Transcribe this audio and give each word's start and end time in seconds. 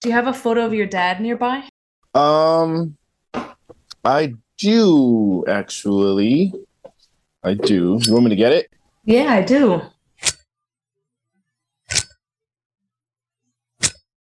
Do 0.00 0.08
you 0.08 0.14
have 0.14 0.28
a 0.28 0.32
photo 0.32 0.64
of 0.64 0.72
your 0.72 0.86
dad 0.86 1.20
nearby? 1.20 1.68
Um, 2.14 2.96
I 4.02 4.32
do 4.56 5.44
actually. 5.46 6.54
I 7.44 7.52
do. 7.52 7.98
You 8.00 8.12
want 8.14 8.24
me 8.24 8.30
to 8.30 8.36
get 8.36 8.52
it? 8.52 8.70
Yeah, 9.04 9.26
I 9.30 9.42
do. 9.42 9.82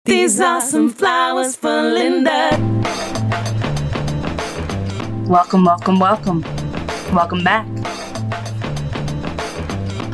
These 0.07 0.41
are 0.41 0.63
some 0.63 0.89
flowers 0.89 1.57
for 1.57 1.83
Linda. 1.83 2.57
Welcome, 5.29 5.67
welcome, 5.67 5.99
welcome. 5.99 6.41
Welcome 7.13 7.45
back. 7.45 7.67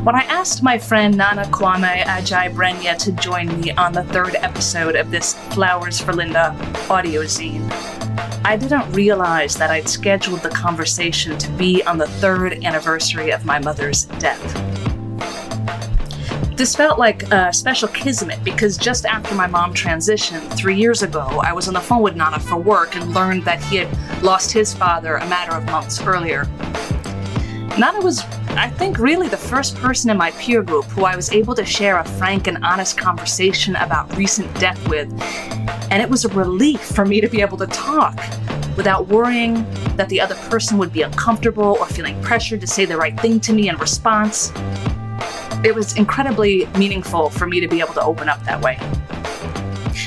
When 0.02 0.16
I 0.16 0.22
asked 0.22 0.64
my 0.64 0.78
friend 0.78 1.16
Nana 1.16 1.44
Kwame 1.44 2.02
Adjei-Brenyah 2.02 2.98
to 3.04 3.12
join 3.12 3.60
me 3.60 3.70
on 3.70 3.92
the 3.92 4.02
third 4.02 4.34
episode 4.34 4.96
of 4.96 5.12
this 5.12 5.34
Flowers 5.54 6.00
for 6.00 6.12
Linda 6.12 6.56
audio 6.90 7.22
zine, 7.22 7.70
I 8.44 8.56
didn't 8.56 8.90
realize 8.90 9.54
that 9.58 9.70
I'd 9.70 9.88
scheduled 9.88 10.40
the 10.40 10.48
conversation 10.48 11.38
to 11.38 11.48
be 11.52 11.84
on 11.84 11.98
the 11.98 12.08
third 12.08 12.64
anniversary 12.64 13.30
of 13.30 13.44
my 13.44 13.60
mother's 13.60 14.06
death. 14.18 14.42
This 16.56 16.74
felt 16.74 16.98
like 16.98 17.22
a 17.30 17.52
special 17.52 17.86
kismet 17.86 18.42
because 18.42 18.76
just 18.76 19.06
after 19.06 19.36
my 19.36 19.46
mom 19.46 19.72
transitioned 19.72 20.52
three 20.56 20.74
years 20.74 21.04
ago, 21.04 21.40
I 21.44 21.52
was 21.52 21.68
on 21.68 21.74
the 21.74 21.80
phone 21.80 22.02
with 22.02 22.16
Nana 22.16 22.40
for 22.40 22.56
work 22.56 22.96
and 22.96 23.14
learned 23.14 23.44
that 23.44 23.62
he 23.62 23.76
had 23.76 24.22
lost 24.22 24.50
his 24.50 24.74
father 24.74 25.18
a 25.18 25.28
matter 25.28 25.52
of 25.52 25.64
months 25.66 26.02
earlier. 26.02 26.48
Nana 27.78 28.00
was, 28.02 28.20
I 28.50 28.68
think, 28.68 28.98
really 28.98 29.28
the 29.28 29.36
first 29.36 29.76
person 29.76 30.10
in 30.10 30.18
my 30.18 30.30
peer 30.32 30.62
group 30.62 30.84
who 30.86 31.04
I 31.04 31.16
was 31.16 31.32
able 31.32 31.54
to 31.54 31.64
share 31.64 31.98
a 31.98 32.04
frank 32.04 32.46
and 32.46 32.62
honest 32.62 32.98
conversation 32.98 33.76
about 33.76 34.14
recent 34.14 34.52
death 34.60 34.86
with, 34.88 35.10
and 35.90 36.02
it 36.02 36.08
was 36.08 36.26
a 36.26 36.28
relief 36.28 36.82
for 36.82 37.06
me 37.06 37.22
to 37.22 37.28
be 37.28 37.40
able 37.40 37.56
to 37.56 37.66
talk 37.68 38.14
without 38.76 39.08
worrying 39.08 39.54
that 39.96 40.10
the 40.10 40.20
other 40.20 40.34
person 40.50 40.76
would 40.76 40.92
be 40.92 41.00
uncomfortable 41.00 41.78
or 41.80 41.86
feeling 41.86 42.20
pressured 42.22 42.60
to 42.60 42.66
say 42.66 42.84
the 42.84 42.96
right 42.96 43.18
thing 43.20 43.40
to 43.40 43.54
me 43.54 43.70
in 43.70 43.76
response. 43.78 44.52
It 45.64 45.74
was 45.74 45.96
incredibly 45.96 46.66
meaningful 46.76 47.30
for 47.30 47.46
me 47.46 47.58
to 47.60 47.68
be 47.68 47.80
able 47.80 47.94
to 47.94 48.02
open 48.02 48.28
up 48.28 48.42
that 48.44 48.60
way. 48.60 48.78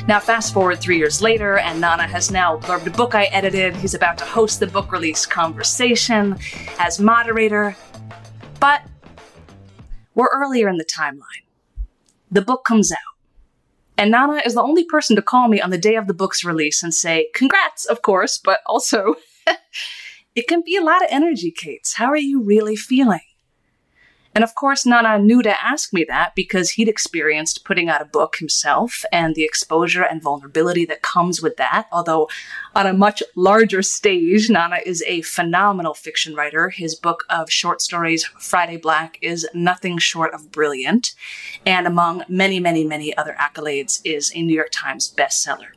Now, 0.08 0.20
fast 0.20 0.54
forward 0.54 0.80
three 0.80 0.98
years 0.98 1.22
later, 1.22 1.58
and 1.58 1.82
Nana 1.82 2.08
has 2.08 2.32
now 2.32 2.58
blurbed 2.58 2.88
a 2.88 2.92
book 2.92 3.16
I 3.16 3.26
edited. 3.26 3.76
He's 3.76 3.94
about 3.94 4.18
to 4.20 4.26
host 4.26 4.60
the 4.60 4.68
book 4.68 4.92
release 4.92 5.26
conversation 5.26 6.38
as 6.80 7.00
moderator. 7.00 7.76
But 8.60 8.82
we're 10.14 10.30
earlier 10.34 10.70
in 10.70 10.78
the 10.78 10.86
timeline. 10.86 11.46
The 12.32 12.42
book 12.42 12.66
comes 12.66 12.92
out. 12.92 13.00
And 13.98 14.12
Nana 14.12 14.42
is 14.46 14.56
the 14.56 14.62
only 14.62 14.84
person 14.84 15.16
to 15.16 15.22
call 15.22 15.48
me 15.48 15.62
on 15.62 15.70
the 15.70 15.78
day 15.78 15.96
of 15.96 16.08
the 16.08 16.14
book's 16.14 16.44
release 16.44 16.84
and 16.84 16.94
say, 16.94 17.30
Congrats, 17.34 17.86
of 17.86 18.02
course, 18.02 18.38
but 18.38 18.60
also, 18.66 19.16
it 20.36 20.48
can 20.48 20.62
be 20.66 20.76
a 20.76 20.84
lot 20.84 21.02
of 21.02 21.08
energy, 21.12 21.52
Kate. 21.52 21.88
How 21.96 22.08
are 22.08 22.18
you 22.18 22.44
really 22.44 22.76
feeling? 22.76 23.22
And 24.36 24.44
of 24.44 24.54
course, 24.54 24.86
Nana 24.86 25.18
knew 25.18 25.42
to 25.42 25.66
ask 25.66 25.94
me 25.94 26.04
that 26.10 26.36
because 26.36 26.72
he'd 26.72 26.90
experienced 26.90 27.64
putting 27.64 27.88
out 27.88 28.02
a 28.02 28.06
book 28.06 28.36
himself 28.36 29.06
and 29.10 29.34
the 29.34 29.46
exposure 29.46 30.04
and 30.04 30.22
vulnerability 30.22 30.84
that 30.88 31.02
comes 31.02 31.42
with 31.42 31.56
that. 31.56 31.88
Although, 31.90 32.28
on 32.76 32.86
a 32.86 32.92
much 32.92 33.24
larger 33.38 33.82
stage, 33.82 34.50
Nana 34.50 34.80
is 34.86 35.02
a 35.08 35.22
phenomenal 35.22 35.94
fiction 35.94 36.36
writer. 36.36 36.70
His 36.70 36.96
book 36.96 37.24
of 37.30 37.50
short 37.50 37.82
stories, 37.82 38.26
Friday 38.26 38.76
Black, 38.76 39.18
is 39.22 39.48
nothing 39.54 40.00
short 40.00 40.34
of 40.34 40.52
brilliant. 40.52 41.16
And 41.66 41.88
among 41.88 42.26
many, 42.28 42.60
many, 42.60 42.84
many 42.84 43.16
other 43.16 43.38
accolades, 43.40 44.02
is 44.04 44.34
a 44.36 44.42
New 44.42 44.54
York 44.54 44.70
Times 44.74 45.14
bestseller 45.18 45.70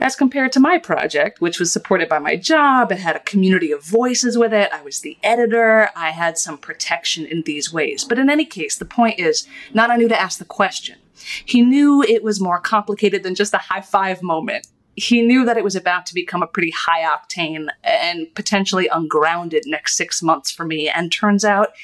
as 0.00 0.16
compared 0.16 0.50
to 0.52 0.60
my 0.60 0.78
project, 0.78 1.40
which 1.40 1.60
was 1.60 1.70
supported 1.70 2.08
by 2.08 2.18
my 2.18 2.34
job. 2.34 2.90
It 2.90 2.98
had 2.98 3.16
a 3.16 3.20
community 3.20 3.70
of 3.70 3.84
voices 3.84 4.38
with 4.38 4.52
it. 4.52 4.72
I 4.72 4.82
was 4.82 5.00
the 5.00 5.18
editor. 5.22 5.90
I 5.94 6.10
had 6.10 6.38
some 6.38 6.56
protection 6.56 7.26
in 7.26 7.42
these 7.42 7.72
ways. 7.72 8.04
But 8.04 8.18
in 8.18 8.30
any 8.30 8.46
case, 8.46 8.76
the 8.76 8.84
point 8.86 9.20
is, 9.20 9.46
Nana 9.74 9.98
knew 9.98 10.08
to 10.08 10.20
ask 10.20 10.38
the 10.38 10.44
question. 10.44 10.98
He 11.44 11.60
knew 11.60 12.02
it 12.02 12.22
was 12.22 12.40
more 12.40 12.58
complicated 12.58 13.22
than 13.22 13.34
just 13.34 13.52
a 13.52 13.58
high 13.58 13.82
five 13.82 14.22
moment. 14.22 14.66
He 14.96 15.22
knew 15.22 15.44
that 15.44 15.56
it 15.56 15.64
was 15.64 15.76
about 15.76 16.06
to 16.06 16.14
become 16.14 16.42
a 16.42 16.46
pretty 16.46 16.70
high 16.70 17.02
octane 17.02 17.68
and 17.84 18.34
potentially 18.34 18.88
ungrounded 18.88 19.64
next 19.66 19.96
six 19.96 20.22
months 20.22 20.50
for 20.50 20.64
me, 20.64 20.88
and 20.88 21.12
turns 21.12 21.44
out 21.44 21.74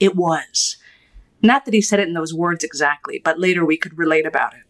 it 0.00 0.16
was. 0.16 0.76
Not 1.42 1.66
that 1.66 1.74
he 1.74 1.80
said 1.80 2.00
it 2.00 2.08
in 2.08 2.14
those 2.14 2.34
words 2.34 2.64
exactly, 2.64 3.20
but 3.22 3.38
later 3.38 3.64
we 3.64 3.76
could 3.76 3.96
relate 3.96 4.26
about 4.26 4.54
it. 4.54 4.62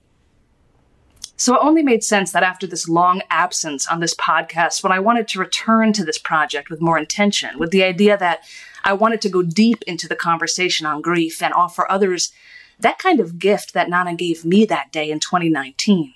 So 1.39 1.55
it 1.55 1.61
only 1.63 1.83
made 1.83 2.05
sense 2.05 2.33
that 2.33 2.43
after 2.43 2.67
this 2.67 2.89
long 2.89 3.23
absence 3.31 3.87
on 3.87 4.01
this 4.01 4.15
podcast, 4.15 4.83
when 4.83 4.93
I 4.93 4.99
wanted 4.99 5.29
to 5.29 5.39
return 5.39 5.93
to 5.95 6.05
this 6.05 6.19
project 6.19 6.69
with 6.69 6.83
more 6.83 6.99
intention, 6.99 7.59
with 7.59 7.71
the 7.71 7.85
idea 7.85 8.19
that 8.19 8.41
I 8.85 8.93
wanted 8.93 9.21
to 9.23 9.29
go 9.29 9.43
deep 9.43 9.83
into 9.87 10.09
the 10.09 10.17
conversation 10.17 10.85
on 10.85 11.01
grief 11.01 11.41
and 11.41 11.55
offer 11.55 11.91
others 11.91 12.33
that 12.81 12.99
kind 12.99 13.21
of 13.21 13.39
gift 13.39 13.75
that 13.75 13.89
Nana 13.89 14.15
gave 14.15 14.45
me 14.45 14.65
that 14.67 14.93
day 14.93 15.11
in 15.11 15.21
2019. 15.21 16.15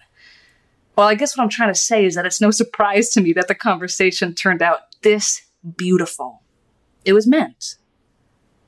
Well, 0.96 1.08
I 1.08 1.14
guess 1.14 1.36
what 1.36 1.42
I'm 1.42 1.48
trying 1.48 1.72
to 1.72 1.78
say 1.78 2.04
is 2.04 2.14
that 2.14 2.26
it's 2.26 2.40
no 2.40 2.50
surprise 2.50 3.10
to 3.10 3.20
me 3.20 3.32
that 3.32 3.48
the 3.48 3.54
conversation 3.54 4.34
turned 4.34 4.62
out 4.62 5.00
this 5.02 5.42
beautiful. 5.76 6.42
It 7.04 7.14
was 7.14 7.26
meant. 7.26 7.76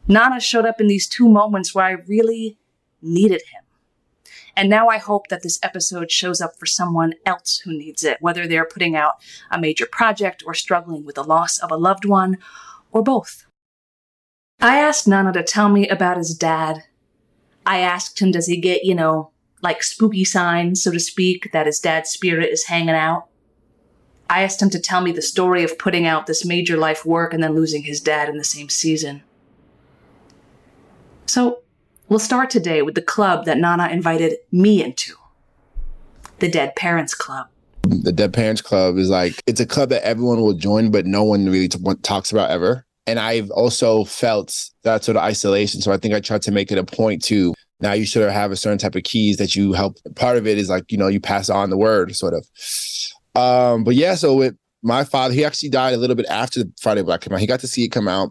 Nana 0.09 0.41
showed 0.41 0.67
up 0.67 0.81
in 0.81 0.87
these 0.87 1.07
two 1.07 1.29
moments 1.29 1.75
where 1.75 1.85
I 1.85 1.93
really 1.93 2.59
needed 3.01 3.43
him. 3.53 3.64
And 4.57 4.69
now 4.69 4.89
I 4.89 4.99
hope 4.99 5.29
that 5.29 5.43
this 5.43 5.59
episode 5.63 6.11
shows 6.11 6.41
up 6.41 6.57
for 6.57 6.67
someone 6.67 7.15
else 7.27 7.59
who 7.59 7.77
needs 7.77 8.05
it, 8.05 8.19
whether 8.21 8.47
they're 8.47 8.65
putting 8.65 8.95
out 8.95 9.15
a 9.51 9.61
major 9.61 9.87
project 9.87 10.43
or 10.47 10.55
struggling 10.55 11.05
with 11.05 11.17
the 11.17 11.25
loss 11.25 11.59
of 11.59 11.71
a 11.71 11.77
loved 11.77 12.05
one, 12.05 12.39
or 12.93 13.03
both. 13.03 13.47
I 14.61 14.79
asked 14.79 15.09
Nana 15.09 15.33
to 15.33 15.43
tell 15.43 15.69
me 15.69 15.89
about 15.89 16.17
his 16.17 16.35
dad. 16.35 16.85
I 17.67 17.81
asked 17.81 18.21
him, 18.21 18.31
does 18.31 18.47
he 18.47 18.57
get, 18.57 18.85
you 18.85 18.95
know, 18.95 19.31
like 19.63 19.83
spooky 19.83 20.25
signs, 20.25 20.83
so 20.83 20.93
to 20.93 21.01
speak, 21.01 21.51
that 21.53 21.67
his 21.67 21.81
dad's 21.81 22.11
spirit 22.11 22.51
is 22.51 22.67
hanging 22.67 22.91
out? 22.91 23.27
I 24.31 24.43
asked 24.43 24.63
him 24.63 24.71
to 24.71 24.81
tell 24.81 25.01
me 25.01 25.13
the 25.13 25.23
story 25.23 25.65
of 25.65 25.79
putting 25.79 26.07
out 26.07 26.27
this 26.27 26.45
major 26.45 26.77
life 26.77 27.05
work 27.05 27.35
and 27.35 27.43
then 27.43 27.55
losing 27.55 27.83
his 27.83 28.01
dad 28.01 28.29
in 28.29 28.39
the 28.39 28.45
same 28.45 28.69
season. 28.69 29.23
So, 31.27 31.64
We'll 32.09 32.19
start 32.19 32.51
today 32.51 32.83
with 32.83 32.95
the 32.95 33.03
club 33.03 33.47
that 33.47 33.57
Nana 33.57 33.89
invited 33.89 34.37
me 34.53 34.85
into 34.85 35.15
the 36.39 36.51
Dead 36.51 36.77
Parents 36.77 37.15
Club. 37.15 37.47
The 37.83 38.13
Dead 38.13 38.35
Parents 38.35 38.61
Club 38.61 38.99
is 38.99 39.09
like, 39.09 39.41
it's 39.47 39.61
a 39.61 39.65
club 39.65 39.89
that 39.89 40.07
everyone 40.07 40.41
will 40.41 40.53
join, 40.53 40.91
but 40.91 41.07
no 41.07 41.25
one 41.25 41.47
really 41.47 41.69
t- 41.69 41.79
talks 42.03 42.31
about 42.31 42.51
ever. 42.51 42.85
And 43.07 43.19
I've 43.19 43.51
also 43.51 44.05
felt 44.05 44.55
that 44.83 45.03
sort 45.03 45.17
of 45.17 45.23
isolation. 45.23 45.81
So 45.81 45.93
I 45.93 45.97
think 45.97 46.13
I 46.13 46.21
tried 46.21 46.43
to 46.43 46.51
make 46.51 46.71
it 46.71 46.77
a 46.77 46.85
point 46.85 47.23
to 47.25 47.55
now 47.81 47.93
you 47.93 48.05
should 48.05 48.31
have 48.31 48.53
a 48.53 48.57
certain 48.57 48.79
type 48.79 48.97
of 48.97 49.05
keys 49.05 49.39
that 49.39 49.57
you 49.57 49.73
help. 49.73 49.97
Part 50.15 50.37
of 50.37 50.47
it 50.47 50.59
is 50.59 50.69
like, 50.69 50.93
you 50.93 50.99
know, 50.99 51.09
you 51.09 51.21
pass 51.21 51.49
on 51.49 51.71
the 51.71 51.79
word 51.79 52.15
sort 52.15 52.35
of. 52.35 52.47
Um, 53.35 53.83
but 53.83 53.95
yeah, 53.95 54.15
so 54.15 54.35
with 54.35 54.57
my 54.83 55.05
father, 55.05 55.33
he 55.33 55.43
actually 55.43 55.71
died 55.71 55.95
a 55.95 55.97
little 55.97 56.17
bit 56.17 56.27
after 56.27 56.65
Friday 56.81 57.03
Black 57.03 57.23
came 57.23 57.33
out. 57.33 57.41
He 57.41 57.47
got 57.47 57.61
to 57.61 57.67
see 57.67 57.85
it 57.85 57.89
come 57.89 58.09
out 58.09 58.31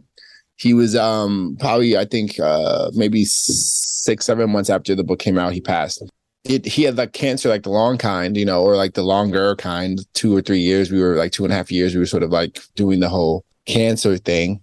he 0.63 0.73
was 0.73 0.95
um 0.95 1.57
probably 1.59 1.97
I 1.97 2.05
think 2.05 2.39
uh 2.39 2.89
maybe 2.93 3.25
six 3.25 4.25
seven 4.25 4.49
months 4.49 4.69
after 4.69 4.95
the 4.95 5.03
book 5.03 5.19
came 5.19 5.37
out 5.37 5.51
he 5.51 5.61
passed. 5.61 6.01
It, 6.45 6.65
he 6.65 6.83
had 6.83 6.97
like 6.97 7.13
cancer 7.13 7.49
like 7.49 7.63
the 7.63 7.69
long 7.69 7.97
kind, 7.97 8.35
you 8.35 8.45
know, 8.45 8.63
or 8.63 8.75
like 8.75 8.93
the 8.93 9.03
longer 9.03 9.55
kind. 9.57 9.99
Two 10.13 10.35
or 10.35 10.41
three 10.41 10.59
years, 10.59 10.89
we 10.91 11.01
were 11.01 11.15
like 11.15 11.33
two 11.33 11.43
and 11.43 11.53
a 11.53 11.55
half 11.55 11.71
years. 11.71 11.93
We 11.93 11.99
were 11.99 12.05
sort 12.05 12.23
of 12.23 12.31
like 12.31 12.61
doing 12.75 13.01
the 13.01 13.09
whole 13.09 13.45
cancer 13.65 14.17
thing, 14.17 14.61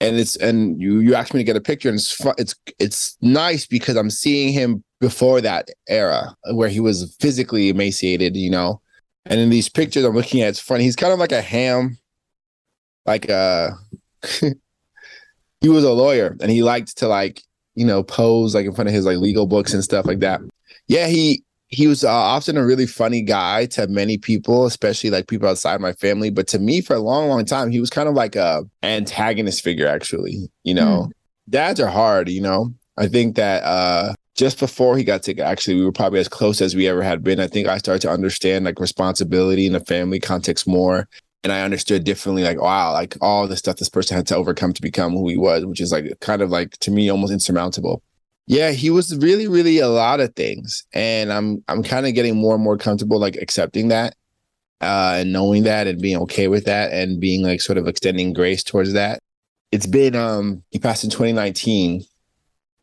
and 0.00 0.16
it's 0.16 0.36
and 0.36 0.80
you 0.80 1.00
you 1.00 1.14
asked 1.14 1.34
me 1.34 1.40
to 1.40 1.44
get 1.44 1.56
a 1.56 1.60
picture, 1.60 1.88
and 1.88 1.98
it's 1.98 2.20
it's 2.38 2.54
it's 2.78 3.16
nice 3.20 3.66
because 3.66 3.96
I'm 3.96 4.10
seeing 4.10 4.52
him 4.52 4.82
before 5.00 5.40
that 5.40 5.70
era 5.88 6.36
where 6.52 6.68
he 6.68 6.80
was 6.80 7.16
physically 7.20 7.68
emaciated, 7.68 8.36
you 8.36 8.50
know, 8.50 8.80
and 9.26 9.40
in 9.40 9.50
these 9.50 9.68
pictures 9.68 10.04
I'm 10.04 10.14
looking 10.14 10.42
at, 10.42 10.50
it's 10.50 10.60
funny. 10.60 10.84
He's 10.84 10.96
kind 10.96 11.12
of 11.12 11.18
like 11.18 11.32
a 11.32 11.42
ham, 11.42 11.98
like 13.06 13.28
a 13.28 13.76
he 15.62 15.68
was 15.68 15.84
a 15.84 15.92
lawyer 15.92 16.36
and 16.40 16.50
he 16.50 16.62
liked 16.62 16.98
to 16.98 17.08
like 17.08 17.42
you 17.74 17.86
know 17.86 18.02
pose 18.02 18.54
like 18.54 18.66
in 18.66 18.74
front 18.74 18.88
of 18.88 18.94
his 18.94 19.06
like 19.06 19.16
legal 19.18 19.46
books 19.46 19.72
and 19.72 19.82
stuff 19.82 20.04
like 20.04 20.18
that. 20.18 20.40
Yeah 20.88 21.06
he 21.06 21.42
he 21.68 21.86
was 21.86 22.04
uh, 22.04 22.10
often 22.10 22.58
a 22.58 22.66
really 22.66 22.84
funny 22.84 23.22
guy 23.22 23.64
to 23.66 23.86
many 23.86 24.18
people 24.18 24.66
especially 24.66 25.08
like 25.08 25.28
people 25.28 25.48
outside 25.48 25.80
my 25.80 25.92
family. 25.94 26.28
But 26.28 26.48
to 26.48 26.58
me 26.58 26.80
for 26.82 26.94
a 26.94 27.00
long 27.00 27.28
long 27.28 27.44
time 27.44 27.70
he 27.70 27.80
was 27.80 27.88
kind 27.88 28.08
of 28.08 28.14
like 28.14 28.36
a 28.36 28.64
antagonist 28.82 29.62
figure 29.62 29.86
actually 29.86 30.50
you 30.64 30.74
know? 30.74 31.08
Mm. 31.08 31.12
dads 31.48 31.80
are 31.80 31.88
hard 31.88 32.28
you 32.28 32.42
know? 32.42 32.74
I 32.98 33.06
think 33.06 33.36
that 33.36 33.62
uh 33.62 34.14
just 34.34 34.58
before 34.58 34.96
he 34.96 35.04
got 35.04 35.24
sick 35.24 35.38
actually 35.38 35.76
we 35.76 35.84
were 35.84 35.92
probably 35.92 36.18
as 36.18 36.28
close 36.28 36.60
as 36.60 36.74
we 36.74 36.88
ever 36.88 37.02
had 37.02 37.22
been. 37.22 37.38
I 37.38 37.46
think 37.46 37.68
i 37.68 37.78
started 37.78 38.02
to 38.02 38.10
understand 38.10 38.64
like 38.64 38.80
responsibility 38.80 39.66
in 39.66 39.76
a 39.76 39.80
family 39.80 40.18
context 40.18 40.66
more 40.66 41.08
and 41.42 41.52
I 41.52 41.62
understood 41.62 42.04
differently, 42.04 42.44
like, 42.44 42.60
wow, 42.60 42.92
like 42.92 43.16
all 43.20 43.48
the 43.48 43.56
stuff 43.56 43.76
this 43.76 43.88
person 43.88 44.16
had 44.16 44.26
to 44.28 44.36
overcome 44.36 44.72
to 44.74 44.82
become 44.82 45.12
who 45.12 45.28
he 45.28 45.36
was, 45.36 45.66
which 45.66 45.80
is 45.80 45.92
like 45.92 46.18
kind 46.20 46.40
of 46.42 46.50
like 46.50 46.76
to 46.78 46.90
me 46.90 47.10
almost 47.10 47.32
insurmountable. 47.32 48.02
Yeah, 48.46 48.70
he 48.70 48.90
was 48.90 49.16
really, 49.18 49.48
really 49.48 49.78
a 49.78 49.88
lot 49.88 50.20
of 50.20 50.34
things, 50.34 50.84
and 50.92 51.32
I'm 51.32 51.64
I'm 51.68 51.82
kind 51.82 52.06
of 52.06 52.14
getting 52.14 52.36
more 52.36 52.54
and 52.54 52.62
more 52.62 52.76
comfortable 52.76 53.18
like 53.18 53.36
accepting 53.36 53.88
that, 53.88 54.14
uh, 54.80 55.14
and 55.18 55.32
knowing 55.32 55.64
that, 55.64 55.86
and 55.86 56.00
being 56.00 56.18
okay 56.18 56.48
with 56.48 56.64
that, 56.64 56.92
and 56.92 57.20
being 57.20 57.42
like 57.42 57.60
sort 57.60 57.78
of 57.78 57.88
extending 57.88 58.32
grace 58.32 58.62
towards 58.64 58.92
that. 58.94 59.20
It's 59.70 59.86
been 59.86 60.14
um 60.16 60.62
he 60.70 60.78
passed 60.78 61.04
in 61.04 61.10
2019, 61.10 62.04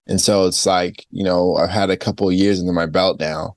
and 0.08 0.22
so 0.22 0.48
it's 0.48 0.66
like 0.66 1.06
you 1.12 1.24
know 1.24 1.56
I've 1.56 1.70
had 1.70 1.90
a 1.90 1.98
couple 1.98 2.32
years 2.32 2.60
under 2.60 2.74
my 2.74 2.86
belt 2.86 3.20
now, 3.20 3.56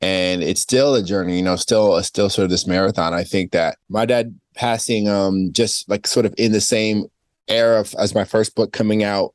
and 0.00 0.42
it's 0.42 0.60
still 0.60 0.94
a 0.94 1.02
journey. 1.02 1.36
You 1.36 1.42
know, 1.42 1.56
still 1.56 2.02
still 2.02 2.30
sort 2.30 2.44
of 2.44 2.50
this 2.50 2.66
marathon. 2.66 3.14
I 3.14 3.24
think 3.24 3.52
that 3.52 3.76
my 3.88 4.06
dad 4.06 4.38
passing 4.54 5.08
um 5.08 5.52
just 5.52 5.88
like 5.88 6.06
sort 6.06 6.26
of 6.26 6.34
in 6.36 6.52
the 6.52 6.60
same 6.60 7.06
era 7.48 7.80
of, 7.80 7.94
as 7.98 8.14
my 8.14 8.24
first 8.24 8.54
book 8.54 8.72
coming 8.72 9.02
out 9.02 9.34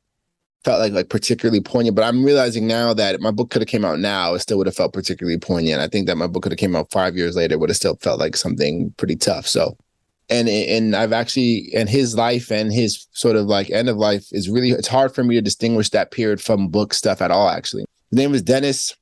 felt 0.64 0.80
like 0.80 0.92
like 0.92 1.08
particularly 1.08 1.60
poignant. 1.60 1.94
But 1.94 2.04
I'm 2.04 2.24
realizing 2.24 2.66
now 2.66 2.92
that 2.94 3.20
my 3.20 3.30
book 3.30 3.50
could 3.50 3.62
have 3.62 3.68
came 3.68 3.84
out 3.84 4.00
now, 4.00 4.34
it 4.34 4.40
still 4.40 4.58
would 4.58 4.66
have 4.66 4.74
felt 4.74 4.92
particularly 4.92 5.38
poignant. 5.38 5.80
I 5.80 5.86
think 5.86 6.08
that 6.08 6.16
my 6.16 6.26
book 6.26 6.42
could 6.42 6.52
have 6.52 6.58
came 6.58 6.74
out 6.74 6.90
five 6.90 7.16
years 7.16 7.36
later, 7.36 7.56
would 7.56 7.70
have 7.70 7.76
still 7.76 7.96
felt 7.96 8.18
like 8.18 8.36
something 8.36 8.92
pretty 8.96 9.14
tough. 9.16 9.46
So, 9.46 9.76
and 10.28 10.48
and 10.48 10.96
I've 10.96 11.12
actually 11.12 11.70
and 11.74 11.88
his 11.88 12.16
life 12.16 12.50
and 12.50 12.72
his 12.72 13.06
sort 13.12 13.36
of 13.36 13.46
like 13.46 13.70
end 13.70 13.88
of 13.88 13.96
life 13.96 14.26
is 14.32 14.50
really 14.50 14.70
it's 14.70 14.88
hard 14.88 15.14
for 15.14 15.22
me 15.22 15.36
to 15.36 15.40
distinguish 15.42 15.90
that 15.90 16.10
period 16.10 16.40
from 16.40 16.68
book 16.68 16.92
stuff 16.92 17.22
at 17.22 17.30
all. 17.30 17.48
Actually, 17.48 17.84
his 18.10 18.18
name 18.18 18.32
was 18.32 18.42
Dennis 18.42 18.96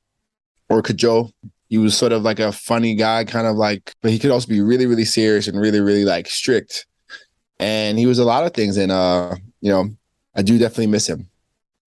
or 0.69 0.83
Kajo. 0.83 1.31
He 1.75 1.79
was 1.79 1.97
sort 1.97 2.13
of 2.13 2.23
like 2.23 2.39
a 2.39 2.53
funny 2.53 2.95
guy, 2.95 3.25
kind 3.25 3.45
of 3.45 3.57
like, 3.57 3.93
but 4.01 4.09
he 4.09 4.17
could 4.17 4.31
also 4.31 4.47
be 4.47 4.61
really, 4.61 4.85
really 4.85 5.03
serious 5.03 5.45
and 5.49 5.59
really, 5.59 5.81
really 5.81 6.05
like 6.05 6.25
strict. 6.29 6.85
And 7.59 7.99
he 7.99 8.05
was 8.05 8.17
a 8.17 8.23
lot 8.23 8.45
of 8.45 8.53
things. 8.53 8.77
And 8.77 8.93
uh, 8.93 9.35
you 9.59 9.71
know, 9.71 9.89
I 10.37 10.41
do 10.41 10.57
definitely 10.57 10.87
miss 10.87 11.09
him. 11.09 11.27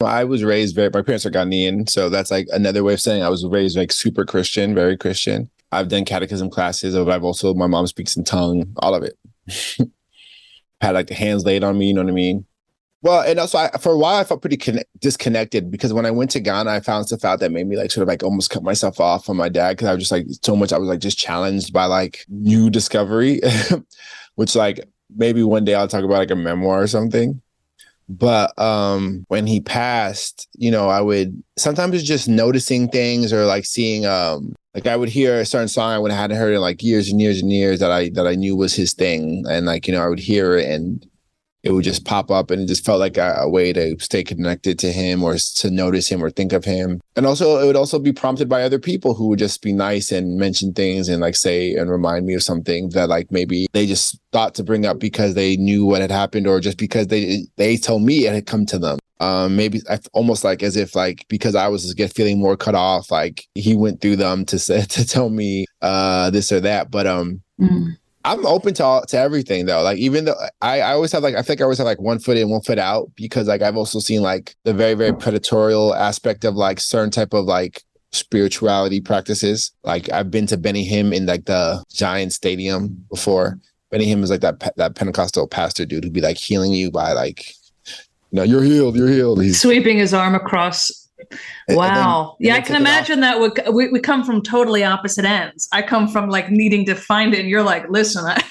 I 0.04 0.24
was 0.24 0.44
raised 0.44 0.74
very, 0.74 0.90
my 0.92 1.00
parents 1.00 1.24
are 1.24 1.30
Ghanaian. 1.30 1.88
So 1.88 2.10
that's 2.10 2.30
like 2.30 2.48
another 2.52 2.84
way 2.84 2.92
of 2.92 3.00
saying 3.00 3.22
I 3.22 3.30
was 3.30 3.46
raised 3.46 3.78
like 3.78 3.90
super 3.90 4.26
Christian, 4.26 4.74
very 4.74 4.94
Christian. 4.94 5.48
I've 5.72 5.88
done 5.88 6.04
catechism 6.04 6.50
classes. 6.50 6.94
But 6.94 7.08
I've 7.08 7.24
also, 7.24 7.54
my 7.54 7.66
mom 7.66 7.86
speaks 7.86 8.14
in 8.14 8.24
tongue, 8.24 8.70
all 8.76 8.94
of 8.94 9.02
it. 9.02 9.18
Had 10.82 10.92
like 10.96 11.06
the 11.06 11.14
hands 11.14 11.46
laid 11.46 11.64
on 11.64 11.78
me, 11.78 11.86
you 11.88 11.94
know 11.94 12.02
what 12.02 12.10
I 12.10 12.14
mean? 12.14 12.44
Well, 13.00 13.20
and 13.20 13.38
also 13.38 13.58
I, 13.58 13.70
for 13.78 13.92
a 13.92 13.98
while 13.98 14.16
I 14.16 14.24
felt 14.24 14.40
pretty 14.40 14.56
con- 14.56 14.82
disconnected 14.98 15.70
because 15.70 15.92
when 15.92 16.04
I 16.04 16.10
went 16.10 16.30
to 16.32 16.40
Ghana, 16.40 16.70
I 16.70 16.80
found 16.80 17.06
stuff 17.06 17.24
out 17.24 17.38
that 17.40 17.52
made 17.52 17.68
me 17.68 17.76
like 17.76 17.92
sort 17.92 18.02
of 18.02 18.08
like 18.08 18.24
almost 18.24 18.50
cut 18.50 18.64
myself 18.64 18.98
off 18.98 19.24
from 19.24 19.36
my 19.36 19.48
dad 19.48 19.76
because 19.76 19.88
I 19.88 19.94
was 19.94 20.00
just 20.00 20.12
like 20.12 20.26
so 20.42 20.56
much. 20.56 20.72
I 20.72 20.78
was 20.78 20.88
like 20.88 21.00
just 21.00 21.18
challenged 21.18 21.72
by 21.72 21.84
like 21.84 22.24
new 22.28 22.70
discovery, 22.70 23.40
which 24.34 24.56
like 24.56 24.88
maybe 25.16 25.42
one 25.44 25.64
day 25.64 25.74
I'll 25.74 25.86
talk 25.86 26.04
about 26.04 26.18
like 26.18 26.30
a 26.32 26.36
memoir 26.36 26.82
or 26.82 26.86
something 26.88 27.40
but 28.08 28.58
um 28.58 29.24
when 29.28 29.46
he 29.46 29.60
passed 29.60 30.48
you 30.56 30.70
know 30.70 30.88
i 30.88 31.00
would 31.00 31.42
sometimes 31.58 32.02
just 32.02 32.28
noticing 32.28 32.88
things 32.88 33.32
or 33.32 33.44
like 33.44 33.66
seeing 33.66 34.06
um 34.06 34.54
like 34.74 34.86
i 34.86 34.96
would 34.96 35.10
hear 35.10 35.38
a 35.38 35.44
certain 35.44 35.68
song 35.68 35.92
i 35.92 35.98
would 35.98 36.10
hadn't 36.10 36.38
heard 36.38 36.54
in 36.54 36.60
like 36.60 36.82
years 36.82 37.10
and 37.10 37.20
years 37.20 37.42
and 37.42 37.52
years 37.52 37.80
that 37.80 37.90
i 37.90 38.08
that 38.10 38.26
i 38.26 38.34
knew 38.34 38.56
was 38.56 38.74
his 38.74 38.94
thing 38.94 39.44
and 39.48 39.66
like 39.66 39.86
you 39.86 39.92
know 39.92 40.02
i 40.02 40.08
would 40.08 40.18
hear 40.18 40.56
it 40.56 40.66
and 40.66 41.06
it 41.62 41.72
would 41.72 41.84
just 41.84 42.04
pop 42.04 42.30
up 42.30 42.50
and 42.50 42.62
it 42.62 42.66
just 42.66 42.84
felt 42.84 43.00
like 43.00 43.16
a, 43.16 43.34
a, 43.40 43.48
way 43.48 43.72
to 43.72 43.98
stay 43.98 44.22
connected 44.22 44.78
to 44.78 44.92
him 44.92 45.22
or 45.22 45.36
to 45.36 45.70
notice 45.70 46.08
him 46.08 46.22
or 46.22 46.30
think 46.30 46.52
of 46.52 46.64
him. 46.64 47.00
And 47.16 47.26
also 47.26 47.58
it 47.58 47.66
would 47.66 47.76
also 47.76 47.98
be 47.98 48.12
prompted 48.12 48.48
by 48.48 48.62
other 48.62 48.78
people 48.78 49.14
who 49.14 49.28
would 49.28 49.38
just 49.38 49.60
be 49.62 49.72
nice 49.72 50.12
and 50.12 50.36
mention 50.36 50.72
things 50.72 51.08
and 51.08 51.20
like 51.20 51.34
say 51.34 51.74
and 51.74 51.90
remind 51.90 52.26
me 52.26 52.34
of 52.34 52.42
something 52.42 52.90
that 52.90 53.08
like 53.08 53.32
maybe 53.32 53.66
they 53.72 53.86
just 53.86 54.18
thought 54.32 54.54
to 54.54 54.64
bring 54.64 54.86
up 54.86 54.98
because 54.98 55.34
they 55.34 55.56
knew 55.56 55.84
what 55.84 56.00
had 56.00 56.10
happened 56.10 56.46
or 56.46 56.60
just 56.60 56.78
because 56.78 57.08
they 57.08 57.44
they 57.56 57.76
told 57.76 58.02
me 58.02 58.26
it 58.26 58.34
had 58.34 58.46
come 58.46 58.64
to 58.66 58.78
them. 58.78 58.98
Um 59.20 59.56
maybe 59.56 59.80
almost 60.12 60.44
like 60.44 60.62
as 60.62 60.76
if 60.76 60.94
like 60.94 61.26
because 61.28 61.56
i 61.56 61.66
was 61.66 61.92
get 61.94 62.14
feeling 62.14 62.38
more 62.38 62.56
cut 62.56 62.76
off 62.76 63.10
like 63.10 63.48
he 63.56 63.74
went 63.74 64.00
through 64.00 64.14
them 64.14 64.44
to 64.44 64.60
say 64.60 64.82
to 64.88 65.04
tell 65.04 65.28
me 65.28 65.66
uh 65.82 66.30
this 66.30 66.52
or 66.52 66.60
that 66.60 66.92
but 66.92 67.08
um 67.08 67.42
mm 67.60 67.96
I'm 68.28 68.44
open 68.44 68.74
to 68.74 68.84
all, 68.84 69.06
to 69.06 69.18
everything 69.18 69.64
though. 69.64 69.82
Like 69.82 69.96
even 69.96 70.26
though 70.26 70.36
I, 70.60 70.80
I 70.80 70.92
always 70.92 71.12
have 71.12 71.22
like 71.22 71.34
I 71.34 71.42
think 71.42 71.60
I 71.60 71.64
always 71.64 71.78
have 71.78 71.86
like 71.86 72.00
one 72.00 72.18
foot 72.18 72.36
in, 72.36 72.50
one 72.50 72.60
foot 72.60 72.78
out 72.78 73.10
because 73.16 73.48
like 73.48 73.62
I've 73.62 73.76
also 73.76 74.00
seen 74.00 74.20
like 74.20 74.54
the 74.64 74.74
very 74.74 74.94
very 74.94 75.12
predatorial 75.12 75.96
aspect 75.96 76.44
of 76.44 76.54
like 76.54 76.78
certain 76.78 77.10
type 77.10 77.32
of 77.32 77.46
like 77.46 77.82
spirituality 78.12 79.00
practices. 79.00 79.72
Like 79.82 80.12
I've 80.12 80.30
been 80.30 80.46
to 80.48 80.58
Benny 80.58 80.86
Hinn 80.86 81.14
in 81.14 81.24
like 81.24 81.46
the 81.46 81.82
giant 81.90 82.34
stadium 82.34 83.02
before. 83.10 83.58
Benny 83.90 84.06
Hinn 84.06 84.22
is 84.22 84.30
like 84.30 84.42
that 84.42 84.76
that 84.76 84.94
Pentecostal 84.94 85.48
pastor 85.48 85.86
dude 85.86 86.04
who'd 86.04 86.12
be 86.12 86.20
like 86.20 86.36
healing 86.36 86.72
you 86.72 86.90
by 86.90 87.12
like, 87.12 87.54
you 87.86 87.94
know, 88.32 88.42
you're 88.42 88.62
healed, 88.62 88.94
you're 88.94 89.08
healed. 89.08 89.42
He's 89.42 89.60
sweeping 89.60 89.96
his 89.96 90.12
arm 90.12 90.34
across 90.34 91.07
Wow. 91.68 92.36
Then, 92.38 92.48
yeah, 92.48 92.54
I 92.56 92.60
can 92.60 92.76
imagine 92.76 93.20
that 93.20 93.40
we, 93.40 93.50
we, 93.72 93.88
we 93.88 94.00
come 94.00 94.24
from 94.24 94.42
totally 94.42 94.84
opposite 94.84 95.24
ends. 95.24 95.68
I 95.72 95.82
come 95.82 96.08
from 96.08 96.28
like 96.30 96.50
needing 96.50 96.84
to 96.86 96.94
find 96.94 97.34
it, 97.34 97.40
and 97.40 97.48
you're 97.48 97.62
like, 97.62 97.88
listen, 97.88 98.24
I, 98.24 98.42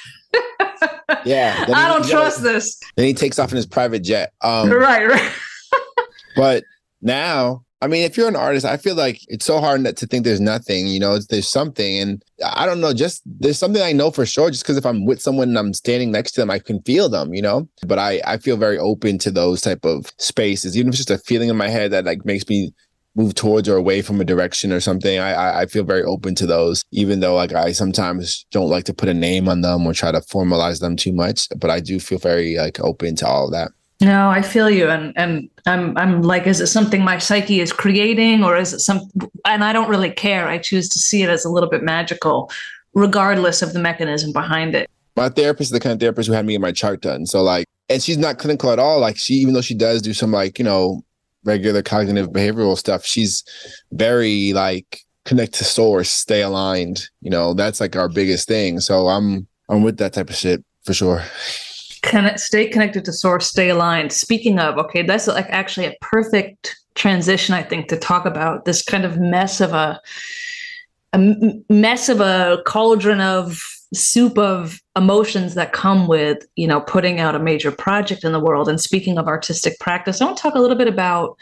yeah, 1.25 1.65
I 1.73 1.87
don't 1.87 2.07
trust 2.07 2.43
this. 2.43 2.79
Then 2.95 3.05
he 3.05 3.13
takes 3.13 3.39
off 3.39 3.51
in 3.51 3.55
his 3.55 3.65
private 3.65 3.99
jet. 3.99 4.33
Um, 4.41 4.69
right, 4.69 5.07
right. 5.07 5.31
but 6.35 6.63
now, 7.01 7.63
I 7.79 7.87
mean, 7.87 8.03
if 8.03 8.17
you're 8.17 8.27
an 8.27 8.35
artist, 8.35 8.65
I 8.65 8.77
feel 8.77 8.95
like 8.95 9.21
it's 9.27 9.45
so 9.45 9.59
hard 9.59 9.83
to 9.83 10.07
think 10.07 10.23
there's 10.23 10.39
nothing. 10.39 10.87
You 10.87 10.99
know, 10.99 11.19
there's 11.19 11.47
something, 11.47 11.99
and 11.99 12.23
I 12.43 12.65
don't 12.65 12.81
know. 12.81 12.91
Just 12.91 13.21
there's 13.25 13.59
something 13.59 13.83
I 13.83 13.91
know 13.91 14.09
for 14.09 14.25
sure. 14.25 14.49
Just 14.49 14.63
because 14.63 14.77
if 14.77 14.85
I'm 14.85 15.05
with 15.05 15.21
someone 15.21 15.49
and 15.49 15.59
I'm 15.59 15.73
standing 15.75 16.11
next 16.11 16.31
to 16.33 16.41
them, 16.41 16.49
I 16.49 16.57
can 16.57 16.81
feel 16.81 17.07
them. 17.07 17.35
You 17.35 17.43
know, 17.43 17.69
but 17.85 17.99
I 17.99 18.19
I 18.25 18.37
feel 18.37 18.57
very 18.57 18.79
open 18.79 19.19
to 19.19 19.31
those 19.31 19.61
type 19.61 19.85
of 19.85 20.11
spaces, 20.17 20.75
even 20.75 20.89
if 20.89 20.93
it's 20.93 21.05
just 21.05 21.11
a 21.11 21.23
feeling 21.23 21.49
in 21.49 21.57
my 21.57 21.67
head 21.69 21.91
that 21.91 22.05
like 22.05 22.25
makes 22.25 22.47
me 22.49 22.73
move 23.17 23.35
towards 23.35 23.67
or 23.67 23.75
away 23.75 24.01
from 24.01 24.21
a 24.21 24.25
direction 24.25 24.71
or 24.71 24.79
something, 24.79 25.19
I, 25.19 25.61
I 25.61 25.65
feel 25.65 25.83
very 25.83 26.03
open 26.03 26.35
to 26.35 26.45
those, 26.45 26.83
even 26.91 27.19
though 27.19 27.35
like 27.35 27.51
I 27.51 27.71
sometimes 27.71 28.45
don't 28.51 28.69
like 28.69 28.85
to 28.85 28.93
put 28.93 29.09
a 29.09 29.13
name 29.13 29.49
on 29.49 29.61
them 29.61 29.87
or 29.87 29.93
try 29.93 30.11
to 30.11 30.19
formalize 30.19 30.79
them 30.79 30.95
too 30.95 31.11
much. 31.11 31.47
But 31.57 31.71
I 31.71 31.79
do 31.79 31.99
feel 31.99 32.19
very 32.19 32.57
like 32.57 32.79
open 32.79 33.15
to 33.17 33.27
all 33.27 33.45
of 33.47 33.51
that. 33.53 33.71
No, 33.99 34.29
I 34.29 34.43
feel 34.43 34.69
you, 34.69 34.89
and 34.89 35.11
and 35.17 35.49
I'm 35.65 35.97
I'm 35.97 36.21
like, 36.21 36.45
is 36.45 36.61
it 36.61 36.67
something 36.67 37.03
my 37.03 37.17
psyche 37.17 37.61
is 37.61 37.73
creating, 37.73 38.43
or 38.43 38.55
is 38.55 38.73
it 38.73 38.79
some? 38.79 39.01
And 39.45 39.63
I 39.63 39.73
don't 39.73 39.89
really 39.89 40.11
care. 40.11 40.47
I 40.47 40.59
choose 40.59 40.87
to 40.89 40.99
see 40.99 41.23
it 41.23 41.29
as 41.29 41.43
a 41.45 41.49
little 41.49 41.69
bit 41.69 41.81
magical, 41.81 42.51
regardless 42.93 43.63
of 43.63 43.73
the 43.73 43.79
mechanism 43.79 44.31
behind 44.31 44.75
it. 44.75 44.87
My 45.15 45.29
therapist 45.29 45.69
is 45.69 45.71
the 45.71 45.79
kind 45.79 45.93
of 45.93 45.99
therapist 45.99 46.27
who 46.27 46.33
had 46.33 46.45
me 46.45 46.53
get 46.53 46.61
my 46.61 46.71
chart 46.71 47.01
done. 47.01 47.25
So 47.25 47.41
like, 47.41 47.65
and 47.89 48.01
she's 48.01 48.19
not 48.19 48.37
clinical 48.37 48.71
at 48.71 48.77
all. 48.77 48.99
Like 48.99 49.17
she, 49.17 49.33
even 49.35 49.55
though 49.55 49.61
she 49.61 49.73
does 49.73 50.03
do 50.03 50.13
some 50.13 50.31
like 50.31 50.59
you 50.59 50.65
know 50.65 51.03
regular 51.43 51.81
cognitive 51.81 52.29
behavioral 52.29 52.77
stuff, 52.77 53.03
she's 53.03 53.43
very 53.91 54.53
like 54.53 55.01
connect 55.25 55.55
to 55.55 55.63
source, 55.63 56.11
stay 56.11 56.43
aligned. 56.43 57.09
You 57.21 57.31
know, 57.31 57.55
that's 57.55 57.81
like 57.81 57.95
our 57.95 58.09
biggest 58.09 58.47
thing. 58.47 58.79
So 58.79 59.07
I'm 59.07 59.47
I'm 59.69 59.81
with 59.81 59.97
that 59.97 60.13
type 60.13 60.29
of 60.29 60.35
shit 60.35 60.63
for 60.85 60.93
sure. 60.93 61.23
Can 62.01 62.37
stay 62.37 62.67
connected 62.67 63.05
to 63.05 63.13
source, 63.13 63.47
stay 63.47 63.69
aligned. 63.69 64.11
Speaking 64.11 64.59
of, 64.59 64.77
okay, 64.77 65.01
that's 65.01 65.27
like 65.27 65.47
actually 65.49 65.87
a 65.87 65.95
perfect 66.01 66.75
transition, 66.95 67.53
I 67.53 67.63
think, 67.63 67.87
to 67.89 67.97
talk 67.97 68.25
about 68.25 68.65
this 68.65 68.81
kind 68.83 69.05
of 69.05 69.19
mess 69.19 69.61
of 69.61 69.73
a 69.73 70.01
a 71.13 71.19
mess 71.69 72.09
of 72.09 72.19
a 72.19 72.61
cauldron 72.65 73.21
of 73.21 73.61
soup 73.93 74.37
of 74.37 74.81
emotions 74.97 75.55
that 75.55 75.71
come 75.71 76.07
with 76.07 76.45
you 76.57 76.67
know 76.67 76.81
putting 76.81 77.19
out 77.19 77.35
a 77.35 77.39
major 77.39 77.71
project 77.71 78.25
in 78.25 78.33
the 78.33 78.39
world 78.39 78.67
and 78.67 78.81
speaking 78.81 79.17
of 79.17 79.27
artistic 79.27 79.79
practice 79.79 80.19
i 80.19 80.25
want 80.25 80.35
to 80.35 80.43
talk 80.43 80.55
a 80.55 80.59
little 80.59 80.75
bit 80.75 80.89
about 80.89 81.37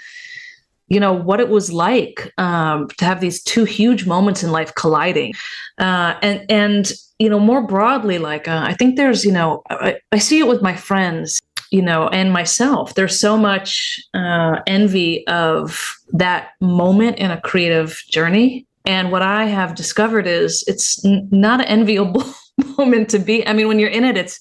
you 0.87 0.99
know 0.99 1.13
what 1.13 1.39
it 1.39 1.49
was 1.49 1.71
like 1.71 2.31
um, 2.37 2.87
to 2.97 3.05
have 3.05 3.19
these 3.19 3.41
two 3.41 3.63
huge 3.63 4.05
moments 4.05 4.43
in 4.43 4.51
life 4.51 4.73
colliding 4.75 5.33
uh, 5.79 6.15
and 6.21 6.45
and 6.49 6.91
you 7.19 7.29
know 7.29 7.39
more 7.39 7.65
broadly 7.65 8.17
like 8.17 8.47
uh, 8.47 8.63
i 8.65 8.73
think 8.73 8.95
there's 8.95 9.23
you 9.25 9.31
know 9.31 9.61
I, 9.69 9.97
I, 10.11 10.17
see 10.17 10.39
it 10.39 10.47
with 10.47 10.61
my 10.61 10.75
friends 10.75 11.41
you 11.71 11.81
know 11.81 12.07
and 12.09 12.31
myself 12.31 12.93
there's 12.95 13.19
so 13.19 13.37
much 13.37 13.99
uh, 14.13 14.59
envy 14.67 15.25
of 15.27 15.95
that 16.09 16.49
moment 16.61 17.17
in 17.17 17.31
a 17.31 17.41
creative 17.41 18.03
journey 18.09 18.65
and 18.85 19.11
what 19.11 19.21
I 19.21 19.45
have 19.45 19.75
discovered 19.75 20.27
is 20.27 20.63
it's 20.67 21.03
n- 21.03 21.27
not 21.31 21.59
an 21.61 21.65
enviable 21.65 22.23
moment 22.77 23.09
to 23.09 23.19
be. 23.19 23.45
I 23.47 23.53
mean, 23.53 23.67
when 23.67 23.79
you're 23.79 23.89
in 23.89 24.03
it, 24.03 24.17
it's 24.17 24.39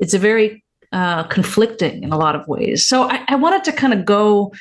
it's 0.00 0.14
a 0.14 0.18
very 0.18 0.62
uh, 0.92 1.24
conflicting 1.24 2.02
in 2.02 2.12
a 2.12 2.18
lot 2.18 2.36
of 2.36 2.46
ways. 2.46 2.86
So 2.86 3.04
I, 3.04 3.24
I 3.28 3.36
wanted 3.36 3.64
to 3.64 3.72
kind 3.72 3.92
of 3.92 4.04
go 4.04 4.52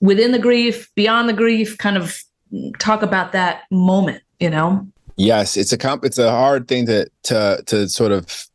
within 0.00 0.32
the 0.32 0.38
grief, 0.38 0.90
beyond 0.94 1.28
the 1.28 1.34
grief, 1.34 1.78
kind 1.78 1.96
of 1.96 2.18
talk 2.78 3.02
about 3.02 3.32
that 3.32 3.62
moment. 3.70 4.22
You 4.38 4.50
know. 4.50 4.86
Yes, 5.16 5.56
it's 5.56 5.72
a 5.72 5.78
comp. 5.78 6.04
It's 6.04 6.18
a 6.18 6.30
hard 6.30 6.66
thing 6.68 6.86
to 6.86 7.10
to 7.24 7.62
to 7.66 7.88
sort 7.88 8.12
of 8.12 8.46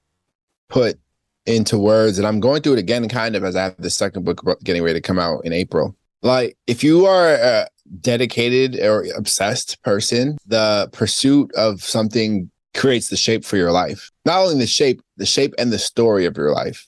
put 0.67 0.97
into 1.45 1.77
words, 1.77 2.17
and 2.17 2.27
I'm 2.27 2.39
going 2.39 2.61
through 2.61 2.73
it 2.73 2.79
again, 2.79 3.07
kind 3.07 3.35
of 3.35 3.43
as 3.43 3.55
I 3.55 3.63
have 3.63 3.77
the 3.77 3.91
second 3.91 4.25
book 4.25 4.41
getting 4.63 4.81
ready 4.81 4.99
to 4.99 5.01
come 5.01 5.19
out 5.19 5.45
in 5.45 5.53
April. 5.53 5.95
Like, 6.23 6.57
if 6.65 6.83
you 6.83 7.05
are 7.05 7.35
a 7.35 7.67
dedicated 8.01 8.79
or 8.79 9.05
obsessed 9.15 9.81
person, 9.83 10.39
the 10.47 10.89
pursuit 10.91 11.53
of 11.53 11.83
something 11.83 12.49
creates 12.73 13.09
the 13.09 13.15
shape 13.15 13.45
for 13.45 13.57
your 13.57 13.71
life. 13.71 14.09
Not 14.25 14.39
only 14.39 14.57
the 14.57 14.65
shape, 14.67 15.01
the 15.17 15.25
shape 15.25 15.53
and 15.59 15.71
the 15.71 15.77
story 15.77 16.25
of 16.25 16.35
your 16.35 16.51
life, 16.51 16.87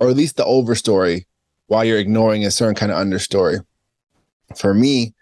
or 0.00 0.08
at 0.08 0.16
least 0.16 0.36
the 0.36 0.44
overstory 0.44 1.26
while 1.66 1.84
you're 1.84 1.98
ignoring 1.98 2.46
a 2.46 2.50
certain 2.50 2.74
kind 2.74 2.90
of 2.90 2.98
understory. 2.98 3.62
For 4.56 4.74
me, 4.74 5.14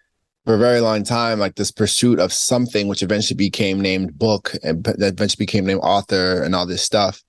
for 0.44 0.54
a 0.54 0.58
very 0.58 0.80
long 0.80 1.02
time, 1.02 1.38
like 1.38 1.56
this 1.56 1.72
pursuit 1.72 2.20
of 2.20 2.32
something, 2.32 2.86
which 2.86 3.02
eventually 3.02 3.36
became 3.36 3.80
named 3.80 4.16
book 4.18 4.52
and 4.62 4.84
that 4.84 5.12
eventually 5.14 5.44
became 5.44 5.66
named 5.66 5.80
author 5.82 6.42
and 6.42 6.54
all 6.54 6.66
this 6.66 6.82
stuff, 6.82 7.22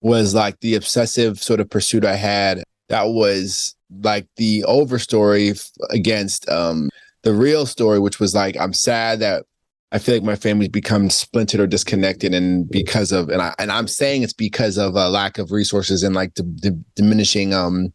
was 0.00 0.34
like 0.34 0.58
the 0.60 0.74
obsessive 0.74 1.42
sort 1.42 1.60
of 1.60 1.70
pursuit 1.70 2.04
I 2.04 2.16
had. 2.16 2.62
That 2.88 3.04
was 3.08 3.76
like 4.02 4.26
the 4.36 4.64
overstory 4.66 5.70
against 5.90 6.48
um 6.50 6.90
the 7.22 7.32
real 7.32 7.64
story, 7.64 7.98
which 8.00 8.18
was 8.18 8.34
like 8.34 8.56
I'm 8.58 8.72
sad 8.72 9.20
that 9.20 9.44
I 9.92 9.98
feel 9.98 10.16
like 10.16 10.24
my 10.24 10.34
family's 10.34 10.70
become 10.70 11.08
splintered 11.08 11.60
or 11.60 11.68
disconnected, 11.68 12.34
and 12.34 12.68
because 12.68 13.12
of 13.12 13.28
and 13.28 13.40
I 13.40 13.54
and 13.60 13.70
I'm 13.70 13.86
saying 13.86 14.22
it's 14.22 14.32
because 14.32 14.76
of 14.76 14.96
a 14.96 15.08
lack 15.08 15.38
of 15.38 15.52
resources 15.52 16.02
and 16.02 16.16
like 16.16 16.34
the, 16.34 16.42
the 16.42 16.72
diminishing 16.96 17.54
um 17.54 17.92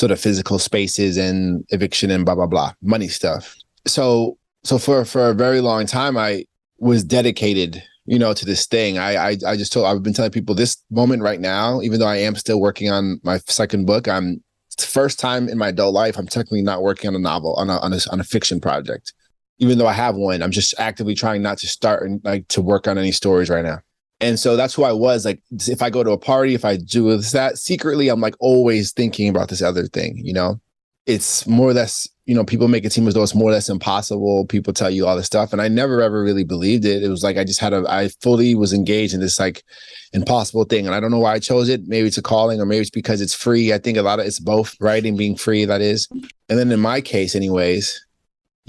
sort 0.00 0.10
of 0.10 0.20
physical 0.20 0.58
spaces 0.58 1.16
and 1.16 1.64
eviction 1.68 2.10
and 2.10 2.24
blah 2.24 2.34
blah 2.34 2.46
blah 2.46 2.72
money 2.82 3.08
stuff. 3.08 3.56
So 3.86 4.36
so 4.64 4.78
for 4.78 5.04
for 5.04 5.30
a 5.30 5.34
very 5.34 5.60
long 5.60 5.86
time 5.86 6.16
I 6.16 6.44
was 6.78 7.04
dedicated 7.04 7.82
you 8.06 8.18
know 8.18 8.32
to 8.32 8.46
this 8.46 8.66
thing 8.66 8.96
I, 8.96 9.16
I 9.16 9.36
i 9.46 9.56
just 9.58 9.70
told 9.70 9.84
i've 9.84 10.02
been 10.02 10.14
telling 10.14 10.30
people 10.30 10.54
this 10.54 10.78
moment 10.90 11.22
right 11.22 11.38
now 11.38 11.82
even 11.82 12.00
though 12.00 12.06
i 12.06 12.16
am 12.16 12.34
still 12.34 12.58
working 12.58 12.90
on 12.90 13.20
my 13.22 13.36
second 13.46 13.84
book 13.84 14.08
i'm 14.08 14.42
first 14.86 15.18
time 15.18 15.48
in 15.48 15.58
my 15.58 15.68
adult 15.68 15.94
life 15.94 16.16
I'm 16.18 16.26
technically 16.26 16.62
not 16.62 16.82
working 16.82 17.08
on 17.08 17.14
a 17.14 17.18
novel 17.18 17.54
on 17.54 17.70
a 17.70 17.78
on 17.78 17.92
a, 17.92 17.98
on 18.10 18.20
a 18.20 18.24
fiction 18.24 18.60
project. 18.60 19.12
Even 19.58 19.78
though 19.78 19.86
I 19.86 19.92
have 19.92 20.16
one, 20.16 20.42
I'm 20.42 20.50
just 20.50 20.74
actively 20.78 21.14
trying 21.14 21.42
not 21.42 21.58
to 21.58 21.66
start 21.66 22.04
and 22.04 22.20
like 22.24 22.48
to 22.48 22.62
work 22.62 22.88
on 22.88 22.96
any 22.96 23.12
stories 23.12 23.50
right 23.50 23.64
now. 23.64 23.80
And 24.20 24.38
so 24.38 24.56
that's 24.56 24.74
who 24.74 24.84
I 24.84 24.92
was. 24.92 25.24
Like, 25.24 25.40
if 25.50 25.82
I 25.82 25.90
go 25.90 26.04
to 26.04 26.10
a 26.10 26.18
party, 26.18 26.54
if 26.54 26.64
I 26.64 26.76
do 26.76 27.16
this, 27.16 27.32
that 27.32 27.58
secretly, 27.58 28.08
I'm 28.08 28.20
like 28.20 28.34
always 28.38 28.92
thinking 28.92 29.28
about 29.28 29.48
this 29.48 29.62
other 29.62 29.86
thing, 29.86 30.18
you 30.18 30.32
know? 30.32 30.60
It's 31.06 31.46
more 31.46 31.70
or 31.70 31.74
less 31.74 32.06
you 32.30 32.36
know, 32.36 32.44
people 32.44 32.68
make 32.68 32.84
it 32.84 32.92
seem 32.92 33.08
as 33.08 33.14
though 33.14 33.24
it's 33.24 33.34
more 33.34 33.50
or 33.50 33.54
less 33.54 33.68
impossible. 33.68 34.46
People 34.46 34.72
tell 34.72 34.88
you 34.88 35.04
all 35.04 35.16
this 35.16 35.26
stuff. 35.26 35.52
And 35.52 35.60
I 35.60 35.66
never 35.66 36.00
ever 36.00 36.22
really 36.22 36.44
believed 36.44 36.84
it. 36.84 37.02
It 37.02 37.08
was 37.08 37.24
like 37.24 37.36
I 37.36 37.42
just 37.42 37.58
had 37.58 37.72
a 37.72 37.84
I 37.88 38.06
fully 38.20 38.54
was 38.54 38.72
engaged 38.72 39.14
in 39.14 39.18
this 39.18 39.40
like 39.40 39.64
impossible 40.12 40.62
thing. 40.62 40.86
And 40.86 40.94
I 40.94 41.00
don't 41.00 41.10
know 41.10 41.18
why 41.18 41.32
I 41.32 41.40
chose 41.40 41.68
it. 41.68 41.88
Maybe 41.88 42.06
it's 42.06 42.18
a 42.18 42.22
calling 42.22 42.60
or 42.60 42.66
maybe 42.66 42.82
it's 42.82 42.88
because 42.88 43.20
it's 43.20 43.34
free. 43.34 43.72
I 43.72 43.78
think 43.78 43.98
a 43.98 44.02
lot 44.02 44.20
of 44.20 44.26
it's 44.26 44.38
both 44.38 44.76
writing 44.80 45.16
being 45.16 45.34
free, 45.34 45.64
that 45.64 45.80
is. 45.80 46.06
And 46.48 46.56
then 46.56 46.70
in 46.70 46.78
my 46.78 47.00
case, 47.00 47.34
anyways, 47.34 48.00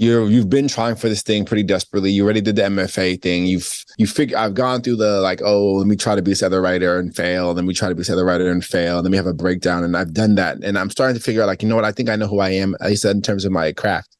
you're 0.02 0.28
you've 0.28 0.50
been 0.50 0.66
trying 0.66 0.96
for 0.96 1.08
this 1.08 1.22
thing 1.22 1.44
pretty 1.44 1.62
desperately. 1.62 2.10
You 2.10 2.24
already 2.24 2.40
did 2.40 2.56
the 2.56 2.62
MFA 2.62 3.22
thing. 3.22 3.46
You've 3.46 3.84
you 3.98 4.08
figure 4.08 4.36
I've 4.36 4.54
gone 4.54 4.82
through 4.82 4.96
the 4.96 5.20
like, 5.20 5.40
oh, 5.42 5.74
let 5.74 5.86
me 5.86 5.94
try 5.94 6.16
to 6.16 6.22
be 6.22 6.32
this 6.32 6.42
other 6.42 6.60
writer 6.60 6.98
and 6.98 7.14
fail. 7.14 7.50
And 7.50 7.58
Then 7.58 7.66
we 7.66 7.74
try 7.74 7.88
to 7.88 7.94
be 7.94 8.00
this 8.00 8.10
other 8.10 8.24
writer 8.24 8.50
and 8.50 8.64
fail. 8.64 8.98
And 8.98 9.06
then 9.06 9.12
we 9.12 9.16
have 9.16 9.28
a 9.28 9.32
breakdown. 9.32 9.84
And 9.84 9.96
I've 9.96 10.12
done 10.12 10.34
that. 10.34 10.58
And 10.64 10.76
I'm 10.76 10.90
starting 10.90 11.16
to 11.16 11.22
figure 11.22 11.40
out 11.40 11.46
like, 11.46 11.62
you 11.62 11.68
know 11.68 11.76
what? 11.76 11.84
I 11.84 11.92
think 11.92 12.08
I 12.08 12.16
know 12.16 12.26
who 12.26 12.40
I 12.40 12.50
am, 12.50 12.74
at 12.80 12.88
least 12.88 13.04
in 13.04 13.22
terms 13.22 13.44
of 13.44 13.52
my 13.52 13.70
craft. 13.70 14.16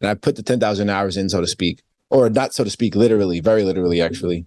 And 0.00 0.10
I 0.10 0.14
put 0.14 0.34
the 0.34 0.42
10,000 0.42 0.90
hours 0.90 1.16
in, 1.16 1.28
so 1.28 1.40
to 1.40 1.46
speak, 1.46 1.82
or 2.10 2.28
not 2.28 2.52
so 2.52 2.64
to 2.64 2.70
speak, 2.70 2.96
literally, 2.96 3.38
very 3.38 3.62
literally, 3.62 4.02
actually. 4.02 4.44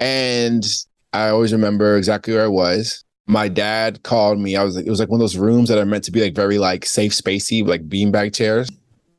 And 0.00 0.66
I 1.12 1.28
always 1.28 1.52
remember 1.52 1.96
exactly 1.96 2.34
where 2.34 2.44
I 2.44 2.48
was. 2.48 3.04
My 3.28 3.46
dad 3.46 4.02
called 4.02 4.40
me. 4.40 4.56
I 4.56 4.64
was 4.64 4.74
like, 4.74 4.86
it 4.86 4.90
was 4.90 4.98
like 4.98 5.10
one 5.10 5.20
of 5.20 5.22
those 5.22 5.36
rooms 5.36 5.68
that 5.68 5.78
are 5.78 5.86
meant 5.86 6.02
to 6.04 6.10
be 6.10 6.22
like 6.22 6.34
very 6.34 6.58
like 6.58 6.84
safe 6.84 7.12
spacey, 7.12 7.64
like 7.64 7.88
beanbag 7.88 8.34
chairs. 8.34 8.68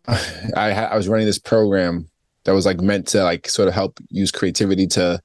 I 0.08 0.72
I 0.92 0.96
was 0.96 1.08
running 1.08 1.26
this 1.26 1.40
program 1.40 2.10
that 2.44 2.54
was 2.54 2.66
like 2.66 2.80
meant 2.80 3.08
to 3.08 3.24
like 3.24 3.50
sort 3.50 3.68
of 3.68 3.74
help 3.74 4.00
use 4.10 4.32
creativity 4.32 4.88
to 4.88 5.22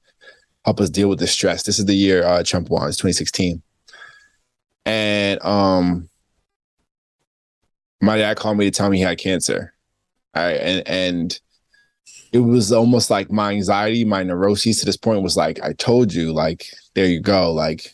help 0.65 0.81
us 0.81 0.89
deal 0.89 1.09
with 1.09 1.19
the 1.19 1.27
stress. 1.27 1.63
This 1.63 1.79
is 1.79 1.85
the 1.85 1.95
year 1.95 2.23
uh, 2.23 2.43
Trump 2.43 2.69
won, 2.69 2.87
it's 2.87 2.97
2016. 2.97 3.61
And 4.85 5.43
um 5.43 6.09
my 8.01 8.17
dad 8.17 8.35
called 8.37 8.57
me 8.57 8.65
to 8.65 8.71
tell 8.71 8.89
me 8.89 8.97
he 8.97 9.03
had 9.03 9.17
cancer. 9.17 9.73
All 10.35 10.43
right. 10.43 10.59
And 10.59 10.87
and 10.87 11.39
it 12.33 12.39
was 12.39 12.71
almost 12.71 13.09
like 13.09 13.31
my 13.31 13.51
anxiety, 13.51 14.03
my 14.03 14.23
neuroses 14.23 14.79
to 14.79 14.85
this 14.85 14.97
point 14.97 15.21
was 15.21 15.37
like, 15.37 15.61
I 15.61 15.73
told 15.73 16.11
you, 16.11 16.33
like, 16.33 16.65
there 16.95 17.05
you 17.05 17.21
go. 17.21 17.53
Like 17.53 17.93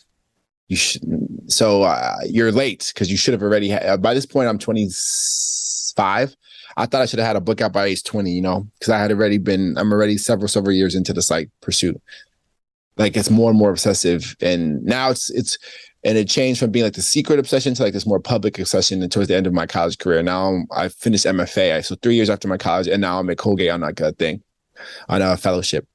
you 0.68 0.76
should 0.76 1.02
so 1.48 1.82
uh, 1.82 2.16
you're 2.26 2.52
late 2.52 2.90
because 2.92 3.10
you 3.10 3.16
should 3.16 3.34
have 3.34 3.42
already 3.42 3.68
had 3.68 4.00
by 4.00 4.14
this 4.14 4.26
point 4.26 4.48
I'm 4.48 4.58
25 4.58 6.36
I 6.76 6.86
thought 6.86 7.02
I 7.02 7.06
should 7.06 7.18
have 7.18 7.26
had 7.26 7.36
a 7.36 7.40
book 7.40 7.60
out 7.60 7.72
by 7.72 7.86
age 7.86 8.04
20, 8.04 8.30
you 8.30 8.42
know, 8.42 8.66
because 8.74 8.90
I 8.90 8.98
had 8.98 9.10
already 9.10 9.38
been, 9.38 9.76
I'm 9.76 9.92
already 9.92 10.18
several, 10.18 10.48
several 10.48 10.74
years 10.74 10.94
into 10.94 11.12
this 11.12 11.30
like 11.30 11.50
pursuit. 11.60 12.00
Like 12.96 13.16
it's 13.16 13.30
more 13.30 13.50
and 13.50 13.58
more 13.58 13.70
obsessive. 13.70 14.36
And 14.40 14.82
now 14.84 15.10
it's, 15.10 15.30
it's, 15.30 15.58
and 16.04 16.16
it 16.16 16.28
changed 16.28 16.60
from 16.60 16.70
being 16.70 16.84
like 16.84 16.94
the 16.94 17.02
secret 17.02 17.38
obsession 17.38 17.74
to 17.74 17.82
like 17.82 17.92
this 17.92 18.06
more 18.06 18.20
public 18.20 18.58
obsession 18.58 19.02
and 19.02 19.12
towards 19.12 19.28
the 19.28 19.36
end 19.36 19.46
of 19.46 19.52
my 19.52 19.66
college 19.66 19.98
career. 19.98 20.22
Now 20.22 20.48
I'm, 20.48 20.66
I 20.70 20.88
finished 20.88 21.26
MFA. 21.26 21.84
So 21.84 21.94
three 21.96 22.14
years 22.14 22.30
after 22.30 22.48
my 22.48 22.56
college, 22.56 22.88
and 22.88 23.00
now 23.00 23.18
I'm 23.18 23.28
at 23.30 23.38
Colgate 23.38 23.70
on 23.70 23.80
like 23.80 24.00
a 24.00 24.12
thing, 24.12 24.42
on 25.08 25.22
a 25.22 25.36
fellowship. 25.36 25.86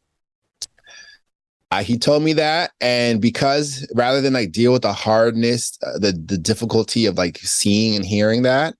Uh, 1.71 1.83
he 1.83 1.97
told 1.97 2.23
me 2.23 2.33
that, 2.33 2.71
and 2.79 3.19
because 3.19 3.85
rather 3.95 4.21
than 4.21 4.33
like 4.33 4.51
deal 4.51 4.71
with 4.71 4.83
the 4.83 4.93
hardness, 4.93 5.77
uh, 5.83 5.97
the 5.97 6.11
the 6.11 6.37
difficulty 6.37 7.05
of 7.07 7.17
like 7.17 7.39
seeing 7.39 7.95
and 7.95 8.05
hearing 8.05 8.43
that, 8.43 8.75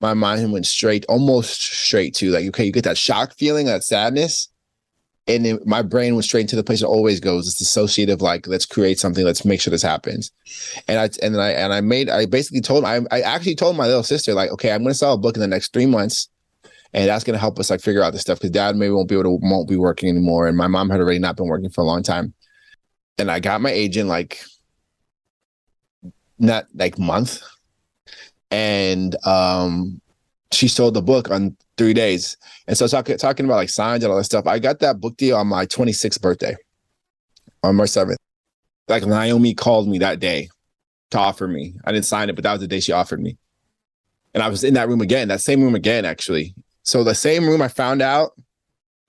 my 0.00 0.14
mind 0.14 0.52
went 0.52 0.66
straight, 0.66 1.04
almost 1.08 1.60
straight 1.60 2.14
to 2.16 2.30
like, 2.30 2.46
okay, 2.48 2.64
you 2.64 2.72
get 2.72 2.84
that 2.84 2.98
shock 2.98 3.34
feeling, 3.34 3.66
that 3.66 3.84
sadness. 3.84 4.48
And 5.26 5.44
then 5.44 5.58
my 5.66 5.82
brain 5.82 6.14
went 6.14 6.24
straight 6.24 6.42
into 6.42 6.56
the 6.56 6.64
place 6.64 6.80
it 6.80 6.86
always 6.86 7.20
goes. 7.20 7.46
It's 7.46 7.60
associative, 7.60 8.22
like, 8.22 8.46
let's 8.46 8.64
create 8.64 8.98
something, 8.98 9.24
let's 9.24 9.44
make 9.44 9.60
sure 9.60 9.70
this 9.70 9.82
happens. 9.82 10.30
And 10.86 10.98
I 10.98 11.10
and 11.22 11.38
I 11.38 11.50
and 11.50 11.72
I 11.72 11.80
made 11.82 12.08
I 12.08 12.24
basically 12.26 12.62
told 12.62 12.84
I 12.84 13.00
I 13.10 13.20
actually 13.20 13.56
told 13.56 13.76
my 13.76 13.86
little 13.86 14.02
sister, 14.02 14.32
like, 14.32 14.50
okay, 14.52 14.72
I'm 14.72 14.82
gonna 14.82 14.94
sell 14.94 15.12
a 15.12 15.18
book 15.18 15.36
in 15.36 15.40
the 15.40 15.48
next 15.48 15.72
three 15.72 15.86
months. 15.86 16.28
And 16.94 17.06
that's 17.08 17.24
gonna 17.24 17.36
help 17.36 17.58
us 17.58 17.68
like 17.68 17.82
figure 17.82 18.02
out 18.02 18.12
this 18.12 18.22
stuff 18.22 18.38
because 18.38 18.52
dad 18.52 18.76
maybe 18.76 18.92
won't 18.92 19.08
be 19.08 19.16
able 19.16 19.24
to 19.24 19.38
won't 19.42 19.68
be 19.68 19.76
working 19.76 20.08
anymore. 20.08 20.48
And 20.48 20.56
my 20.56 20.66
mom 20.66 20.88
had 20.88 21.00
already 21.00 21.18
not 21.18 21.36
been 21.36 21.48
working 21.48 21.68
for 21.68 21.82
a 21.82 21.86
long 21.86 22.02
time. 22.02 22.32
And 23.18 23.30
I 23.30 23.40
got 23.40 23.60
my 23.60 23.70
agent 23.70 24.08
like 24.08 24.40
not 26.38 26.66
like 26.74 26.98
month 26.98 27.42
and 28.50 29.16
um, 29.26 30.00
she 30.52 30.68
sold 30.68 30.94
the 30.94 31.02
book 31.02 31.30
on 31.30 31.56
three 31.76 31.94
days. 31.94 32.36
And 32.66 32.76
so 32.76 32.86
talking 32.86 33.16
talking 33.18 33.46
about 33.46 33.56
like 33.56 33.70
signs 33.70 34.04
and 34.04 34.10
all 34.10 34.18
that 34.18 34.24
stuff, 34.24 34.46
I 34.46 34.58
got 34.58 34.80
that 34.80 35.00
book 35.00 35.16
deal 35.16 35.36
on 35.36 35.46
my 35.46 35.66
26th 35.66 36.20
birthday, 36.20 36.56
on 37.62 37.76
March 37.76 37.90
7th. 37.90 38.16
Like 38.88 39.06
Naomi 39.06 39.54
called 39.54 39.88
me 39.88 39.98
that 39.98 40.18
day 40.20 40.48
to 41.10 41.18
offer 41.18 41.46
me. 41.46 41.74
I 41.84 41.92
didn't 41.92 42.06
sign 42.06 42.30
it, 42.30 42.34
but 42.34 42.44
that 42.44 42.52
was 42.52 42.60
the 42.60 42.68
day 42.68 42.80
she 42.80 42.92
offered 42.92 43.20
me. 43.20 43.36
And 44.34 44.42
I 44.42 44.48
was 44.48 44.64
in 44.64 44.74
that 44.74 44.88
room 44.88 45.00
again, 45.00 45.28
that 45.28 45.40
same 45.40 45.62
room 45.62 45.74
again, 45.74 46.04
actually. 46.04 46.54
So 46.82 47.04
the 47.04 47.14
same 47.14 47.46
room 47.46 47.60
I 47.60 47.68
found 47.68 48.02
out 48.02 48.32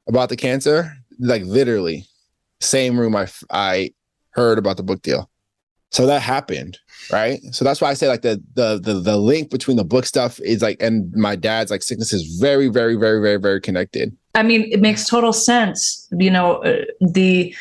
about 0.08 0.29
the 0.29 0.36
cancer, 0.36 0.91
like 1.19 1.43
literally, 1.43 2.05
same 2.60 3.00
room 3.00 3.15
I 3.15 3.27
I 3.50 3.93
heard 4.31 4.58
about 4.58 4.77
the 4.77 4.84
book 4.84 5.01
deal. 5.01 5.29
So 5.91 6.05
that 6.05 6.22
happened, 6.22 6.77
right? 7.12 7.39
So 7.51 7.65
that's 7.65 7.81
why 7.81 7.89
I 7.89 7.93
say 7.93 8.08
like 8.08 8.22
the 8.22 8.41
the 8.53 8.79
the 8.79 9.00
the 9.00 9.17
link 9.17 9.50
between 9.50 9.77
the 9.77 9.84
book 9.84 10.05
stuff 10.05 10.39
is 10.41 10.62
like 10.62 10.81
and 10.81 11.12
my 11.15 11.36
dad's 11.36 11.72
like 11.72 11.81
sickness 11.81 12.13
is 12.13 12.38
very 12.39 12.67
very 12.67 12.96
very 12.96 13.19
very 13.22 13.38
very 13.38 13.60
connected. 13.60 14.15
I 14.36 14.43
mean, 14.43 14.72
it 14.72 14.81
makes 14.81 15.08
total 15.08 15.34
sense. 15.34 16.08
You 16.12 16.29
know, 16.29 16.58
uh, 16.63 16.86
the 17.01 17.55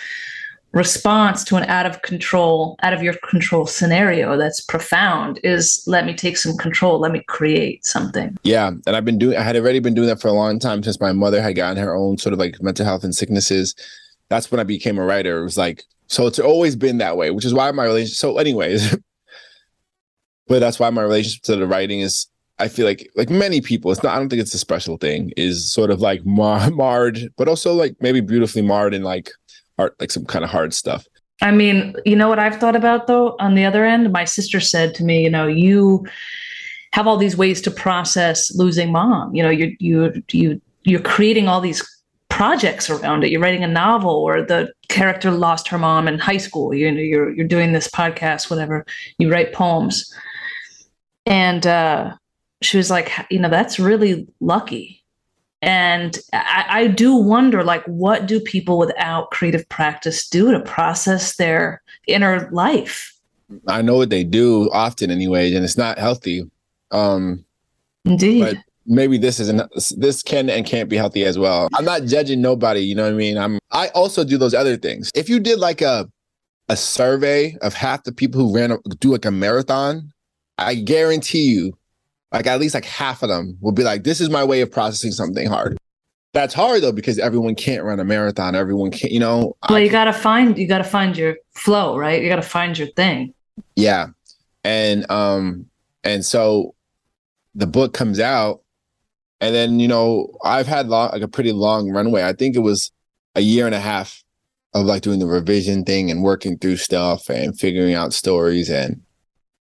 response 0.73 1.45
to 1.45 1.57
an 1.57 1.65
out 1.65 1.87
of 1.87 2.03
control, 2.03 2.77
out 2.83 2.93
of 2.93 3.03
your 3.03 3.15
control 3.29 3.67
scenario 3.67 4.37
that's 4.37 4.61
profound 4.61 5.41
is 5.43 5.83
let 5.87 6.05
me 6.05 6.15
take 6.15 6.37
some 6.37 6.57
control, 6.57 6.99
let 6.99 7.13
me 7.13 7.23
create 7.27 7.85
something. 7.87 8.37
Yeah, 8.43 8.69
and 8.87 8.95
I've 8.95 9.05
been 9.05 9.19
doing 9.19 9.37
I 9.37 9.43
had 9.43 9.57
already 9.57 9.81
been 9.81 9.95
doing 9.95 10.09
that 10.09 10.21
for 10.21 10.29
a 10.29 10.33
long 10.33 10.59
time 10.59 10.83
since 10.83 11.01
my 11.01 11.13
mother 11.13 11.41
had 11.41 11.57
gotten 11.57 11.83
her 11.83 11.95
own 11.95 12.19
sort 12.19 12.33
of 12.35 12.39
like 12.39 12.61
mental 12.61 12.85
health 12.85 13.05
and 13.05 13.15
sicknesses. 13.15 13.75
That's 14.29 14.51
when 14.51 14.61
I 14.61 14.65
became 14.65 14.99
a 14.99 15.05
writer. 15.05 15.41
It 15.41 15.45
was 15.45 15.57
like 15.57 15.85
so 16.09 16.27
it's 16.27 16.39
always 16.39 16.75
been 16.75 16.99
that 16.99 17.17
way, 17.17 17.31
which 17.31 17.45
is 17.45 17.55
why 17.55 17.71
my 17.71 17.85
relationship. 17.85 18.17
So, 18.17 18.39
anyways, 18.39 18.97
but 20.49 20.59
that's 20.61 20.79
why 20.79 20.91
my 20.91 21.03
relationship 21.03 21.43
to 21.45 21.57
the 21.57 21.67
writing 21.67 22.01
is. 22.01 22.27
I 22.61 22.67
feel 22.67 22.87
like 22.87 23.09
like 23.15 23.31
many 23.31 23.61
people, 23.61 23.93
it's 23.93 24.03
not. 24.03 24.17
I 24.17 24.19
don't 24.19 24.29
think 24.29 24.43
it's 24.43 24.53
a 24.53 24.59
special 24.59 24.97
thing. 24.97 25.33
Is 25.37 25.73
sort 25.73 25.93
of 25.93 26.01
like 26.01 26.27
mar- 26.27 26.71
marred, 26.73 27.33
but 27.37 27.47
also 27.47 27.73
like 27.73 27.95
maybe 28.01 28.21
beautifully 28.21 28.63
marred 28.63 28.95
in 28.95 29.05
like 29.05 29.31
art, 29.79 29.95
like 30.01 30.11
some 30.11 30.25
kind 30.25 30.45
of 30.45 30.51
hard 30.51 30.75
stuff. 30.75 31.07
I 31.41 31.53
mean, 31.53 31.95
you 32.05 32.17
know 32.17 32.29
what 32.29 32.41
I've 32.41 32.57
thought 32.57 32.75
about 32.75 33.07
though. 33.07 33.37
On 33.39 33.55
the 33.55 33.65
other 33.65 33.85
end, 33.85 34.13
my 34.13 34.25
sister 34.25 34.59
said 34.59 34.93
to 34.97 35.05
me, 35.05 35.23
you 35.23 35.31
know, 35.31 35.47
you 35.47 36.05
have 36.95 37.07
all 37.07 37.17
these 37.17 37.37
ways 37.37 37.61
to 37.63 37.71
process 37.71 38.53
losing 38.57 38.91
mom. 38.91 39.33
You 39.37 39.45
know, 39.45 39.51
you 39.51 39.77
you 39.79 40.21
you 40.33 40.61
you're 40.83 41.01
creating 41.01 41.47
all 41.47 41.61
these 41.61 41.87
projects 42.39 42.89
around 42.89 43.25
it. 43.25 43.33
You're 43.33 43.41
writing 43.41 43.65
a 43.65 43.69
novel, 43.69 44.11
or 44.11 44.43
the 44.43 44.73
character 44.89 45.33
lost 45.33 45.67
her 45.67 45.77
mom 45.77 46.07
in 46.07 46.21
high 46.21 46.37
school. 46.37 46.73
You 46.73 46.93
know, 46.93 47.01
you're 47.01 47.35
you're 47.35 47.49
doing 47.49 47.73
this 47.73 47.89
podcast, 47.89 48.49
whatever. 48.49 48.87
You 49.19 49.29
write 49.29 49.53
poems, 49.53 50.15
and 51.27 51.67
uh, 51.67 52.15
she 52.63 52.77
was 52.77 52.91
like, 52.91 53.11
you 53.29 53.41
know, 53.41 53.49
that's 53.49 53.81
really 53.81 54.29
lucky. 54.39 55.03
And 55.63 56.17
I, 56.33 56.67
I 56.69 56.87
do 56.87 57.17
wonder, 57.17 57.65
like, 57.65 57.83
what 57.87 58.27
do 58.27 58.39
people 58.39 58.79
without 58.79 59.33
creative 59.33 59.69
practice 59.69 60.29
do 60.29 60.53
to 60.53 60.61
process 60.61 61.35
their 61.35 61.83
inner 62.07 62.49
life? 62.53 63.19
I 63.67 63.83
know 63.83 63.97
what 63.97 64.11
they 64.11 64.23
do 64.23 64.71
often, 64.73 65.11
anyway, 65.11 65.53
and 65.55 65.65
it's 65.65 65.77
not 65.77 65.99
healthy. 65.99 66.49
Um, 66.93 67.45
Indeed. 68.05 68.45
But 68.45 68.57
maybe 68.89 69.19
this 69.19 69.39
isn't 69.39 69.63
this 69.97 70.23
can 70.23 70.51
and 70.51 70.67
can't 70.67 70.89
be 70.89 70.97
healthy 70.97 71.25
as 71.25 71.39
well. 71.39 71.69
I'm 71.75 71.85
not 71.85 72.05
judging 72.05 72.41
nobody, 72.41 72.81
you 72.81 72.95
know 72.95 73.05
what 73.05 73.13
I 73.13 73.17
mean? 73.17 73.39
I'm 73.39 73.59
I 73.71 73.89
also 73.89 74.25
do 74.25 74.39
those 74.39 74.55
other 74.55 74.77
things. 74.77 75.11
If 75.15 75.29
you 75.29 75.39
did 75.39 75.59
like 75.59 75.83
a 75.83 76.09
a 76.69 76.77
survey 76.77 77.57
of 77.63 77.75
half 77.75 78.05
the 78.05 78.13
people 78.13 78.41
who 78.41 78.55
ran 78.55 78.77
do 78.99 79.13
like 79.13 79.25
a 79.25 79.31
marathon, 79.31 80.13
I 80.57 80.75
guarantee 80.75 81.51
you, 81.51 81.77
like 82.33 82.47
at 82.47 82.59
least 82.59 82.75
like 82.75 82.85
half 82.85 83.23
of 83.23 83.29
them 83.29 83.57
will 83.61 83.73
be 83.73 83.85
like, 83.85 84.05
this 84.05 84.21
is 84.21 84.31
my 84.31 84.45
way 84.45 84.61
of 84.61 84.73
processing 84.73 85.13
something 85.13 85.47
hard. 85.47 85.79
That's 86.35 86.53
hard 86.53 86.83
though 86.83 86.93
because 86.93 87.19
everyone 87.19 87.55
can't 87.55 87.85
run 87.85 88.01
a 88.01 88.05
marathon. 88.05 88.55
Everyone 88.55 88.91
can't, 88.91 89.13
you 89.13 89.21
know. 89.21 89.57
Well, 89.69 89.79
you 89.79 89.91
gotta 89.91 90.13
find 90.13 90.59
you 90.59 90.67
gotta 90.67 90.85
find 90.85 91.17
your 91.17 91.37
flow, 91.55 91.97
right? 91.97 92.23
You 92.23 92.29
gotta 92.29 92.43
find 92.43 92.77
your 92.77 92.89
thing. 92.89 93.35
Yeah, 93.77 94.09
and 94.63 95.11
um, 95.11 95.67
and 96.05 96.25
so 96.25 96.75
the 97.55 97.67
book 97.67 97.95
comes 97.95 98.21
out, 98.21 98.63
and 99.41 99.55
then 99.55 99.81
you 99.81 99.89
know 99.89 100.29
I've 100.45 100.67
had 100.67 100.89
long, 100.89 101.11
like 101.13 101.23
a 101.23 101.29
pretty 101.29 101.53
long 101.53 101.91
runway. 101.91 102.23
I 102.23 102.33
think 102.33 102.57
it 102.57 102.61
was 102.61 102.91
a 103.35 103.41
year 103.41 103.67
and 103.67 103.75
a 103.75 103.81
half 103.81 104.23
of 104.75 104.85
like 104.85 105.03
doing 105.03 105.19
the 105.19 105.27
revision 105.27 105.85
thing 105.85 106.11
and 106.11 106.23
working 106.23 106.59
through 106.59 106.77
stuff 106.77 107.29
and 107.29 107.59
figuring 107.59 107.95
out 107.95 108.13
stories 108.13 108.71
and 108.71 109.01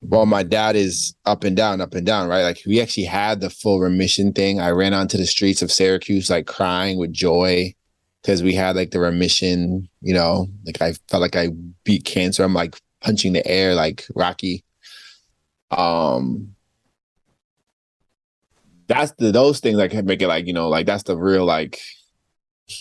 while 0.02 0.26
my 0.26 0.42
dad 0.42 0.76
is 0.76 1.16
up 1.26 1.44
and 1.44 1.56
down, 1.56 1.80
up 1.80 1.94
and 1.94 2.06
down, 2.06 2.28
right? 2.28 2.42
Like 2.42 2.62
we 2.66 2.82
actually 2.82 3.06
had 3.06 3.40
the 3.40 3.52
full 3.52 3.80
remission 3.80 4.34
thing. 4.34 4.60
I 4.60 4.72
ran 4.72 4.94
onto 4.94 5.18
the 5.18 5.28
streets 5.28 5.62
of 5.62 5.72
Syracuse, 5.72 6.30
like 6.30 6.48
crying 6.48 6.98
with 6.98 7.14
joy 7.14 7.76
because 8.22 8.42
we 8.44 8.54
had 8.54 8.76
like 8.76 8.92
the 8.92 9.00
remission, 9.00 9.88
you 10.02 10.14
know, 10.14 10.48
like 10.66 10.82
I 10.82 10.94
felt 11.08 11.22
like 11.22 11.36
I 11.36 11.50
beat 11.84 12.04
cancer. 12.04 12.44
I'm 12.44 12.54
like 12.54 12.80
punching 13.02 13.34
the 13.34 13.48
air 13.48 13.76
like 13.76 14.06
Rocky. 14.16 14.64
Um 15.70 16.56
that's 18.92 19.14
the 19.18 19.32
those 19.32 19.60
things 19.60 19.78
like 19.78 19.94
make 20.04 20.22
it 20.22 20.28
like, 20.28 20.48
you 20.48 20.54
know, 20.54 20.68
like 20.68 20.86
that's 20.86 21.04
the 21.04 21.18
real 21.18 21.46
like 21.46 21.80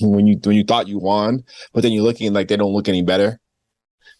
when 0.01 0.27
you 0.27 0.39
when 0.45 0.57
you 0.57 0.65
thought 0.65 0.89
you 0.89 0.99
won, 0.99 1.45
but 1.73 1.83
then 1.83 1.93
you're 1.93 2.03
looking 2.03 2.33
like 2.33 2.49
they 2.49 2.57
don't 2.57 2.73
look 2.73 2.89
any 2.89 3.03
better. 3.03 3.39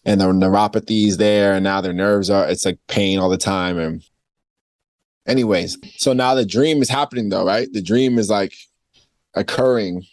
And 0.05 0.19
the 0.19 0.25
neuropathy 0.25 1.07
is 1.07 1.17
there 1.17 1.53
and 1.53 1.63
now 1.63 1.81
their 1.81 1.93
nerves 1.93 2.29
are 2.29 2.47
it's 2.49 2.65
like 2.65 2.79
pain 2.87 3.19
all 3.19 3.29
the 3.29 3.37
time 3.37 3.77
and 3.77 4.01
anyways 5.27 5.77
so 5.97 6.11
now 6.11 6.33
the 6.33 6.45
dream 6.45 6.81
is 6.81 6.89
happening 6.89 7.29
though 7.29 7.45
right? 7.45 7.67
The 7.71 7.83
dream 7.83 8.17
is 8.17 8.29
like 8.29 8.53
occurring 9.35 10.03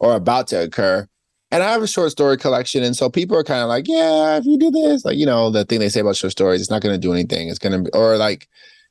or 0.00 0.14
about 0.16 0.48
to 0.48 0.62
occur. 0.64 1.06
And 1.52 1.62
i 1.62 1.70
have 1.70 1.82
a 1.82 1.88
short 1.88 2.10
story 2.10 2.36
collection 2.36 2.82
and 2.82 2.96
so 2.96 3.08
people 3.08 3.36
are 3.36 3.44
kind 3.44 3.62
of 3.62 3.68
like 3.68 3.86
yeah 3.88 4.36
if 4.36 4.44
you 4.44 4.58
do 4.58 4.70
this 4.70 5.04
like 5.04 5.16
you 5.16 5.26
know 5.26 5.50
the 5.50 5.64
thing 5.64 5.80
they 5.80 5.88
say 5.88 6.00
about 6.00 6.16
short 6.16 6.32
stories 6.32 6.60
it's 6.60 6.70
not 6.70 6.82
going 6.82 6.94
to 6.94 7.06
do 7.06 7.12
anything. 7.12 7.48
It's 7.48 7.58
going 7.58 7.72
to 7.72 7.90
be 7.90 7.90
or 7.96 8.16
like 8.18 8.48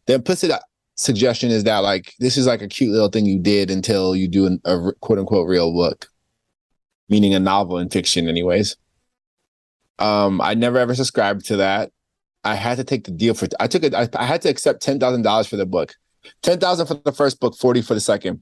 the 0.07 0.15
implicit 0.15 0.51
suggestion 0.99 1.49
is 1.49 1.63
that 1.63 1.79
like 1.79 2.13
this 2.19 2.37
is 2.37 2.45
like 2.45 2.61
a 2.61 2.67
cute 2.67 2.91
little 2.91 3.09
thing 3.09 3.25
you 3.25 3.39
did 3.39 3.71
until 3.71 4.15
you 4.15 4.27
do 4.27 4.45
an, 4.45 4.61
a 4.65 4.91
quote 4.99 5.19
unquote 5.19 5.47
real 5.47 5.73
book 5.73 6.07
meaning 7.07 7.33
a 7.33 7.39
novel 7.39 7.77
in 7.77 7.89
fiction 7.89 8.27
anyways 8.27 8.75
um, 9.99 10.41
I 10.41 10.53
never 10.53 10.79
ever 10.79 10.95
subscribed 10.95 11.45
to 11.47 11.57
that. 11.57 11.91
I 12.43 12.55
had 12.55 12.77
to 12.77 12.83
take 12.83 13.03
the 13.03 13.11
deal 13.11 13.33
for. 13.33 13.47
I 13.59 13.67
took 13.67 13.83
it. 13.83 13.93
I, 13.93 14.07
I 14.15 14.25
had 14.25 14.41
to 14.43 14.49
accept 14.49 14.81
ten 14.81 14.99
thousand 14.99 15.23
dollars 15.23 15.47
for 15.47 15.57
the 15.57 15.65
book, 15.65 15.93
ten 16.41 16.59
thousand 16.59 16.87
for 16.87 16.93
the 16.95 17.11
first 17.11 17.39
book, 17.39 17.55
forty 17.57 17.81
for 17.81 17.93
the 17.93 17.99
second. 17.99 18.41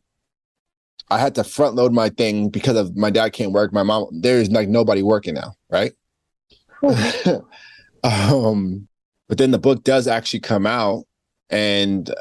I 1.09 1.17
had 1.17 1.35
to 1.35 1.43
front 1.43 1.75
load 1.75 1.93
my 1.93 2.09
thing 2.09 2.49
because 2.49 2.77
of 2.77 2.95
my 2.95 3.09
dad 3.09 3.33
can't 3.33 3.53
work. 3.53 3.73
My 3.73 3.83
mom, 3.83 4.07
there's 4.11 4.51
like 4.51 4.69
nobody 4.69 5.01
working 5.01 5.33
now, 5.33 5.55
right? 5.69 5.93
um, 8.03 8.87
but 9.27 9.37
then 9.37 9.51
the 9.51 9.57
book 9.57 9.83
does 9.83 10.07
actually 10.07 10.41
come 10.41 10.67
out, 10.67 11.05
and 11.49 12.13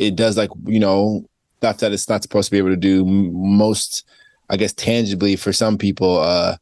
it 0.00 0.16
does 0.16 0.36
like 0.36 0.50
you 0.66 0.80
know 0.80 1.24
stuff 1.58 1.78
that 1.78 1.92
it's 1.92 2.08
not 2.08 2.22
supposed 2.22 2.46
to 2.48 2.52
be 2.52 2.58
able 2.58 2.70
to 2.70 2.76
do. 2.76 3.04
Most, 3.04 4.04
I 4.48 4.56
guess, 4.56 4.72
tangibly 4.72 5.36
for 5.36 5.52
some 5.52 5.76
people, 5.76 6.18
uh, 6.18 6.56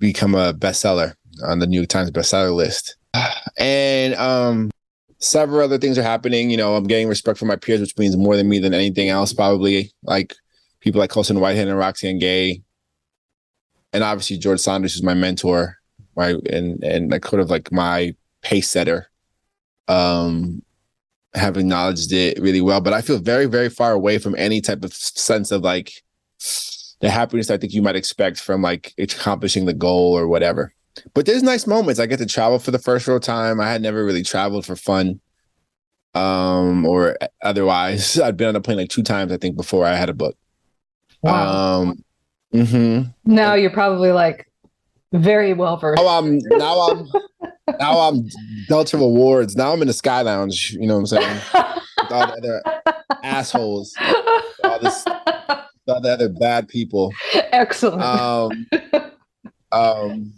become 0.00 0.34
a 0.34 0.52
bestseller 0.52 1.14
on 1.44 1.60
the 1.60 1.66
New 1.66 1.78
York 1.78 1.88
Times 1.88 2.10
bestseller 2.10 2.54
list. 2.54 2.96
And 3.58 4.14
um, 4.16 4.70
several 5.18 5.62
other 5.62 5.78
things 5.78 5.96
are 5.96 6.02
happening. 6.02 6.50
You 6.50 6.58
know, 6.58 6.76
I'm 6.76 6.84
getting 6.84 7.08
respect 7.08 7.38
from 7.38 7.48
my 7.48 7.56
peers, 7.56 7.80
which 7.80 7.96
means 7.96 8.14
more 8.14 8.36
than 8.36 8.50
me 8.50 8.58
than 8.58 8.74
anything 8.74 9.08
else, 9.08 9.32
probably. 9.32 9.92
Like 10.02 10.34
people 10.80 10.98
like 10.98 11.08
Colson 11.08 11.40
Whitehead 11.40 11.68
and 11.68 11.78
Roxane 11.78 12.18
Gay. 12.18 12.62
And 13.94 14.04
obviously 14.04 14.36
George 14.36 14.60
Saunders, 14.60 14.92
who's 14.92 15.02
my 15.02 15.14
mentor, 15.14 15.78
right? 16.16 16.36
And 16.48 16.84
and 16.84 17.10
like 17.10 17.24
sort 17.24 17.40
of 17.40 17.48
like 17.48 17.72
my 17.72 18.14
pace 18.42 18.68
setter. 18.68 19.08
Um 19.88 20.62
have 21.36 21.56
acknowledged 21.56 22.12
it 22.12 22.40
really 22.40 22.60
well. 22.60 22.80
But 22.80 22.92
I 22.92 23.02
feel 23.02 23.18
very, 23.18 23.46
very 23.46 23.68
far 23.68 23.92
away 23.92 24.18
from 24.18 24.34
any 24.36 24.60
type 24.60 24.84
of 24.84 24.92
sense 24.92 25.50
of 25.50 25.62
like 25.62 26.02
the 27.00 27.10
happiness 27.10 27.50
I 27.50 27.58
think 27.58 27.72
you 27.72 27.82
might 27.82 27.96
expect 27.96 28.40
from 28.40 28.62
like 28.62 28.94
accomplishing 28.98 29.66
the 29.66 29.74
goal 29.74 30.16
or 30.16 30.26
whatever 30.26 30.72
but 31.14 31.26
there's 31.26 31.42
nice 31.42 31.66
moments. 31.66 32.00
I 32.00 32.06
get 32.06 32.18
to 32.18 32.26
travel 32.26 32.58
for 32.58 32.70
the 32.70 32.78
first 32.78 33.06
real 33.06 33.20
time. 33.20 33.60
I 33.60 33.70
had 33.70 33.82
never 33.82 34.04
really 34.04 34.22
traveled 34.22 34.64
for 34.66 34.76
fun, 34.76 35.20
um, 36.14 36.86
or 36.86 37.16
otherwise. 37.42 38.18
I'd 38.20 38.36
been 38.36 38.48
on 38.48 38.56
a 38.56 38.60
plane 38.60 38.78
like 38.78 38.90
two 38.90 39.02
times, 39.02 39.32
I 39.32 39.36
think, 39.36 39.56
before 39.56 39.84
I 39.84 39.94
had 39.94 40.08
a 40.08 40.14
book. 40.14 40.36
Wow. 41.22 41.80
Um, 41.80 42.04
mm-hmm. 42.54 43.08
Now 43.24 43.54
you're 43.54 43.70
probably 43.70 44.12
like 44.12 44.50
very 45.12 45.52
well 45.52 45.76
versed. 45.76 46.02
Oh, 46.02 46.08
I'm 46.08 46.38
now 46.58 46.88
I'm 46.88 47.08
now 47.78 48.00
I'm 48.00 48.28
Delta 48.68 48.96
Awards. 48.96 49.56
Now 49.56 49.72
I'm 49.72 49.80
in 49.80 49.88
the 49.88 49.94
Sky 49.94 50.22
Lounge. 50.22 50.72
You 50.72 50.86
know 50.86 50.94
what 50.94 51.00
I'm 51.00 51.06
saying? 51.06 51.40
With 52.02 52.12
all 52.12 52.26
the 52.26 52.32
other 52.32 52.62
assholes, 53.22 53.94
all 54.64 54.78
this, 54.78 55.04
all 55.06 56.00
the 56.00 56.12
other 56.12 56.28
bad 56.28 56.68
people. 56.68 57.12
Excellent. 57.34 58.02
Um, 58.02 58.66
um, 59.72 60.32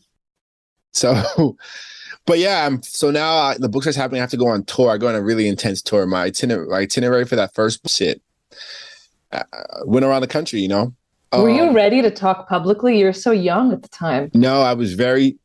so, 0.93 1.57
but 2.27 2.39
yeah, 2.39 2.67
I'm 2.67 2.83
so 2.83 3.11
now 3.11 3.37
I, 3.37 3.59
the 3.59 3.69
book 3.69 3.83
starts 3.83 3.97
happening. 3.97 4.21
I 4.21 4.23
have 4.23 4.31
to 4.31 4.37
go 4.37 4.49
on 4.49 4.65
tour. 4.65 4.91
I 4.91 4.99
go 4.99 5.09
on 5.09 5.15
a 5.15 5.23
really 5.23 5.49
intense 5.49 5.83
tour. 5.83 6.07
My 6.07 6.25
itinerary, 6.25 6.69
my 6.69 6.79
itinerary 6.79 7.25
for 7.25 7.37
that 7.37 7.55
first 7.55 7.89
shit 7.89 8.23
uh, 9.33 9.43
went 9.85 10.05
around 10.05 10.23
the 10.23 10.29
country. 10.29 10.61
You 10.61 10.69
know. 10.69 10.95
Were 11.33 11.51
um, 11.51 11.57
you 11.57 11.73
ready 11.73 12.01
to 12.01 12.11
talk 12.11 12.49
publicly? 12.49 12.99
You're 12.99 13.13
so 13.13 13.33
young 13.33 13.73
at 13.73 13.83
the 13.83 13.89
time. 13.89 14.31
No, 14.33 14.63
I 14.63 14.73
was 14.73 14.95
very, 14.95 15.37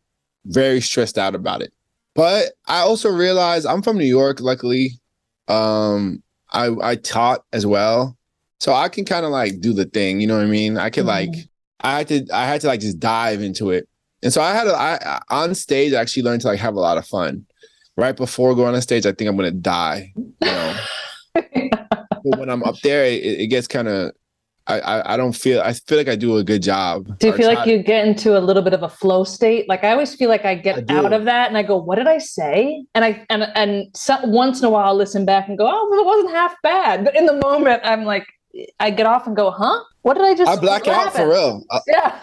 very 0.46 0.82
stressed 0.82 1.18
out 1.18 1.36
about 1.36 1.62
it. 1.62 1.74
But 2.16 2.54
I 2.68 2.80
also 2.80 3.10
realized 3.10 3.66
I'm 3.66 3.82
from 3.82 3.98
New 3.98 4.06
York. 4.06 4.40
Luckily, 4.40 5.00
um, 5.48 6.22
I 6.52 6.70
I 6.82 6.96
taught 6.96 7.44
as 7.54 7.66
well, 7.66 8.18
so 8.60 8.74
I 8.74 8.90
can 8.90 9.06
kind 9.06 9.26
of 9.26 9.32
like 9.32 9.60
do 9.60 9.74
the 9.74 9.86
thing. 9.86 10.22
You 10.22 10.28
know 10.28 10.38
what 10.38 10.46
I 10.46 10.50
mean? 10.50 10.78
I 10.78 10.90
could 10.90 11.06
mm-hmm. 11.06 11.32
like 11.32 11.50
I 11.82 11.98
had 11.98 12.08
to 12.10 12.28
I 12.34 12.46
had 12.46 12.62
to 12.62 12.68
like 12.68 12.82
just 12.82 13.00
dive 13.00 13.42
into 13.42 13.72
it 13.72 13.88
and 14.24 14.32
so 14.32 14.42
I 14.42 14.54
had 14.54 14.68
a, 14.68 14.76
I 14.76 15.22
on 15.30 15.54
stage 15.54 15.94
I 15.94 16.00
actually 16.00 16.24
learned 16.24 16.42
to 16.42 16.48
like 16.48 16.60
have 16.60 16.76
a 16.76 16.80
lot 16.80 16.98
of 16.98 17.06
fun. 17.06 17.46
Right 17.96 18.16
before 18.16 18.56
going 18.56 18.74
on 18.74 18.82
stage, 18.82 19.06
I 19.06 19.12
think 19.12 19.30
I'm 19.30 19.36
gonna 19.36 19.52
die. 19.52 20.14
You 20.16 20.34
know. 20.42 20.80
but 21.36 22.40
when 22.40 22.50
I'm 22.50 22.64
up 22.64 22.80
there, 22.82 23.06
it, 23.06 23.24
it 23.24 23.48
gets 23.48 23.68
kind 23.68 23.88
of 23.88 24.14
I, 24.68 24.80
I, 24.80 25.14
I 25.14 25.18
don't 25.18 25.34
feel 25.34 25.62
I 25.62 25.74
feel 25.74 25.98
like 25.98 26.08
I 26.08 26.16
do 26.16 26.38
a 26.38 26.44
good 26.44 26.64
job. 26.64 27.18
Do 27.20 27.28
you 27.28 27.34
feel 27.34 27.54
like 27.54 27.68
you 27.68 27.84
get 27.84 28.08
into 28.08 28.38
a 28.38 28.40
little 28.40 28.62
bit 28.62 28.74
of 28.74 28.82
a 28.84 28.90
flow 28.90 29.24
state? 29.24 29.68
Like 29.68 29.84
I 29.84 29.92
always 29.92 30.16
feel 30.16 30.30
like 30.30 30.46
I 30.46 30.56
get 30.56 30.90
I 30.90 30.96
out 30.96 31.12
of 31.12 31.26
that 31.26 31.50
and 31.50 31.58
I 31.58 31.64
go, 31.64 31.78
what 31.78 31.96
did 31.96 32.08
I 32.08 32.18
say? 32.18 32.84
And 32.96 33.04
I 33.04 33.26
and 33.30 33.44
and 33.56 33.88
so, 33.96 34.18
once 34.24 34.60
in 34.60 34.66
a 34.66 34.70
while 34.70 34.86
I'll 34.86 34.96
listen 34.96 35.26
back 35.26 35.50
and 35.50 35.58
go, 35.58 35.68
oh, 35.68 35.88
well, 35.90 36.00
it 36.00 36.06
wasn't 36.06 36.32
half 36.32 36.56
bad. 36.64 37.04
But 37.04 37.16
in 37.16 37.26
the 37.26 37.34
moment, 37.34 37.82
I'm 37.84 38.06
like, 38.06 38.26
I 38.80 38.90
get 38.90 39.06
off 39.06 39.28
and 39.28 39.36
go, 39.36 39.52
huh? 39.52 39.84
What 40.04 40.14
did 40.16 40.24
I 40.24 40.34
just? 40.34 40.50
I 40.50 40.56
black 40.56 40.88
out 40.88 41.14
happened? 41.14 41.24
for 41.24 41.30
real. 41.30 41.64
yeah 41.88 42.20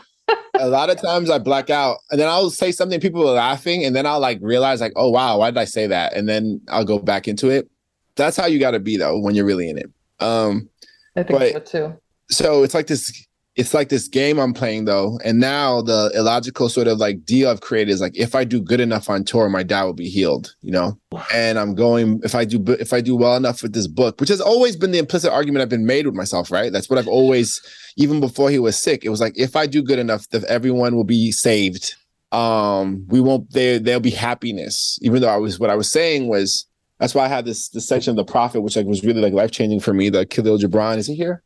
a 0.55 0.69
lot 0.69 0.91
of 0.91 1.01
times 1.01 1.31
I 1.31 1.39
black 1.39 1.71
out 1.71 1.99
and 2.11 2.21
then 2.21 2.29
I'll 2.29 2.51
say 2.51 2.73
something, 2.73 3.01
people 3.01 3.29
are 3.29 3.35
laughing, 3.35 3.85
and 3.85 3.95
then 3.95 4.07
I'll 4.07 4.21
like 4.21 4.39
realize, 4.41 4.81
like, 4.81 4.93
oh 4.97 5.11
wow, 5.11 5.39
why 5.39 5.51
did 5.51 5.59
I 5.59 5.65
say 5.65 5.87
that? 5.87 6.15
And 6.15 6.29
then 6.29 6.61
I'll 6.69 6.85
go 6.85 6.99
back 6.99 7.29
into 7.29 7.49
it. 7.49 7.71
That's 8.17 8.37
how 8.37 8.47
you 8.47 8.59
gotta 8.59 8.81
be 8.81 8.97
though 8.97 9.19
when 9.19 9.35
you're 9.35 9.45
really 9.45 9.69
in 9.69 9.79
it. 9.79 9.91
Um 10.21 10.69
I 11.17 11.23
think 11.23 11.39
but, 11.39 11.53
so 11.53 11.61
too. 11.61 12.01
So 12.31 12.63
it's 12.63 12.75
like 12.75 12.87
this 12.87 13.27
it's 13.57 13.75
like 13.75 13.89
this 13.89 14.09
game 14.09 14.39
I'm 14.39 14.55
playing 14.55 14.85
though, 14.85 15.19
and 15.25 15.41
now 15.41 15.83
the 15.83 16.11
illogical 16.15 16.69
sort 16.69 16.87
of 16.87 16.99
like 16.99 17.25
deal 17.25 17.51
I've 17.51 17.61
created 17.61 17.93
is 17.93 18.01
like 18.01 18.17
if 18.17 18.35
I 18.35 18.45
do 18.45 18.61
good 18.61 18.81
enough 18.81 19.11
on 19.11 19.25
tour, 19.25 19.49
my 19.49 19.65
dad 19.65 19.83
will 19.83 19.93
be 19.93 20.09
healed, 20.09 20.55
you 20.63 20.71
know. 20.71 20.99
And 21.35 21.59
I'm 21.59 21.75
going 21.75 22.21
if 22.23 22.35
I 22.35 22.45
do 22.45 22.63
if 22.75 22.93
I 22.93 23.01
do 23.01 23.17
well 23.17 23.37
enough 23.37 23.63
with 23.63 23.73
this 23.73 23.89
book, 23.89 24.21
which 24.21 24.29
has 24.29 24.41
always 24.41 24.77
been 24.77 24.93
the 24.93 24.99
implicit 24.99 25.33
argument 25.33 25.63
I've 25.63 25.69
been 25.69 25.85
made 25.85 26.07
with 26.07 26.15
myself, 26.15 26.51
right? 26.51 26.73
That's 26.73 26.89
what 26.89 26.99
I've 26.99 27.09
always, 27.09 27.61
even 27.97 28.21
before 28.21 28.51
he 28.51 28.59
was 28.59 28.79
sick, 28.79 29.05
it 29.05 29.09
was 29.09 29.21
like 29.21 29.37
if 29.37 29.57
I 29.57 29.67
do 29.67 29.83
good 29.83 29.99
enough, 29.99 30.29
that 30.29 30.45
everyone 30.45 30.95
will 30.95 31.05
be 31.05 31.33
saved. 31.33 31.97
Um, 32.31 33.05
we 33.09 33.21
won't 33.21 33.53
there 33.53 33.81
there'll 33.81 34.01
be 34.01 34.11
happiness. 34.11 34.99
Even 35.03 35.21
though 35.23 35.29
I 35.29 35.37
was 35.37 35.59
what 35.59 35.71
I 35.71 35.75
was 35.75 35.91
saying 35.91 36.29
was 36.29 36.67
that's 37.01 37.15
why 37.17 37.25
I 37.25 37.29
had 37.29 37.47
this 37.47 37.69
this 37.71 37.89
section 37.89 38.13
of 38.13 38.17
the 38.17 38.31
prophet, 38.31 38.61
which 38.61 38.77
like 38.77 38.87
was 38.87 39.03
really 39.05 39.21
like 39.21 39.33
life 39.33 39.51
changing 39.51 39.81
for 39.81 39.93
me. 39.93 40.09
The 40.09 40.25
Kahlil 40.25 40.61
Gibran 40.61 40.99
is 40.99 41.09
he 41.09 41.17
here? 41.17 41.43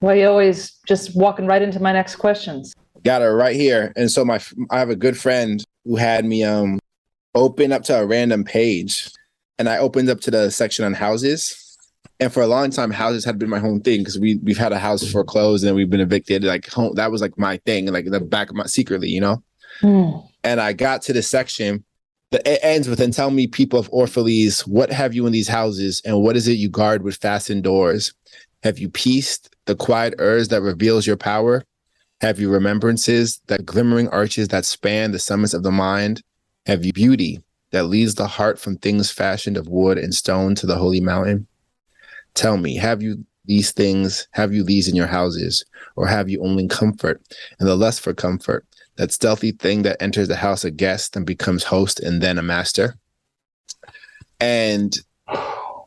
Well, 0.00 0.16
you 0.16 0.26
always 0.28 0.72
just 0.86 1.14
walking 1.14 1.46
right 1.46 1.60
into 1.60 1.80
my 1.80 1.92
next 1.92 2.16
questions. 2.16 2.74
Got 3.04 3.22
her 3.22 3.36
right 3.36 3.54
here. 3.54 3.92
And 3.96 4.10
so 4.10 4.24
my 4.24 4.40
I 4.70 4.78
have 4.78 4.90
a 4.90 4.96
good 4.96 5.16
friend 5.18 5.64
who 5.84 5.96
had 5.96 6.24
me 6.24 6.42
um 6.44 6.78
open 7.34 7.70
up 7.72 7.82
to 7.84 8.00
a 8.00 8.06
random 8.06 8.42
page, 8.44 9.08
and 9.58 9.68
I 9.68 9.78
opened 9.78 10.10
up 10.10 10.20
to 10.22 10.30
the 10.30 10.50
section 10.50 10.84
on 10.84 10.94
houses, 10.94 11.76
And 12.20 12.30
for 12.30 12.42
a 12.42 12.46
long 12.46 12.70
time, 12.70 12.90
houses 12.90 13.24
had 13.24 13.38
been 13.38 13.48
my 13.48 13.58
home 13.58 13.80
thing 13.80 14.00
because 14.00 14.18
we 14.18 14.36
we've 14.42 14.58
had 14.58 14.72
a 14.72 14.78
house 14.78 15.10
foreclosed 15.10 15.64
and 15.64 15.74
we've 15.74 15.88
been 15.88 16.00
evicted. 16.00 16.44
Like 16.44 16.68
home, 16.68 16.94
that 16.96 17.10
was 17.10 17.22
like 17.22 17.38
my 17.38 17.56
thing, 17.64 17.86
like 17.86 18.04
in 18.04 18.12
the 18.12 18.20
back 18.20 18.50
of 18.50 18.56
my 18.56 18.66
secretly, 18.66 19.08
you 19.08 19.22
know. 19.22 19.42
Mm. 19.80 20.28
And 20.44 20.60
I 20.60 20.74
got 20.74 21.00
to 21.02 21.14
the 21.14 21.22
section 21.22 21.82
that 22.30 22.46
it 22.46 22.60
ends 22.62 22.88
with, 22.88 23.00
and 23.00 23.12
tell 23.12 23.30
me, 23.30 23.46
people 23.46 23.78
of 23.78 23.90
Orphalese, 23.90 24.66
what 24.66 24.92
have 24.92 25.14
you 25.14 25.26
in 25.26 25.32
these 25.32 25.48
houses, 25.48 26.02
and 26.04 26.22
what 26.22 26.36
is 26.36 26.46
it 26.46 26.52
you 26.52 26.68
guard 26.68 27.02
with 27.02 27.16
fastened 27.16 27.64
doors? 27.64 28.12
Have 28.62 28.78
you 28.78 28.90
pieced 28.90 29.56
the 29.66 29.74
quiet 29.74 30.14
urge 30.18 30.48
that 30.48 30.62
reveals 30.62 31.06
your 31.06 31.16
power? 31.16 31.64
Have 32.20 32.38
you 32.38 32.50
remembrances, 32.50 33.40
that 33.46 33.64
glimmering 33.64 34.08
arches 34.08 34.48
that 34.48 34.64
span 34.64 35.12
the 35.12 35.18
summits 35.18 35.54
of 35.54 35.62
the 35.62 35.70
mind? 35.70 36.22
Have 36.66 36.84
you 36.84 36.92
beauty 36.92 37.42
that 37.70 37.84
leads 37.84 38.14
the 38.14 38.26
heart 38.26 38.58
from 38.58 38.76
things 38.76 39.10
fashioned 39.10 39.56
of 39.56 39.68
wood 39.68 39.96
and 39.96 40.14
stone 40.14 40.54
to 40.56 40.66
the 40.66 40.76
holy 40.76 41.00
mountain? 41.00 41.46
Tell 42.34 42.56
me, 42.56 42.76
have 42.76 43.02
you 43.02 43.24
these 43.46 43.72
things, 43.72 44.28
have 44.32 44.52
you 44.52 44.62
these 44.62 44.86
in 44.86 44.94
your 44.94 45.06
houses, 45.06 45.64
or 45.96 46.06
have 46.06 46.28
you 46.28 46.42
only 46.42 46.68
comfort 46.68 47.20
and 47.58 47.68
the 47.68 47.76
lust 47.76 48.00
for 48.00 48.12
comfort, 48.12 48.66
that 48.96 49.12
stealthy 49.12 49.52
thing 49.52 49.82
that 49.82 50.00
enters 50.00 50.28
the 50.28 50.36
house 50.36 50.64
a 50.64 50.70
guest 50.70 51.16
and 51.16 51.26
becomes 51.26 51.64
host 51.64 52.00
and 52.00 52.22
then 52.22 52.38
a 52.38 52.42
master? 52.42 52.96
And 54.38 54.96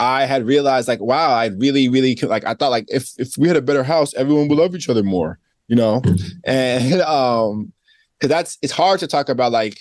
I 0.03 0.25
had 0.25 0.45
realized, 0.45 0.87
like, 0.87 1.01
wow, 1.01 1.31
I 1.31 1.47
really, 1.47 1.87
really 1.87 2.15
like. 2.21 2.45
I 2.45 2.53
thought, 2.53 2.71
like, 2.71 2.85
if 2.89 3.11
if 3.17 3.37
we 3.37 3.47
had 3.47 3.57
a 3.57 3.61
better 3.61 3.83
house, 3.83 4.13
everyone 4.15 4.47
would 4.49 4.57
love 4.57 4.75
each 4.75 4.89
other 4.89 5.03
more, 5.03 5.39
you 5.67 5.75
know. 5.75 6.01
And 6.45 7.01
um, 7.01 7.71
because 8.23 8.29
that's 8.29 8.57
it's 8.61 8.73
hard 8.73 8.99
to 9.01 9.07
talk 9.07 9.29
about 9.29 9.51
like 9.51 9.79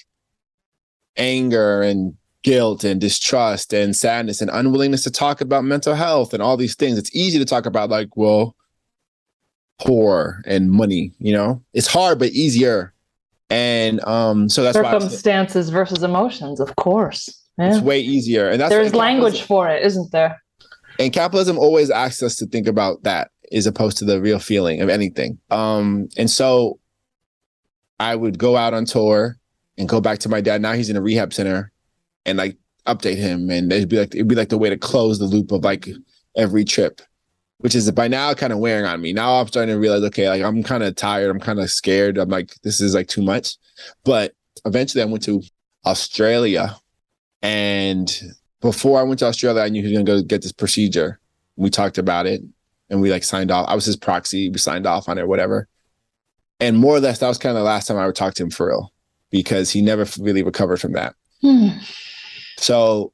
anger 1.17 1.83
and 1.83 2.17
guilt 2.43 2.85
and 2.85 3.01
distrust 3.01 3.73
and 3.73 3.95
sadness 3.95 4.41
and 4.41 4.51
unwillingness 4.51 5.05
to 5.05 5.11
talk 5.11 5.41
about 5.41 5.65
mental 5.65 5.95
health 5.95 6.35
and 6.35 6.43
all 6.43 6.57
these 6.57 6.75
things. 6.75 6.99
It's 6.99 7.15
easy 7.15 7.39
to 7.39 7.45
talk 7.45 7.67
about 7.67 7.91
like, 7.91 8.17
well, 8.17 8.57
poor 9.81 10.43
and 10.45 10.71
money, 10.71 11.13
you 11.19 11.33
know? 11.33 11.63
It's 11.73 11.87
hard 11.87 12.19
but 12.19 12.31
easier. 12.31 12.93
And 13.51 14.05
um 14.05 14.49
so 14.49 14.63
that's 14.63 14.77
circumstances 14.77 15.71
why 15.71 15.75
versus 15.75 16.03
emotions, 16.03 16.59
of 16.59 16.75
course. 16.77 17.42
Yeah. 17.63 17.75
It's 17.75 17.81
way 17.81 18.01
easier. 18.01 18.49
And 18.49 18.61
that's 18.61 18.71
there's 18.71 18.95
language 18.95 19.43
for 19.43 19.69
it, 19.69 19.85
isn't 19.85 20.13
there? 20.13 20.43
And 20.99 21.13
capitalism 21.13 21.59
always 21.59 21.91
asks 21.91 22.23
us 22.23 22.37
to 22.37 22.47
think 22.47 22.67
about 22.67 23.03
that 23.05 23.31
as 23.53 23.67
opposed 23.67 23.99
to 23.99 24.05
the 24.05 24.21
real 24.21 24.39
feeling 24.39 24.81
of 24.81 24.89
anything. 24.89 25.39
Um 25.51 26.09
and 26.17 26.31
so 26.31 26.79
I 27.99 28.17
would 28.17 28.39
go 28.39 28.57
out 28.57 28.75
on 28.75 28.85
tour 28.85 29.37
and 29.79 29.89
go 29.89 30.01
back 30.01 30.19
to 30.21 30.29
my 30.29 30.41
dad. 30.41 30.61
Now 30.61 30.73
he's 30.73 30.91
in 30.91 30.97
a 30.97 31.03
rehab 31.03 31.33
center 31.33 31.73
and 32.27 32.39
like 32.39 32.57
update 32.87 33.17
him. 33.17 33.51
And 33.51 33.73
it'd 33.73 33.89
be 33.89 33.99
like 33.99 34.15
it'd 34.15 34.29
be 34.29 34.35
like 34.35 34.49
the 34.49 34.59
way 34.59 34.71
to 34.71 34.77
close 34.77 35.19
the 35.19 35.25
loop 35.25 35.53
of 35.53 35.65
like 35.65 35.89
every 36.37 36.65
trip, 36.65 37.01
which 37.59 37.75
is 37.75 37.91
by 37.91 38.09
now 38.09 38.35
kind 38.35 38.53
of 38.53 38.59
wearing 38.59 38.85
on 38.85 39.01
me. 39.01 39.13
Now 39.13 39.35
I'm 39.35 39.47
starting 39.49 39.75
to 39.75 39.81
realize, 39.81 40.03
okay, 40.05 40.29
like 40.29 40.43
I'm 40.43 40.63
kind 40.63 40.83
of 40.83 40.95
tired. 40.97 41.31
I'm 41.31 41.41
kind 41.41 41.61
of 41.61 41.71
scared. 41.71 42.19
I'm 42.19 42.29
like, 42.29 42.55
this 42.63 42.81
is 42.81 42.95
like 42.95 43.09
too 43.09 43.23
much. 43.23 43.57
But 44.05 44.35
eventually 44.65 45.03
I 45.03 45.07
went 45.07 45.23
to 45.25 45.43
Australia. 45.87 46.77
And 47.43 48.21
before 48.61 49.01
I 49.01 49.03
went 49.03 49.19
to 49.21 49.27
Australia, 49.27 49.63
I 49.63 49.69
knew 49.69 49.83
he 49.83 49.89
was 49.89 49.93
gonna 49.93 50.05
go 50.05 50.23
get 50.23 50.43
this 50.43 50.53
procedure. 50.53 51.19
We 51.57 51.71
talked 51.71 51.99
about 51.99 52.27
it 52.27 52.43
and 52.89 53.01
we 53.01 53.11
like 53.11 53.25
signed 53.25 53.51
off. 53.51 53.69
I 53.69 53.75
was 53.75 53.85
his 53.85 53.97
proxy. 53.97 54.49
We 54.49 54.59
signed 54.59 54.87
off 54.87 55.09
on 55.09 55.19
it, 55.19 55.27
whatever. 55.27 55.69
And 56.61 56.79
more 56.79 56.97
or 56.97 57.01
less, 57.01 57.19
that 57.19 57.29
was 57.29 57.39
kind 57.39 57.57
of 57.57 57.61
the 57.61 57.67
last 57.67 57.87
time 57.87 57.97
I 57.97 58.07
would 58.07 58.15
talk 58.15 58.35
to 58.35 58.43
him 58.45 58.51
for 58.51 58.69
real 58.69 58.93
because 59.31 59.71
he 59.71 59.83
never 59.83 60.07
really 60.21 60.43
recovered 60.43 60.81
from 60.81 60.93
that. 60.93 61.17
Hmm. 61.41 61.71
So 62.59 63.13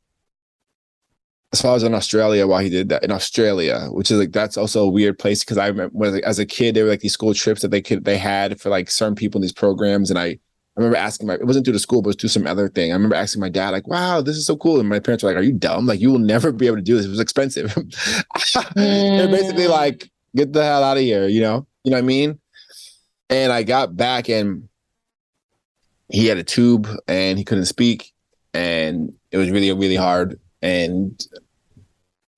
as 1.53 1.63
far 1.63 1.75
as 1.75 1.83
in 1.83 1.95
Australia, 1.95 2.47
while 2.47 2.61
he 2.61 2.69
did 2.69 2.91
that 2.91 3.03
in 3.03 3.11
Australia, 3.11 3.87
which 3.91 4.11
is 4.11 4.19
like 4.19 4.33
that's 4.33 4.59
also 4.59 4.85
a 4.85 4.91
weird 4.91 5.19
place 5.19 5.43
because 5.43 5.57
I 5.57 5.69
remember 5.69 6.21
as 6.27 6.39
a 6.39 6.45
kid 6.45 6.75
there 6.75 6.85
were 6.85 6.91
like 6.91 7.01
these 7.01 7.15
school 7.15 7.33
trips 7.33 7.63
that 7.63 7.71
they 7.71 7.81
could 7.81 8.05
they 8.05 8.19
had 8.19 8.61
for 8.61 8.69
like 8.69 8.91
certain 8.91 9.15
people 9.15 9.39
in 9.39 9.43
these 9.43 9.53
programs, 9.53 10.11
and 10.11 10.19
I 10.19 10.39
I 10.79 10.81
remember 10.81 10.97
asking 10.97 11.27
my 11.27 11.35
it 11.35 11.45
wasn't 11.45 11.67
through 11.67 11.73
the 11.73 11.81
school, 11.81 12.03
but 12.03 12.11
it 12.11 12.11
was 12.11 12.17
through 12.17 12.29
some 12.29 12.47
other 12.47 12.69
thing. 12.69 12.93
I 12.93 12.95
remember 12.95 13.17
asking 13.17 13.41
my 13.41 13.49
dad 13.49 13.71
like, 13.71 13.89
"Wow, 13.89 14.21
this 14.21 14.37
is 14.37 14.47
so 14.47 14.57
cool," 14.57 14.79
and 14.79 14.89
my 14.89 15.01
parents 15.01 15.25
were 15.25 15.31
like, 15.31 15.37
"Are 15.37 15.43
you 15.43 15.53
dumb? 15.53 15.87
Like 15.87 16.01
you 16.01 16.13
will 16.13 16.21
never 16.21 16.53
be 16.53 16.69
able 16.69 16.77
to 16.77 16.83
do 16.83 16.97
this. 16.97 17.05
It 17.05 17.11
was 17.11 17.19
expensive." 17.19 17.75
They're 18.77 19.27
basically 19.27 19.65
mm. 19.65 19.71
like, 19.71 20.09
"Get 20.37 20.53
the 20.53 20.63
hell 20.63 20.85
out 20.85 20.97
of 20.97 21.03
here," 21.03 21.27
you 21.27 21.41
know, 21.41 21.67
you 21.83 21.91
know 21.91 21.97
what 21.97 22.05
I 22.05 22.07
mean? 22.07 22.39
And 23.29 23.53
I 23.53 23.65
got 23.65 23.97
back 23.97 24.29
and 24.29 24.69
he 26.09 26.27
had 26.27 26.39
a 26.39 26.45
tube 26.45 26.89
and 27.09 27.39
he 27.39 27.45
couldn't 27.45 27.67
speak 27.67 28.13
and 28.55 29.13
it 29.31 29.37
was 29.37 29.51
really 29.51 29.71
really 29.73 29.97
hard 29.97 30.41
and 30.63 31.27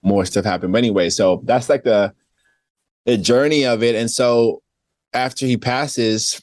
more 0.02 0.24
stuff 0.24 0.44
happened 0.44 0.72
but 0.72 0.78
anyway 0.78 1.08
so 1.08 1.40
that's 1.44 1.68
like 1.68 1.84
the 1.84 2.12
the 3.04 3.16
journey 3.16 3.64
of 3.64 3.82
it 3.82 3.94
and 3.94 4.10
so 4.10 4.60
after 5.12 5.46
he 5.46 5.56
passes 5.56 6.42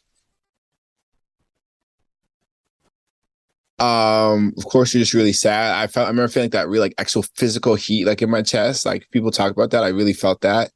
um 3.79 4.53
of 4.57 4.65
course 4.65 4.93
you're 4.93 5.01
just 5.01 5.13
really 5.13 5.33
sad. 5.33 5.75
I 5.75 5.87
felt 5.87 6.07
i 6.07 6.09
remember 6.09 6.29
feeling 6.29 6.49
that 6.51 6.67
real 6.67 6.81
like 6.81 6.95
actual 6.97 7.23
physical 7.35 7.75
heat 7.75 8.05
like 8.05 8.21
in 8.21 8.29
my 8.29 8.41
chest. 8.41 8.85
Like 8.85 9.09
people 9.11 9.31
talk 9.31 9.51
about 9.51 9.71
that. 9.71 9.83
I 9.83 9.89
really 9.89 10.13
felt 10.13 10.41
that. 10.41 10.71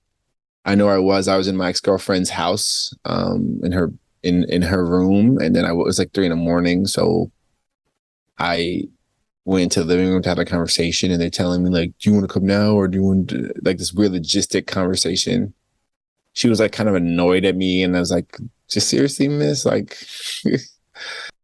I 0.65 0.75
know 0.75 0.87
i 0.87 0.99
was. 0.99 1.27
I 1.27 1.37
was 1.37 1.47
in 1.47 1.57
my 1.57 1.69
ex-girlfriend's 1.69 2.29
house 2.29 2.93
um 3.05 3.59
in 3.63 3.71
her 3.71 3.91
in 4.23 4.45
in 4.49 4.61
her 4.61 4.85
room. 4.85 5.37
And 5.39 5.55
then 5.55 5.65
i 5.65 5.71
was 5.71 5.99
like 5.99 6.13
three 6.13 6.25
in 6.25 6.31
the 6.31 6.35
morning. 6.35 6.85
So 6.85 7.31
I 8.37 8.83
went 9.45 9.63
into 9.63 9.83
the 9.83 9.85
living 9.85 10.09
room 10.09 10.21
to 10.21 10.29
have 10.29 10.39
a 10.39 10.45
conversation. 10.45 11.11
And 11.11 11.21
they're 11.21 11.29
telling 11.29 11.63
me 11.63 11.69
like, 11.69 11.93
do 11.99 12.09
you 12.09 12.15
want 12.15 12.27
to 12.27 12.33
come 12.33 12.45
now? 12.45 12.73
Or 12.73 12.87
do 12.87 12.97
you 12.97 13.03
want 13.03 13.29
to 13.29 13.51
like 13.63 13.77
this 13.77 13.93
weird 13.93 14.11
logistic 14.11 14.67
conversation? 14.67 15.53
She 16.33 16.49
was 16.49 16.59
like 16.59 16.71
kind 16.71 16.89
of 16.89 16.95
annoyed 16.95 17.45
at 17.45 17.55
me. 17.55 17.83
And 17.83 17.95
I 17.95 17.99
was 17.99 18.11
like, 18.11 18.37
just 18.69 18.89
seriously, 18.89 19.27
miss? 19.27 19.65
Like 19.65 19.97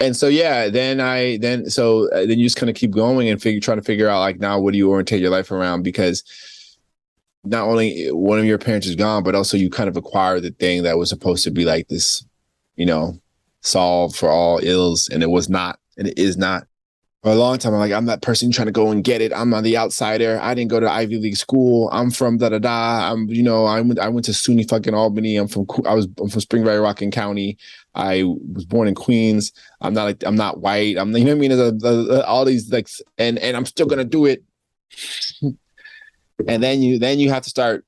and 0.00 0.16
so 0.16 0.28
yeah, 0.28 0.68
then 0.68 1.00
I 1.00 1.38
then 1.38 1.70
so 1.70 2.10
uh, 2.10 2.26
then 2.26 2.38
you 2.38 2.46
just 2.46 2.56
kind 2.56 2.68
of 2.68 2.76
keep 2.76 2.90
going 2.90 3.28
and 3.28 3.40
figure 3.40 3.60
trying 3.60 3.78
to 3.78 3.84
figure 3.84 4.08
out 4.08 4.20
like 4.20 4.38
now 4.38 4.60
what 4.60 4.72
do 4.72 4.78
you 4.78 4.90
orientate 4.90 5.20
your 5.20 5.30
life 5.30 5.50
around 5.50 5.82
because 5.82 6.22
not 7.44 7.66
only 7.66 8.08
one 8.08 8.38
of 8.38 8.44
your 8.44 8.58
parents 8.58 8.86
is 8.86 8.96
gone, 8.96 9.22
but 9.22 9.34
also 9.34 9.56
you 9.56 9.70
kind 9.70 9.88
of 9.88 9.96
acquire 9.96 10.40
the 10.40 10.50
thing 10.50 10.82
that 10.82 10.98
was 10.98 11.08
supposed 11.08 11.44
to 11.44 11.50
be 11.50 11.64
like 11.64 11.88
this, 11.88 12.26
you 12.74 12.84
know, 12.84 13.18
solve 13.60 14.14
for 14.14 14.28
all 14.28 14.60
ills, 14.62 15.08
and 15.08 15.22
it 15.22 15.30
was 15.30 15.48
not 15.48 15.78
and 15.96 16.08
it 16.08 16.18
is 16.18 16.36
not. 16.36 16.66
For 17.26 17.32
a 17.32 17.34
long 17.34 17.58
time, 17.58 17.74
I'm 17.74 17.80
like, 17.80 17.90
I'm 17.90 18.04
that 18.04 18.22
person 18.22 18.52
trying 18.52 18.66
to 18.66 18.72
go 18.72 18.92
and 18.92 19.02
get 19.02 19.20
it. 19.20 19.32
I'm 19.32 19.52
on 19.52 19.64
the 19.64 19.76
outsider. 19.76 20.38
I 20.40 20.54
didn't 20.54 20.70
go 20.70 20.78
to 20.78 20.88
Ivy 20.88 21.18
League 21.18 21.36
school. 21.36 21.90
I'm 21.90 22.12
from 22.12 22.38
da 22.38 22.50
da 22.50 22.60
da. 22.60 23.10
I'm, 23.10 23.28
you 23.28 23.42
know, 23.42 23.64
I 23.64 23.80
went, 23.80 23.98
I 23.98 24.08
went 24.08 24.26
to 24.26 24.30
SUNY 24.30 24.68
fucking 24.68 24.94
Albany. 24.94 25.36
I'm 25.36 25.48
from, 25.48 25.66
I 25.86 25.94
was, 25.94 26.06
I'm 26.20 26.28
from 26.28 26.40
Spring 26.40 26.64
Valley, 26.64 26.78
Rockland 26.78 27.12
County. 27.12 27.58
I 27.96 28.22
was 28.22 28.64
born 28.64 28.86
in 28.86 28.94
Queens. 28.94 29.50
I'm 29.80 29.92
not 29.92 30.04
like, 30.04 30.22
I'm 30.24 30.36
not 30.36 30.60
white. 30.60 30.96
I'm, 30.96 31.10
you 31.16 31.24
know 31.24 31.34
what 31.34 31.44
I 31.44 31.72
mean? 31.72 32.22
All 32.26 32.44
these 32.44 32.70
like, 32.70 32.88
and 33.18 33.40
and 33.40 33.56
I'm 33.56 33.66
still 33.66 33.86
gonna 33.86 34.04
do 34.04 34.26
it. 34.26 34.44
and 35.42 36.62
then 36.62 36.80
you, 36.80 37.00
then 37.00 37.18
you 37.18 37.30
have 37.30 37.42
to 37.42 37.50
start. 37.50 37.84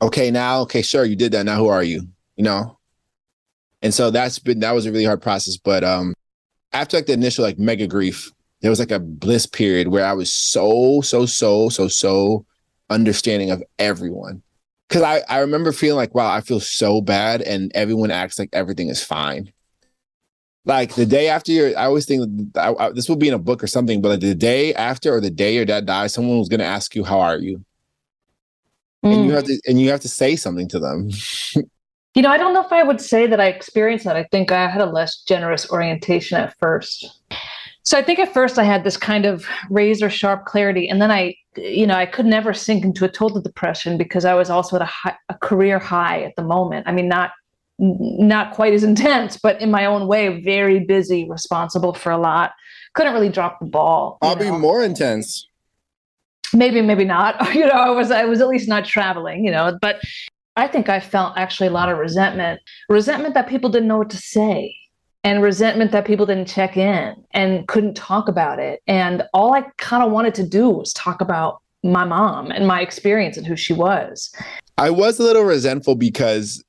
Okay, 0.00 0.30
now, 0.30 0.60
okay, 0.60 0.82
sure, 0.82 1.04
you 1.04 1.16
did 1.16 1.32
that. 1.32 1.44
Now, 1.44 1.56
who 1.56 1.66
are 1.66 1.82
you? 1.82 2.06
You 2.36 2.44
know. 2.44 2.78
And 3.82 3.92
so 3.92 4.12
that's 4.12 4.38
been 4.38 4.60
that 4.60 4.76
was 4.76 4.86
a 4.86 4.92
really 4.92 5.06
hard 5.06 5.22
process, 5.22 5.56
but 5.56 5.82
um, 5.82 6.14
after 6.72 6.96
like 6.96 7.06
the 7.06 7.12
initial 7.12 7.44
like 7.44 7.58
mega 7.58 7.86
grief, 7.86 8.32
there 8.60 8.70
was 8.70 8.78
like 8.78 8.90
a 8.90 8.98
bliss 8.98 9.46
period 9.46 9.88
where 9.88 10.04
I 10.04 10.12
was 10.12 10.32
so, 10.32 11.00
so, 11.00 11.26
so, 11.26 11.68
so, 11.68 11.88
so 11.88 12.44
understanding 12.90 13.50
of 13.50 13.62
everyone. 13.78 14.42
Cause 14.88 15.02
I, 15.02 15.22
I 15.28 15.40
remember 15.40 15.72
feeling 15.72 15.96
like, 15.96 16.14
wow, 16.14 16.32
I 16.32 16.40
feel 16.40 16.60
so 16.60 17.00
bad 17.00 17.42
and 17.42 17.70
everyone 17.74 18.10
acts 18.10 18.38
like 18.38 18.48
everything 18.52 18.88
is 18.88 19.04
fine. 19.04 19.52
Like 20.64 20.94
the 20.94 21.06
day 21.06 21.28
after 21.28 21.52
your, 21.52 21.78
I 21.78 21.84
always 21.84 22.06
think 22.06 22.56
I, 22.56 22.74
I, 22.74 22.90
this 22.90 23.08
will 23.08 23.16
be 23.16 23.28
in 23.28 23.34
a 23.34 23.38
book 23.38 23.62
or 23.62 23.66
something, 23.66 24.00
but 24.00 24.08
like 24.08 24.20
the 24.20 24.34
day 24.34 24.74
after 24.74 25.14
or 25.14 25.20
the 25.20 25.30
day 25.30 25.54
your 25.54 25.64
dad 25.64 25.86
dies, 25.86 26.14
someone 26.14 26.38
was 26.38 26.48
going 26.48 26.60
to 26.60 26.66
ask 26.66 26.94
you, 26.94 27.04
how 27.04 27.20
are 27.20 27.38
you? 27.38 27.64
Mm. 29.04 29.14
And 29.14 29.24
you 29.26 29.30
mm. 29.30 29.34
have 29.34 29.44
to, 29.44 29.60
and 29.66 29.80
you 29.80 29.90
have 29.90 30.00
to 30.00 30.08
say 30.08 30.36
something 30.36 30.68
to 30.68 30.78
them. 30.78 31.10
You 32.18 32.22
know, 32.22 32.30
I 32.30 32.36
don't 32.36 32.52
know 32.52 32.64
if 32.64 32.72
I 32.72 32.82
would 32.82 33.00
say 33.00 33.28
that 33.28 33.38
I 33.38 33.46
experienced 33.46 34.04
that. 34.04 34.16
I 34.16 34.24
think 34.24 34.50
I 34.50 34.68
had 34.68 34.80
a 34.80 34.86
less 34.86 35.18
generous 35.18 35.70
orientation 35.70 36.36
at 36.36 36.52
first. 36.58 37.22
So 37.84 37.96
I 37.96 38.02
think 38.02 38.18
at 38.18 38.34
first 38.34 38.58
I 38.58 38.64
had 38.64 38.82
this 38.82 38.96
kind 38.96 39.24
of 39.24 39.46
razor 39.70 40.10
sharp 40.10 40.44
clarity, 40.44 40.88
and 40.88 41.00
then 41.00 41.12
I, 41.12 41.36
you 41.56 41.86
know, 41.86 41.94
I 41.94 42.06
could 42.06 42.26
never 42.26 42.52
sink 42.52 42.82
into 42.82 43.04
a 43.04 43.08
total 43.08 43.40
depression 43.40 43.96
because 43.96 44.24
I 44.24 44.34
was 44.34 44.50
also 44.50 44.74
at 44.74 44.82
a, 44.82 44.86
high, 44.86 45.14
a 45.28 45.34
career 45.34 45.78
high 45.78 46.24
at 46.24 46.34
the 46.34 46.42
moment. 46.42 46.88
I 46.88 46.92
mean, 46.92 47.06
not 47.06 47.30
not 47.78 48.52
quite 48.52 48.72
as 48.72 48.82
intense, 48.82 49.36
but 49.36 49.60
in 49.62 49.70
my 49.70 49.84
own 49.84 50.08
way, 50.08 50.42
very 50.42 50.80
busy, 50.80 51.24
responsible 51.30 51.94
for 51.94 52.10
a 52.10 52.18
lot. 52.18 52.50
Couldn't 52.94 53.12
really 53.12 53.28
drop 53.28 53.60
the 53.60 53.66
ball. 53.66 54.18
I'll 54.22 54.34
know? 54.34 54.42
be 54.42 54.58
more 54.58 54.82
intense. 54.82 55.46
Maybe, 56.52 56.82
maybe 56.82 57.04
not. 57.04 57.36
You 57.54 57.66
know, 57.66 57.74
I 57.74 57.90
was 57.90 58.10
I 58.10 58.24
was 58.24 58.40
at 58.40 58.48
least 58.48 58.68
not 58.68 58.84
traveling. 58.84 59.44
You 59.44 59.52
know, 59.52 59.78
but 59.80 60.00
I 60.58 60.66
think 60.66 60.88
I 60.88 60.98
felt 60.98 61.38
actually 61.38 61.68
a 61.68 61.70
lot 61.70 61.88
of 61.88 61.98
resentment, 61.98 62.60
resentment 62.88 63.34
that 63.34 63.48
people 63.48 63.70
didn't 63.70 63.86
know 63.86 63.98
what 63.98 64.10
to 64.10 64.16
say, 64.16 64.74
and 65.22 65.40
resentment 65.40 65.92
that 65.92 66.04
people 66.04 66.26
didn't 66.26 66.48
check 66.48 66.76
in 66.76 67.14
and 67.32 67.68
couldn't 67.68 67.94
talk 67.94 68.26
about 68.26 68.58
it. 68.58 68.80
And 68.88 69.22
all 69.32 69.54
I 69.54 69.62
kind 69.76 70.02
of 70.02 70.10
wanted 70.10 70.34
to 70.34 70.42
do 70.42 70.68
was 70.68 70.92
talk 70.94 71.20
about 71.20 71.62
my 71.84 72.04
mom 72.04 72.50
and 72.50 72.66
my 72.66 72.80
experience 72.80 73.36
and 73.36 73.46
who 73.46 73.54
she 73.54 73.72
was. 73.72 74.34
I 74.76 74.90
was 74.90 75.20
a 75.20 75.22
little 75.22 75.44
resentful 75.44 75.94
because 75.94 76.60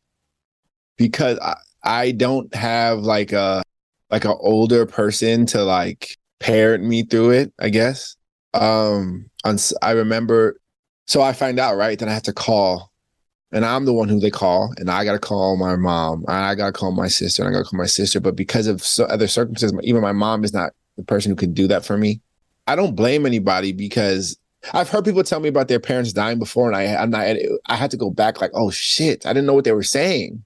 because 0.98 1.40
I, 1.40 1.56
I 1.84 2.12
don't 2.12 2.54
have 2.54 3.00
like 3.00 3.32
a 3.32 3.64
like 4.12 4.24
an 4.24 4.36
older 4.40 4.86
person 4.86 5.48
to 5.48 5.64
like 5.64 6.16
parent 6.40 6.84
me 6.84 7.02
through 7.02 7.32
it, 7.32 7.54
I 7.60 7.70
guess. 7.70 8.16
Um 8.54 9.32
on, 9.44 9.58
I 9.82 9.92
remember 9.94 10.60
so 11.08 11.24
I 11.24 11.34
find 11.34 11.60
out, 11.60 11.76
right? 11.76 11.98
Then 11.98 12.08
I 12.08 12.14
have 12.14 12.22
to 12.24 12.34
call. 12.34 12.89
And 13.52 13.66
I'm 13.66 13.86
the 13.86 13.94
one 13.94 14.10
who 14.10 14.20
they 14.20 14.30
call, 14.30 14.74
and 14.78 14.92
I 14.92 15.04
gotta 15.04 15.20
call 15.20 15.58
my 15.58 15.76
mom, 15.76 16.24
and 16.28 16.38
I 16.38 16.54
gotta 16.56 16.72
call 16.72 16.92
my 16.92 17.08
sister, 17.08 17.44
and 17.44 17.50
I 17.50 17.58
gotta 17.58 17.70
call 17.70 17.80
my 17.80 17.88
sister. 17.88 18.20
But 18.20 18.36
because 18.36 18.68
of 18.68 18.84
so 18.84 19.06
other 19.06 19.28
circumstances, 19.28 19.78
even 19.84 20.02
my 20.02 20.12
mom 20.12 20.44
is 20.44 20.54
not 20.54 20.74
the 20.98 21.04
person 21.04 21.32
who 21.32 21.36
can 21.36 21.54
do 21.54 21.68
that 21.68 21.84
for 21.84 21.98
me. 21.98 22.22
I 22.68 22.76
don't 22.76 22.96
blame 22.96 23.26
anybody 23.26 23.72
because 23.72 24.38
I've 24.74 24.90
heard 24.90 25.06
people 25.06 25.24
tell 25.24 25.40
me 25.40 25.50
about 25.50 25.68
their 25.68 25.80
parents 25.80 26.14
dying 26.14 26.38
before, 26.38 26.68
and 26.68 26.76
I 26.76 26.96
I'm 26.96 27.10
not. 27.10 27.26
I 27.66 27.76
had 27.76 27.92
to 27.92 27.98
go 27.98 28.12
back 28.12 28.42
like, 28.42 28.52
oh 28.54 28.70
shit, 28.70 29.26
I 29.26 29.34
didn't 29.34 29.48
know 29.48 29.54
what 29.54 29.66
they 29.66 29.72
were 29.72 29.84
saying 29.84 30.44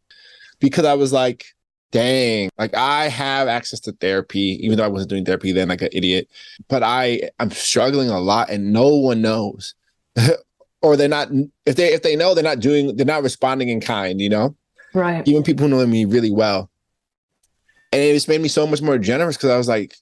because 0.60 0.86
I 0.86 0.94
was 0.94 1.12
like, 1.12 1.46
dang, 1.92 2.50
like 2.58 2.74
I 2.76 3.08
have 3.08 3.48
access 3.48 3.80
to 3.82 3.92
therapy, 3.94 4.60
even 4.62 4.78
though 4.78 4.86
I 4.86 4.90
wasn't 4.90 5.10
doing 5.10 5.26
therapy 5.26 5.52
then, 5.52 5.70
like 5.70 5.82
an 5.82 5.90
idiot. 5.92 6.30
But 6.68 6.84
I 6.84 7.30
I'm 7.40 7.52
struggling 7.52 8.10
a 8.10 8.20
lot, 8.20 8.50
and 8.50 8.72
no 8.72 8.88
one 8.90 9.22
knows, 9.22 9.76
or 10.84 10.96
they're 10.96 11.08
not. 11.08 11.30
If 11.66 11.76
they 11.76 11.94
if 11.94 12.04
they 12.04 12.16
know, 12.16 12.36
they're 12.36 12.44
not 12.44 12.60
doing. 12.60 12.96
They're 12.96 13.06
not 13.06 13.24
responding 13.24 13.70
in 13.70 13.82
kind. 13.82 14.22
You 14.22 14.30
know, 14.30 14.56
right? 14.94 15.28
Even 15.28 15.42
people 15.42 15.68
who 15.68 15.76
know 15.76 15.88
me 15.88 16.06
really 16.06 16.32
well, 16.32 16.70
and 17.92 18.02
it 18.02 18.14
just 18.14 18.28
made 18.28 18.42
me 18.42 18.50
so 18.50 18.68
much 18.68 18.82
more 18.82 19.00
generous 19.00 19.38
because 19.38 19.50
I 19.50 19.58
was 19.58 19.68
like, 19.68 19.96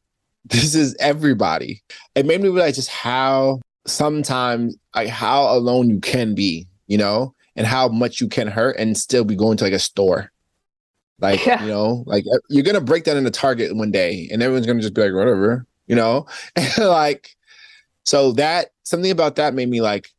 this 0.45 0.75
is 0.75 0.95
everybody. 0.99 1.81
It 2.15 2.25
made 2.25 2.41
me 2.41 2.49
realize 2.49 2.75
just 2.75 2.89
how 2.89 3.61
sometimes 3.85 4.75
like 4.95 5.09
how 5.09 5.55
alone 5.55 5.89
you 5.89 5.99
can 5.99 6.35
be, 6.35 6.67
you 6.87 6.97
know, 6.97 7.33
and 7.55 7.67
how 7.67 7.87
much 7.87 8.21
you 8.21 8.27
can 8.27 8.47
hurt 8.47 8.77
and 8.77 8.97
still 8.97 9.23
be 9.23 9.35
going 9.35 9.57
to 9.57 9.63
like 9.63 9.73
a 9.73 9.79
store. 9.79 10.31
Like, 11.19 11.45
yeah. 11.45 11.61
you 11.61 11.69
know, 11.69 12.03
like 12.07 12.25
you're 12.49 12.63
gonna 12.63 12.81
break 12.81 13.03
down 13.03 13.17
in 13.17 13.25
into 13.25 13.39
Target 13.39 13.75
one 13.75 13.91
day 13.91 14.27
and 14.31 14.41
everyone's 14.41 14.65
gonna 14.65 14.81
just 14.81 14.95
be 14.95 15.01
like, 15.01 15.13
whatever, 15.13 15.65
you 15.87 15.95
know? 15.95 16.25
And 16.55 16.85
like, 16.85 17.35
so 18.05 18.31
that 18.33 18.71
something 18.83 19.11
about 19.11 19.35
that 19.35 19.53
made 19.53 19.69
me 19.69 19.81
like, 19.81 20.09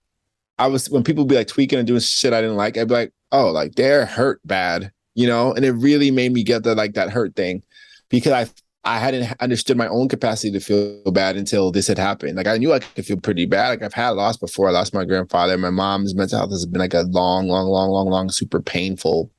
I 0.59 0.67
was 0.67 0.89
when 0.91 1.05
people 1.05 1.25
be 1.25 1.37
like 1.37 1.49
tweaking 1.49 1.79
and 1.79 1.87
doing 1.87 2.01
shit 2.01 2.33
I 2.33 2.41
didn't 2.41 2.57
like, 2.57 2.77
I'd 2.77 2.89
be 2.89 2.95
like, 2.95 3.13
oh, 3.33 3.51
like 3.51 3.75
they're 3.75 4.07
hurt 4.07 4.41
bad, 4.45 4.93
you 5.15 5.27
know? 5.27 5.53
And 5.53 5.65
it 5.65 5.73
really 5.73 6.11
made 6.11 6.33
me 6.33 6.43
get 6.45 6.63
the 6.63 6.75
like 6.75 6.95
that 6.95 7.11
hurt 7.11 7.35
thing 7.35 7.63
because 8.09 8.33
I 8.33 8.49
I 8.85 8.99
hadn't 8.99 9.33
understood 9.41 9.77
my 9.77 9.87
own 9.87 10.09
capacity 10.09 10.51
to 10.53 10.61
feel 10.61 11.11
bad 11.13 11.37
until 11.37 11.71
this 11.71 11.87
had 11.87 11.99
happened. 11.99 12.37
Like 12.37 12.49
I 12.49 12.57
knew 12.57 12.73
I 12.73 12.81
could 12.81 13.07
feel 13.07 13.17
pretty 13.17 13.47
bad. 13.47 13.69
Like 13.69 13.83
I've 13.83 13.95
had 13.95 14.11
loss 14.11 14.37
before. 14.37 14.69
I 14.69 14.73
lost 14.73 14.93
my 14.93 15.05
grandfather. 15.05 15.57
My 15.57 15.71
mom's 15.71 16.15
mental 16.15 16.39
health 16.39 16.51
has 16.51 16.67
been 16.67 16.81
like 16.81 16.95
a 16.95 17.03
long, 17.03 17.49
long, 17.49 17.69
long, 17.69 17.91
long, 17.91 18.09
long, 18.09 18.31
super 18.31 18.61
painful 18.61 19.31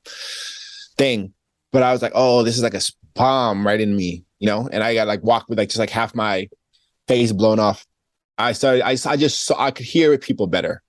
thing. 0.96 1.34
But 1.72 1.82
I 1.82 1.92
was 1.92 2.00
like, 2.00 2.12
oh, 2.14 2.42
this 2.42 2.56
is 2.56 2.62
like 2.62 2.74
a 2.74 2.80
bomb 3.14 3.66
right 3.66 3.80
in 3.80 3.94
me, 3.94 4.24
you 4.38 4.46
know. 4.46 4.68
And 4.72 4.82
I 4.82 4.94
got 4.94 5.08
like 5.08 5.22
walked 5.22 5.50
with 5.50 5.58
like 5.58 5.68
just 5.68 5.78
like 5.78 5.90
half 5.90 6.14
my 6.14 6.48
face 7.06 7.32
blown 7.32 7.58
off. 7.58 7.84
I 8.38 8.52
started. 8.52 8.82
I 8.82 8.96
I 9.06 9.16
just 9.16 9.44
saw 9.44 9.60
I 9.62 9.72
could 9.72 9.86
hear 9.86 10.16
people 10.16 10.46
better. 10.46 10.82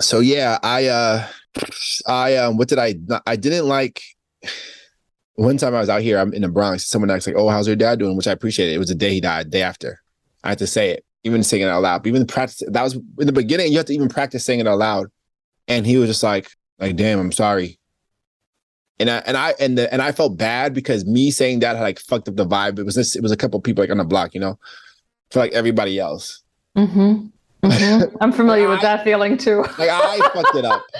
So 0.00 0.20
yeah, 0.20 0.58
I 0.62 0.86
uh, 0.86 1.26
I 2.06 2.36
um, 2.36 2.56
what 2.56 2.68
did 2.68 2.78
I? 2.78 2.94
I 3.26 3.36
didn't 3.36 3.68
like 3.68 4.02
one 5.34 5.56
time 5.56 5.74
I 5.74 5.80
was 5.80 5.88
out 5.88 6.02
here, 6.02 6.18
I'm 6.18 6.32
in 6.34 6.42
the 6.42 6.48
Bronx. 6.48 6.86
Someone 6.86 7.10
asked 7.10 7.26
like, 7.26 7.36
"Oh, 7.36 7.48
how's 7.48 7.66
your 7.66 7.76
dad 7.76 7.98
doing?" 7.98 8.16
Which 8.16 8.28
I 8.28 8.32
appreciated. 8.32 8.74
It 8.74 8.78
was 8.78 8.88
the 8.88 8.94
day 8.94 9.10
he 9.10 9.20
died, 9.20 9.50
day 9.50 9.62
after. 9.62 10.00
I 10.44 10.50
had 10.50 10.58
to 10.58 10.66
say 10.66 10.90
it, 10.90 11.04
even 11.24 11.42
saying 11.42 11.62
it 11.62 11.68
out 11.68 11.82
loud. 11.82 12.02
But 12.02 12.08
even 12.08 12.26
practice 12.26 12.62
that 12.68 12.82
was 12.82 12.94
in 12.94 13.26
the 13.26 13.32
beginning. 13.32 13.72
You 13.72 13.78
have 13.78 13.86
to 13.86 13.94
even 13.94 14.08
practice 14.08 14.44
saying 14.44 14.60
it 14.60 14.66
out 14.66 14.78
loud. 14.78 15.08
And 15.68 15.86
he 15.86 15.96
was 15.96 16.08
just 16.08 16.22
like, 16.22 16.50
"Like, 16.78 16.96
damn, 16.96 17.18
I'm 17.18 17.32
sorry." 17.32 17.78
And 18.98 19.08
I 19.08 19.18
and 19.18 19.36
I 19.36 19.54
and 19.58 19.78
the, 19.78 19.92
and 19.92 20.02
I 20.02 20.12
felt 20.12 20.36
bad 20.36 20.74
because 20.74 21.04
me 21.06 21.30
saying 21.30 21.60
that 21.60 21.76
had 21.76 21.82
like 21.82 21.98
fucked 21.98 22.28
up 22.28 22.36
the 22.36 22.46
vibe. 22.46 22.78
It 22.78 22.84
was 22.84 22.94
this. 22.94 23.16
It 23.16 23.22
was 23.22 23.32
a 23.32 23.36
couple 23.36 23.60
people 23.60 23.82
like 23.82 23.90
on 23.90 23.98
the 23.98 24.04
block, 24.04 24.34
you 24.34 24.40
know, 24.40 24.58
for 25.30 25.38
like 25.38 25.52
everybody 25.52 25.98
else. 25.98 26.42
Mm-hmm. 26.76 27.26
Mm-hmm. 27.64 28.16
I'm 28.20 28.32
familiar 28.32 28.68
with 28.68 28.80
that 28.82 29.04
feeling 29.04 29.36
too. 29.36 29.62
like 29.78 29.88
I 29.90 30.18
fucked 30.34 30.56
it 30.56 30.64
up. 30.64 30.84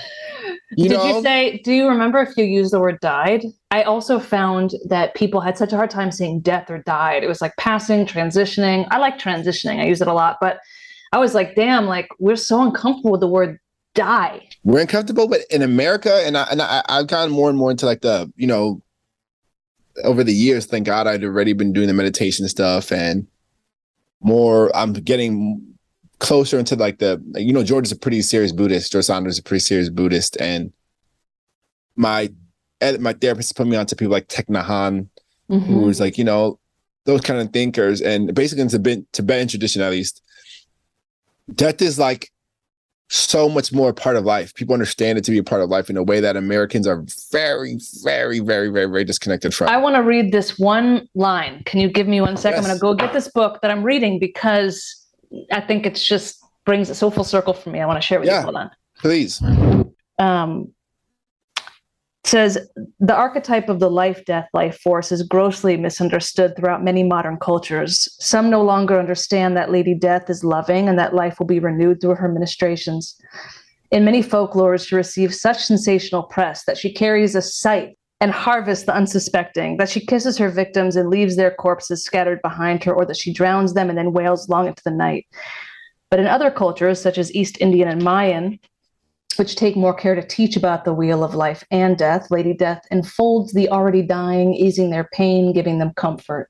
You 0.77 0.88
Did 0.88 0.98
know? 0.98 1.18
you 1.18 1.22
say, 1.22 1.59
do 1.59 1.72
you 1.72 1.87
remember 1.87 2.18
if 2.20 2.35
you 2.37 2.44
used 2.44 2.72
the 2.72 2.81
word 2.81 2.98
died? 3.01 3.44
I 3.70 3.83
also 3.83 4.18
found 4.18 4.75
that 4.87 5.14
people 5.14 5.40
had 5.40 5.59
such 5.59 5.72
a 5.72 5.77
hard 5.77 5.90
time 5.90 6.11
saying 6.11 6.40
death 6.40 6.70
or 6.70 6.79
died. 6.79 7.22
It 7.22 7.27
was 7.27 7.42
like 7.42 7.55
passing, 7.59 8.07
transitioning. 8.07 8.88
I 8.90 8.96
like 8.96 9.18
transitioning, 9.18 9.81
I 9.81 9.87
use 9.87 10.01
it 10.01 10.09
a 10.09 10.14
lot, 10.14 10.38
but 10.40 10.61
I 11.12 11.18
was 11.18 11.35
like, 11.35 11.55
damn, 11.55 11.85
like 11.87 12.09
we're 12.18 12.37
so 12.37 12.62
uncomfortable 12.62 13.12
with 13.12 13.20
the 13.20 13.29
word 13.29 13.61
die. 13.94 14.48
We're 14.64 14.81
uncomfortable, 14.81 15.29
but 15.29 15.40
in 15.51 15.61
America, 15.61 16.22
and 16.25 16.38
I, 16.38 16.44
and 16.51 16.62
I, 16.62 16.83
I've 16.88 17.07
gotten 17.07 17.33
more 17.33 17.51
and 17.51 17.59
more 17.59 17.70
into 17.70 17.85
like 17.85 18.01
the, 18.01 18.33
you 18.37 18.46
know, 18.46 18.83
over 20.05 20.25
the 20.25 20.33
years, 20.33 20.64
thank 20.64 20.87
God 20.87 21.07
I'd 21.07 21.22
already 21.22 21.53
been 21.53 21.75
doing 21.75 21.87
the 21.87 21.92
meditation 21.92 22.48
stuff 22.48 22.90
and 22.90 23.27
more, 24.22 24.75
I'm 24.75 24.94
getting 24.94 25.71
closer 26.22 26.56
into 26.56 26.76
like 26.76 26.98
the 26.98 27.20
you 27.35 27.52
know 27.52 27.64
George 27.64 27.85
is 27.85 27.92
a 27.92 27.96
pretty 27.96 28.22
serious 28.22 28.52
Buddhist. 28.52 28.92
George 28.92 29.04
Saunders 29.04 29.35
is 29.35 29.38
a 29.40 29.42
pretty 29.42 29.61
serious 29.61 29.90
Buddhist, 29.90 30.40
and 30.40 30.72
my 31.96 32.32
my 33.00 33.12
therapist 33.12 33.56
put 33.56 33.66
me 33.66 33.76
on 33.76 33.87
to 33.87 33.96
people 33.96 34.12
like 34.12 34.28
Thich 34.28 34.46
Nhat 34.46 35.08
mm-hmm. 35.50 35.58
who's 35.58 36.00
like 36.00 36.16
you 36.16 36.24
know 36.24 36.58
those 37.04 37.20
kind 37.20 37.40
of 37.40 37.52
thinkers, 37.52 38.00
and 38.00 38.32
basically 38.35 38.62
in 38.62 38.68
Tibetan, 38.68 39.06
Tibetan 39.12 39.48
tradition 39.48 39.82
at 39.82 39.90
least, 39.90 40.22
death 41.52 41.82
is 41.82 41.98
like 41.98 42.30
so 43.08 43.48
much 43.48 43.72
more 43.72 43.92
part 43.92 44.14
of 44.14 44.24
life. 44.24 44.54
People 44.54 44.74
understand 44.74 45.18
it 45.18 45.24
to 45.24 45.32
be 45.32 45.38
a 45.38 45.42
part 45.42 45.61
of 45.61 45.68
life 45.68 45.90
in 45.90 45.96
a 45.96 46.04
way 46.04 46.20
that 46.20 46.37
Americans 46.37 46.87
are 46.87 47.04
very, 47.32 47.78
very, 48.04 48.38
very, 48.38 48.68
very, 48.68 48.87
very 48.87 49.04
disconnected 49.04 49.52
from. 49.52 49.68
I 49.68 49.76
want 49.76 49.96
to 49.96 50.02
read 50.02 50.30
this 50.30 50.56
one 50.56 51.08
line. 51.16 51.64
Can 51.64 51.80
you 51.80 51.90
give 51.90 52.06
me 52.06 52.20
one 52.20 52.37
sec? 52.37 52.52
Yes. 52.52 52.58
I'm 52.58 52.64
going 52.64 52.76
to 52.76 52.80
go 52.80 52.94
get 52.94 53.12
this 53.12 53.26
book 53.26 53.61
that 53.61 53.72
I'm 53.72 53.82
reading 53.82 54.20
because 54.20 55.02
I 55.51 55.61
think 55.61 55.87
it's 55.87 56.05
just 56.05 56.42
brings 56.64 56.90
it 56.90 56.95
so 56.95 57.11
full 57.11 57.25
circle 57.25 57.55
for 57.55 57.71
me. 57.71 57.81
I 57.81 57.87
want 57.87 58.01
to 58.01 58.07
share 58.07 58.21
with 58.21 58.29
yeah, 58.29 58.38
you. 58.38 58.42
Hold 58.45 58.57
on. 58.57 58.71
Please. 58.99 59.42
Um, 60.18 60.73
says 62.25 62.57
the 63.01 63.14
archetype 63.14 63.68
of 63.68 63.81
the 63.81 63.90
life 63.90 64.25
death 64.25 64.49
life 64.55 64.79
force 64.79 65.11
is 65.11 65.23
grossly 65.25 65.77
misunderstood 65.77 66.55
throughout 66.57 66.85
many 66.85 67.03
modern 67.03 67.37
cultures. 67.37 68.09
Some 68.21 68.49
no 68.49 68.62
longer 68.62 68.99
understand 68.99 69.57
that 69.57 69.73
Lady 69.73 69.95
Death 69.95 70.31
is 70.31 70.45
loving 70.45 70.88
and 70.88 70.99
that 70.99 71.14
life 71.14 71.38
will 71.38 71.47
be 71.47 71.59
renewed 71.59 72.01
through 72.01 72.14
her 72.14 72.29
ministrations. 72.29 73.21
In 73.90 74.05
many 74.05 74.23
folklores, 74.23 74.87
she 74.87 74.95
receives 74.95 75.40
such 75.40 75.64
sensational 75.64 76.23
press 76.23 76.64
that 76.64 76.79
she 76.79 76.92
carries 76.92 77.35
a 77.35 77.42
sight 77.42 77.99
and 78.22 78.30
harvests 78.30 78.85
the 78.85 78.94
unsuspecting, 78.94 79.78
that 79.78 79.90
she 79.90 80.06
kisses 80.06 80.38
her 80.38 80.48
victims 80.48 80.94
and 80.94 81.11
leaves 81.11 81.35
their 81.35 81.50
corpses 81.50 82.04
scattered 82.04 82.40
behind 82.40 82.85
her, 82.85 82.94
or 82.94 83.04
that 83.04 83.16
she 83.16 83.32
drowns 83.32 83.74
them 83.74 83.88
and 83.88 83.98
then 83.98 84.12
wails 84.12 84.48
long 84.48 84.68
into 84.68 84.82
the 84.85 84.92
night. 84.92 85.26
But 86.08 86.20
in 86.20 86.28
other 86.28 86.48
cultures, 86.48 87.02
such 87.02 87.18
as 87.18 87.35
East 87.35 87.61
Indian 87.61 87.88
and 87.88 88.00
Mayan, 88.00 88.61
which 89.37 89.56
take 89.56 89.74
more 89.74 89.92
care 89.92 90.14
to 90.14 90.24
teach 90.24 90.56
about 90.56 90.85
the 90.85 90.94
wheel 90.94 91.24
of 91.24 91.35
life 91.35 91.64
and 91.72 91.98
death, 91.98 92.30
Lady 92.30 92.54
Death 92.54 92.87
enfolds 92.92 93.54
the 93.54 93.68
already 93.70 94.02
dying, 94.02 94.54
easing 94.54 94.90
their 94.90 95.08
pain, 95.12 95.52
giving 95.52 95.78
them 95.78 95.92
comfort. 95.96 96.48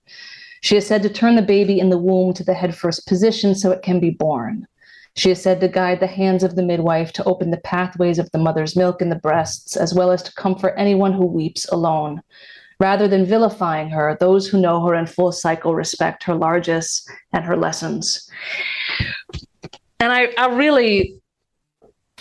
She 0.61 0.77
is 0.77 0.87
said 0.87 1.03
to 1.05 1.09
turn 1.09 1.37
the 1.37 1.43
baby 1.43 1.81
in 1.81 1.89
the 1.89 1.97
womb 1.97 2.35
to 2.35 2.45
the 2.45 2.53
head 2.53 2.77
first 2.77 3.07
position 3.07 3.55
so 3.55 3.71
it 3.71 3.81
can 3.81 3.99
be 3.99 4.11
born. 4.11 4.67
She 5.15 5.31
is 5.31 5.43
said 5.43 5.61
to 5.61 5.69
guide 5.69 6.01
the 6.01 6.07
hands 6.07 6.43
of 6.43 6.57
the 6.57 6.63
midwife 6.63 7.13
to 7.15 7.25
open 7.25 7.51
the 7.51 7.59
pathways 7.59 8.19
of 8.19 8.31
the 8.31 8.39
mother's 8.39 8.77
milk 8.77 9.03
in 9.03 9.11
the 9.11 9.17
breasts, 9.17 9.77
as 9.77 9.93
well 9.93 10.11
as 10.11 10.23
to 10.23 10.35
comfort 10.35 10.75
anyone 10.79 11.13
who 11.13 11.27
weeps 11.27 11.69
alone. 11.69 12.23
Rather 12.81 13.07
than 13.07 13.27
vilifying 13.27 13.91
her, 13.91 14.17
those 14.19 14.49
who 14.49 14.61
know 14.61 14.85
her 14.85 14.95
in 14.95 15.07
full 15.07 15.31
cycle 15.31 15.75
respect 15.75 16.25
her 16.25 16.35
largesse 16.35 17.07
and 17.33 17.45
her 17.45 17.57
lessons. 17.57 18.29
And 20.01 20.13
I, 20.13 20.29
I 20.39 20.47
really 20.47 21.21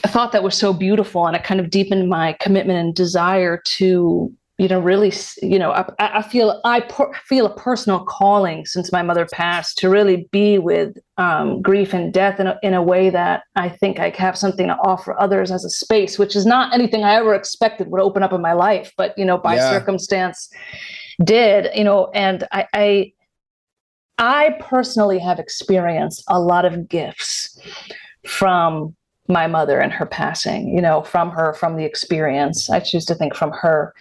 thought 0.07 0.33
that 0.33 0.43
was 0.43 0.55
so 0.55 0.73
beautiful, 0.73 1.25
and 1.25 1.35
it 1.35 1.43
kind 1.43 1.59
of 1.59 1.69
deepened 1.69 2.09
my 2.09 2.33
commitment 2.39 2.77
and 2.77 2.93
desire 2.93 3.61
to 3.65 4.31
you 4.61 4.67
know 4.67 4.79
really 4.79 5.11
you 5.41 5.57
know 5.57 5.71
i, 5.71 5.85
I 5.97 6.21
feel 6.21 6.61
i 6.63 6.81
per, 6.81 7.11
feel 7.25 7.47
a 7.47 7.55
personal 7.55 8.05
calling 8.05 8.63
since 8.67 8.91
my 8.91 9.01
mother 9.01 9.25
passed 9.25 9.79
to 9.79 9.89
really 9.89 10.29
be 10.31 10.59
with 10.59 10.97
um, 11.17 11.63
grief 11.63 11.93
and 11.93 12.13
death 12.13 12.39
in 12.39 12.45
a, 12.45 12.59
in 12.61 12.75
a 12.75 12.83
way 12.83 13.09
that 13.09 13.41
i 13.55 13.67
think 13.67 13.99
i 13.99 14.09
have 14.11 14.37
something 14.37 14.67
to 14.67 14.77
offer 14.83 15.19
others 15.19 15.49
as 15.49 15.65
a 15.65 15.69
space 15.69 16.19
which 16.19 16.35
is 16.35 16.45
not 16.45 16.71
anything 16.75 17.03
i 17.03 17.15
ever 17.15 17.33
expected 17.33 17.89
would 17.89 17.99
open 17.99 18.21
up 18.21 18.33
in 18.33 18.41
my 18.41 18.53
life 18.53 18.93
but 18.97 19.17
you 19.17 19.25
know 19.25 19.37
by 19.37 19.55
yeah. 19.55 19.71
circumstance 19.71 20.47
did 21.23 21.67
you 21.75 21.83
know 21.83 22.11
and 22.13 22.47
I, 22.51 22.67
I 22.73 23.13
i 24.19 24.55
personally 24.59 25.17
have 25.17 25.39
experienced 25.39 26.23
a 26.27 26.39
lot 26.39 26.65
of 26.65 26.87
gifts 26.87 27.59
from 28.27 28.95
my 29.27 29.47
mother 29.47 29.79
and 29.79 29.91
her 29.91 30.05
passing 30.05 30.75
you 30.75 30.81
know 30.81 31.01
from 31.01 31.31
her 31.31 31.53
from 31.53 31.77
the 31.77 31.85
experience 31.85 32.69
i 32.69 32.79
choose 32.79 33.05
to 33.05 33.15
think 33.15 33.33
from 33.33 33.51
her 33.51 33.95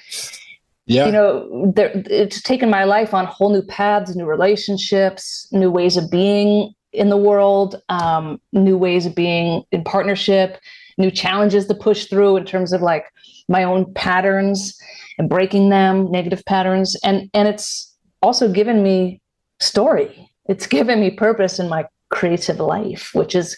yeah. 0.91 1.07
you 1.07 1.13
know 1.13 1.73
there, 1.75 1.91
it's 1.95 2.43
taken 2.43 2.69
my 2.69 2.85
life 2.85 3.15
on 3.15 3.25
whole 3.27 3.51
new 3.51 3.63
paths 3.63 4.15
new 4.15 4.27
relationships 4.27 5.49
new 5.53 5.71
ways 5.71 5.97
of 5.97 6.11
being 6.11 6.75
in 6.93 7.09
the 7.09 7.17
world, 7.17 7.81
um, 7.89 8.41
new 8.53 8.77
ways 8.77 9.07
of 9.07 9.15
being 9.15 9.63
in 9.71 9.85
partnership, 9.85 10.59
new 10.99 11.11
challenges 11.11 11.67
to 11.67 11.75
push 11.75 12.07
through 12.07 12.37
in 12.37 12.45
terms 12.45 12.73
of 12.73 12.83
like 12.83 13.05
my 13.49 13.63
own 13.63 13.93
patterns 13.95 14.79
and 15.19 15.29
breaking 15.29 15.71
them, 15.71 16.11
negative 16.11 16.45
patterns. 16.47 16.97
And 17.05 17.31
and 17.35 17.49
it's 17.49 17.95
also 18.23 18.51
given 18.51 18.83
me 18.83 19.21
story. 19.61 20.31
It's 20.47 20.67
given 20.79 21.01
me 21.01 21.11
purpose 21.11 21.59
in 21.59 21.69
my 21.69 21.87
creative 22.11 22.59
life, 22.59 23.11
which 23.15 23.35
is 23.35 23.57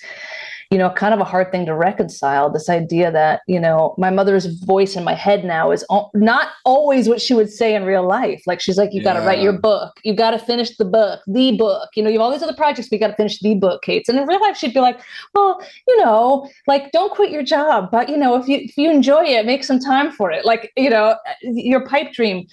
you 0.72 0.78
know, 0.78 0.88
kind 0.88 1.12
of 1.12 1.20
a 1.20 1.24
hard 1.24 1.52
thing 1.52 1.66
to 1.66 1.74
reconcile. 1.74 2.48
This 2.48 2.70
idea 2.70 3.12
that, 3.12 3.42
you 3.46 3.60
know, 3.60 3.94
my 3.98 4.08
mother's 4.08 4.46
voice 4.46 4.96
in 4.96 5.04
my 5.04 5.12
head 5.12 5.44
now 5.44 5.70
is 5.70 5.84
al- 5.90 6.10
not 6.14 6.48
always 6.64 7.10
what 7.10 7.20
she 7.20 7.34
would 7.34 7.50
say 7.50 7.74
in 7.74 7.84
real 7.84 8.08
life. 8.08 8.42
Like 8.46 8.58
she's 8.58 8.78
like, 8.78 8.94
you 8.94 9.02
got 9.02 9.12
to 9.12 9.20
write 9.20 9.40
your 9.40 9.52
book, 9.52 9.92
you 10.02 10.14
got 10.14 10.30
to 10.30 10.38
finish 10.38 10.74
the 10.78 10.86
book, 10.86 11.20
the 11.26 11.54
book. 11.58 11.90
You 11.94 12.02
know, 12.02 12.08
you 12.08 12.18
have 12.18 12.24
all 12.24 12.32
these 12.32 12.42
other 12.42 12.54
projects, 12.54 12.88
but 12.88 12.96
you 12.96 13.00
got 13.00 13.08
to 13.08 13.16
finish 13.16 13.38
the 13.40 13.54
book, 13.54 13.82
Kate. 13.82 14.08
And 14.08 14.18
in 14.18 14.26
real 14.26 14.40
life, 14.40 14.56
she'd 14.56 14.72
be 14.72 14.80
like, 14.80 14.98
well, 15.34 15.60
you 15.86 16.02
know, 16.02 16.48
like 16.66 16.90
don't 16.90 17.12
quit 17.12 17.30
your 17.30 17.42
job, 17.42 17.90
but 17.92 18.08
you 18.08 18.16
know, 18.16 18.34
if 18.36 18.48
you 18.48 18.56
if 18.56 18.78
you 18.78 18.90
enjoy 18.90 19.24
it, 19.24 19.44
make 19.44 19.64
some 19.64 19.78
time 19.78 20.10
for 20.10 20.30
it. 20.30 20.46
Like 20.46 20.72
you 20.78 20.88
know, 20.88 21.16
your 21.42 21.86
pipe 21.86 22.14
dream. 22.14 22.46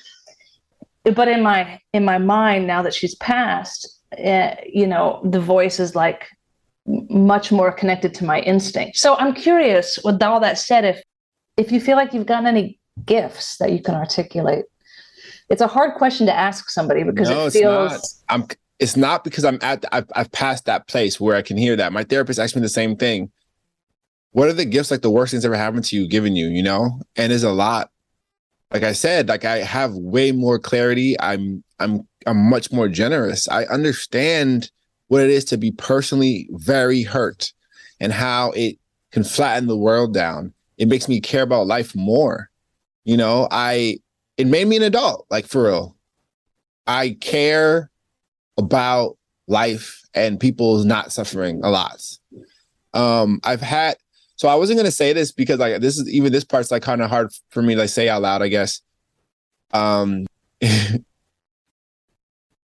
But 1.05 1.29
in 1.29 1.41
my 1.41 1.79
in 1.93 2.03
my 2.03 2.17
mind, 2.17 2.67
now 2.67 2.81
that 2.81 2.93
she's 2.93 3.15
passed, 3.15 3.87
uh, 4.21 4.55
you 4.65 4.87
know, 4.87 5.21
the 5.23 5.39
voice 5.39 5.79
is 5.79 5.95
like 5.95 6.27
much 6.89 7.51
more 7.51 7.71
connected 7.71 8.13
to 8.15 8.25
my 8.25 8.39
instinct. 8.41 8.97
So 8.97 9.15
I'm 9.15 9.33
curious, 9.33 9.99
with 10.03 10.21
all 10.23 10.39
that 10.39 10.57
said, 10.57 10.85
if 10.85 11.01
if 11.57 11.71
you 11.71 11.79
feel 11.79 11.97
like 11.97 12.13
you've 12.13 12.25
gotten 12.25 12.47
any 12.47 12.79
gifts 13.05 13.57
that 13.57 13.71
you 13.71 13.81
can 13.81 13.95
articulate, 13.95 14.65
it's 15.49 15.61
a 15.61 15.67
hard 15.67 15.95
question 15.95 16.25
to 16.25 16.33
ask 16.33 16.69
somebody 16.69 17.03
because 17.03 17.29
no, 17.29 17.47
it 17.47 17.51
feels. 17.51 17.93
It's 17.93 18.23
not. 18.29 18.41
I'm. 18.41 18.47
It's 18.79 18.95
not 18.95 19.23
because 19.23 19.45
I'm 19.45 19.59
at. 19.61 19.81
The, 19.81 19.93
I've, 19.93 20.09
I've 20.15 20.31
passed 20.31 20.65
that 20.65 20.87
place 20.87 21.19
where 21.19 21.35
I 21.35 21.41
can 21.41 21.57
hear 21.57 21.75
that. 21.75 21.93
My 21.93 22.03
therapist 22.03 22.39
asked 22.39 22.55
me 22.55 22.61
the 22.61 22.69
same 22.69 22.95
thing. 22.95 23.31
What 24.31 24.47
are 24.47 24.53
the 24.53 24.65
gifts 24.65 24.91
like 24.91 25.01
the 25.01 25.11
worst 25.11 25.31
things 25.31 25.45
ever 25.45 25.55
happened 25.55 25.85
to 25.85 25.95
you, 25.95 26.07
given 26.07 26.35
you? 26.35 26.47
You 26.47 26.63
know, 26.63 27.01
and 27.15 27.31
there's 27.31 27.43
a 27.43 27.51
lot. 27.51 27.91
Like 28.71 28.83
I 28.83 28.93
said, 28.93 29.27
like 29.27 29.45
I 29.45 29.57
have 29.59 29.93
way 29.93 30.31
more 30.31 30.57
clarity. 30.57 31.19
I'm. 31.19 31.63
I'm. 31.79 32.07
I'm 32.25 32.49
much 32.49 32.71
more 32.71 32.87
generous. 32.87 33.47
I 33.47 33.65
understand 33.65 34.71
what 35.09 35.21
it 35.21 35.29
is 35.29 35.43
to 35.43 35.57
be 35.57 35.71
personally 35.71 36.47
very 36.51 37.03
hurt 37.03 37.51
and 37.99 38.13
how 38.13 38.51
it 38.51 38.77
can 39.11 39.23
flatten 39.23 39.67
the 39.67 39.77
world 39.77 40.13
down. 40.13 40.53
It 40.77 40.87
makes 40.87 41.09
me 41.09 41.19
care 41.19 41.43
about 41.43 41.67
life 41.67 41.95
more. 41.95 42.49
You 43.03 43.17
know, 43.17 43.47
I 43.51 43.97
it 44.37 44.47
made 44.47 44.67
me 44.67 44.77
an 44.77 44.83
adult, 44.83 45.25
like 45.29 45.45
for 45.45 45.63
real. 45.63 45.97
I 46.87 47.17
care 47.19 47.91
about 48.57 49.17
life 49.47 50.01
and 50.13 50.39
people's 50.39 50.85
not 50.85 51.11
suffering 51.11 51.61
a 51.63 51.69
lot. 51.69 52.01
Um, 52.93 53.39
I've 53.43 53.61
had 53.61 53.97
so 54.35 54.47
I 54.47 54.55
wasn't 54.55 54.77
gonna 54.77 54.91
say 54.91 55.11
this 55.11 55.31
because 55.31 55.59
like 55.59 55.81
this 55.81 55.97
is 55.97 56.07
even 56.07 56.31
this 56.31 56.45
part's 56.45 56.71
like 56.71 56.83
kind 56.83 57.01
of 57.01 57.09
hard 57.09 57.31
for 57.49 57.61
me 57.63 57.73
to 57.73 57.81
like, 57.81 57.89
say 57.89 58.09
out 58.09 58.21
loud, 58.21 58.43
I 58.43 58.47
guess. 58.47 58.81
Um 59.71 60.27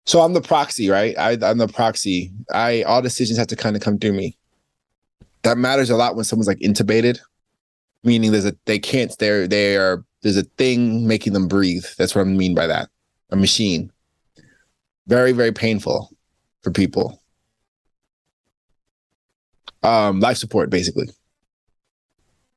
So 0.05 0.21
I'm 0.21 0.33
the 0.33 0.41
proxy, 0.41 0.89
right? 0.89 1.17
I, 1.17 1.33
am 1.49 1.57
the 1.57 1.67
proxy. 1.67 2.31
I 2.51 2.83
all 2.83 3.01
decisions 3.01 3.37
have 3.37 3.47
to 3.47 3.55
kind 3.55 3.75
of 3.75 3.81
come 3.81 3.97
through 3.97 4.13
me. 4.13 4.37
That 5.43 5.57
matters 5.57 5.89
a 5.89 5.95
lot 5.95 6.15
when 6.15 6.25
someone's 6.25 6.47
like 6.47 6.59
intubated, 6.59 7.19
meaning 8.03 8.31
there's 8.31 8.45
a 8.45 8.55
they 8.65 8.79
can't 8.79 9.15
they're 9.17 9.47
they 9.47 9.77
are 9.77 10.03
there's 10.21 10.37
a 10.37 10.43
thing 10.43 11.07
making 11.07 11.33
them 11.33 11.47
breathe. 11.47 11.85
That's 11.97 12.15
what 12.15 12.21
I 12.21 12.25
mean 12.25 12.55
by 12.55 12.67
that. 12.67 12.89
A 13.31 13.35
machine. 13.35 13.91
Very 15.07 15.31
very 15.31 15.51
painful 15.51 16.09
for 16.61 16.71
people. 16.71 17.21
Um, 19.83 20.19
life 20.19 20.37
support 20.37 20.69
basically. 20.69 21.09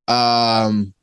Um, 0.08 0.94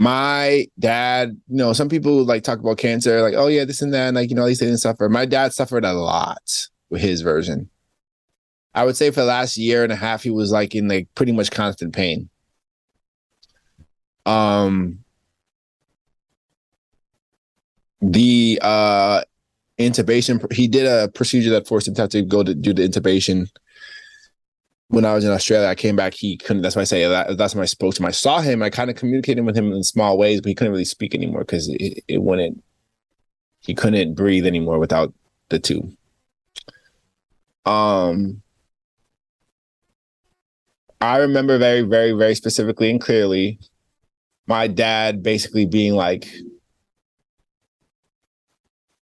my 0.00 0.66
dad, 0.78 1.36
you 1.48 1.56
know, 1.58 1.74
some 1.74 1.90
people 1.90 2.24
like 2.24 2.42
talk 2.42 2.58
about 2.58 2.78
cancer, 2.78 3.20
like, 3.20 3.34
oh 3.36 3.48
yeah, 3.48 3.66
this 3.66 3.82
and 3.82 3.92
that, 3.92 4.08
and 4.08 4.16
like, 4.16 4.30
you 4.30 4.34
know, 4.34 4.42
at 4.42 4.46
least 4.46 4.60
they 4.60 4.66
didn't 4.66 4.80
suffer. 4.80 5.10
My 5.10 5.26
dad 5.26 5.52
suffered 5.52 5.84
a 5.84 5.92
lot 5.92 6.68
with 6.88 7.02
his 7.02 7.20
version. 7.20 7.68
I 8.74 8.86
would 8.86 8.96
say 8.96 9.10
for 9.10 9.20
the 9.20 9.26
last 9.26 9.58
year 9.58 9.84
and 9.84 9.92
a 9.92 9.96
half, 9.96 10.22
he 10.22 10.30
was 10.30 10.52
like 10.52 10.74
in 10.74 10.88
like 10.88 11.08
pretty 11.14 11.32
much 11.32 11.50
constant 11.50 11.94
pain. 11.94 12.30
Um 14.24 15.04
the 18.00 18.58
uh 18.62 19.22
intubation 19.78 20.50
he 20.50 20.66
did 20.66 20.86
a 20.86 21.08
procedure 21.08 21.50
that 21.50 21.68
forced 21.68 21.88
him 21.88 21.94
to 21.94 22.00
have 22.00 22.10
to 22.10 22.22
go 22.22 22.42
to 22.42 22.54
do 22.54 22.72
the 22.72 22.88
intubation 22.88 23.50
when 24.90 25.04
I 25.04 25.14
was 25.14 25.24
in 25.24 25.30
Australia, 25.30 25.68
I 25.68 25.76
came 25.76 25.94
back. 25.94 26.14
He 26.14 26.36
couldn't. 26.36 26.62
That's 26.62 26.74
why 26.74 26.82
I 26.82 26.84
say 26.84 27.06
that. 27.06 27.38
That's 27.38 27.54
when 27.54 27.62
I 27.62 27.66
spoke 27.66 27.94
to 27.94 28.02
him. 28.02 28.06
I 28.06 28.10
saw 28.10 28.40
him. 28.40 28.60
I 28.60 28.70
kind 28.70 28.90
of 28.90 28.96
communicated 28.96 29.42
with 29.42 29.56
him 29.56 29.70
in 29.70 29.84
small 29.84 30.18
ways, 30.18 30.40
but 30.40 30.48
he 30.48 30.54
couldn't 30.54 30.72
really 30.72 30.84
speak 30.84 31.14
anymore 31.14 31.42
because 31.42 31.68
it, 31.68 32.02
it 32.08 32.22
wouldn't. 32.22 32.62
He 33.60 33.72
couldn't 33.72 34.14
breathe 34.14 34.46
anymore 34.46 34.80
without 34.80 35.14
the 35.48 35.60
tube. 35.60 35.92
Um, 37.64 38.42
I 41.00 41.18
remember 41.18 41.56
very, 41.56 41.82
very, 41.82 42.10
very 42.10 42.34
specifically 42.34 42.90
and 42.90 43.00
clearly, 43.00 43.60
my 44.48 44.66
dad 44.66 45.22
basically 45.22 45.66
being 45.66 45.94
like, 45.94 46.28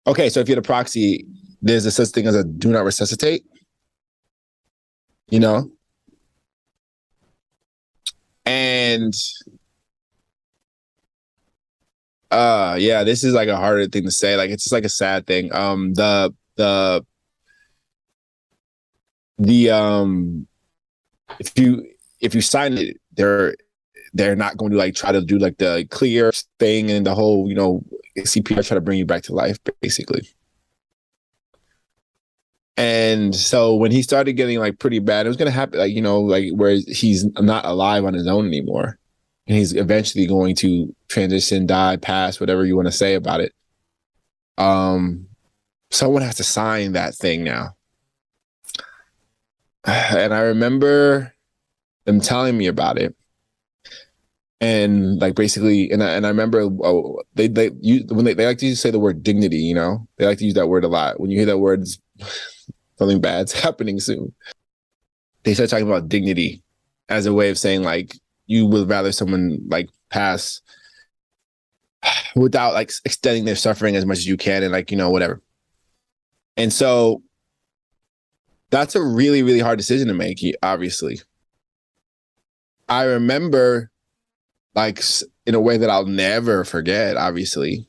"Okay, 0.06 0.28
so 0.28 0.40
if 0.40 0.48
you're 0.48 0.56
the 0.56 0.62
proxy, 0.62 1.24
there's 1.62 1.86
a 1.86 1.90
such 1.90 2.08
thing 2.08 2.26
as 2.26 2.34
a 2.34 2.44
do 2.44 2.68
not 2.68 2.84
resuscitate." 2.84 3.46
You 5.30 5.40
know, 5.40 5.70
and 8.48 9.14
uh 12.30 12.76
yeah, 12.78 13.04
this 13.04 13.24
is 13.24 13.34
like 13.34 13.48
a 13.48 13.56
harder 13.56 13.86
thing 13.86 14.04
to 14.04 14.10
say. 14.10 14.36
Like 14.36 14.50
it's 14.50 14.64
just 14.64 14.72
like 14.72 14.84
a 14.84 14.88
sad 14.88 15.26
thing. 15.26 15.52
Um 15.54 15.94
the 15.94 16.34
the 16.56 17.04
the 19.38 19.70
um 19.70 20.46
if 21.38 21.58
you 21.58 21.86
if 22.20 22.34
you 22.34 22.40
sign 22.40 22.78
it, 22.78 22.96
they're 23.12 23.54
they're 24.14 24.36
not 24.36 24.56
going 24.56 24.72
to 24.72 24.78
like 24.78 24.94
try 24.94 25.12
to 25.12 25.20
do 25.20 25.38
like 25.38 25.58
the 25.58 25.86
clear 25.90 26.32
thing 26.58 26.90
and 26.90 27.06
the 27.06 27.14
whole, 27.14 27.48
you 27.48 27.54
know, 27.54 27.82
CPR 28.18 28.62
try 28.66 28.74
to 28.74 28.80
bring 28.80 28.98
you 28.98 29.06
back 29.06 29.22
to 29.24 29.34
life, 29.34 29.58
basically. 29.80 30.28
And 32.78 33.34
so 33.34 33.74
when 33.74 33.90
he 33.90 34.02
started 34.02 34.34
getting 34.34 34.60
like 34.60 34.78
pretty 34.78 35.00
bad, 35.00 35.26
it 35.26 35.28
was 35.28 35.36
gonna 35.36 35.50
happen 35.50 35.80
like, 35.80 35.92
you 35.92 36.00
know, 36.00 36.20
like 36.20 36.52
where 36.52 36.76
he's 36.86 37.24
not 37.40 37.64
alive 37.64 38.04
on 38.04 38.14
his 38.14 38.28
own 38.28 38.46
anymore. 38.46 38.96
And 39.48 39.56
he's 39.56 39.74
eventually 39.74 40.26
going 40.26 40.54
to 40.56 40.94
transition, 41.08 41.66
die, 41.66 41.96
pass, 41.96 42.38
whatever 42.38 42.64
you 42.64 42.76
want 42.76 42.86
to 42.86 42.92
say 42.92 43.14
about 43.14 43.40
it. 43.40 43.52
Um 44.58 45.26
someone 45.90 46.22
has 46.22 46.36
to 46.36 46.44
sign 46.44 46.92
that 46.92 47.16
thing 47.16 47.42
now. 47.44 47.74
And 49.84 50.32
I 50.32 50.40
remember 50.42 51.34
them 52.04 52.20
telling 52.20 52.56
me 52.56 52.68
about 52.68 52.96
it. 52.96 53.16
And 54.60 55.20
like 55.20 55.34
basically, 55.34 55.90
and 55.90 56.02
I, 56.02 56.10
and 56.10 56.24
I 56.26 56.28
remember 56.28 56.60
oh, 56.60 57.22
they 57.34 57.48
they 57.48 57.70
use 57.80 58.04
when 58.06 58.24
they, 58.24 58.34
they 58.34 58.46
like 58.46 58.58
to 58.58 58.76
say 58.76 58.92
the 58.92 59.00
word 59.00 59.24
dignity, 59.24 59.58
you 59.58 59.74
know, 59.74 60.06
they 60.16 60.26
like 60.26 60.38
to 60.38 60.44
use 60.44 60.54
that 60.54 60.68
word 60.68 60.84
a 60.84 60.88
lot. 60.88 61.18
When 61.18 61.30
you 61.32 61.38
hear 61.38 61.46
that 61.46 61.58
word, 61.58 61.84
something 62.98 63.20
bad's 63.20 63.52
happening 63.60 64.00
soon. 64.00 64.32
They 65.44 65.54
start 65.54 65.70
talking 65.70 65.86
about 65.86 66.08
dignity 66.08 66.62
as 67.08 67.26
a 67.26 67.32
way 67.32 67.50
of 67.50 67.58
saying 67.58 67.82
like 67.82 68.14
you 68.46 68.66
would 68.66 68.88
rather 68.88 69.12
someone 69.12 69.60
like 69.68 69.88
pass 70.10 70.60
without 72.36 72.74
like 72.74 72.90
extending 73.04 73.44
their 73.44 73.56
suffering 73.56 73.96
as 73.96 74.04
much 74.04 74.18
as 74.18 74.26
you 74.26 74.36
can 74.36 74.62
and 74.62 74.72
like 74.72 74.90
you 74.90 74.96
know 74.96 75.10
whatever. 75.10 75.40
And 76.56 76.72
so 76.72 77.22
that's 78.70 78.94
a 78.94 79.02
really 79.02 79.42
really 79.42 79.60
hard 79.60 79.78
decision 79.78 80.08
to 80.08 80.14
make 80.14 80.42
obviously. 80.62 81.20
I 82.88 83.04
remember 83.04 83.90
like 84.74 85.02
in 85.46 85.54
a 85.54 85.60
way 85.60 85.76
that 85.76 85.90
I'll 85.90 86.06
never 86.06 86.64
forget 86.64 87.16
obviously 87.16 87.87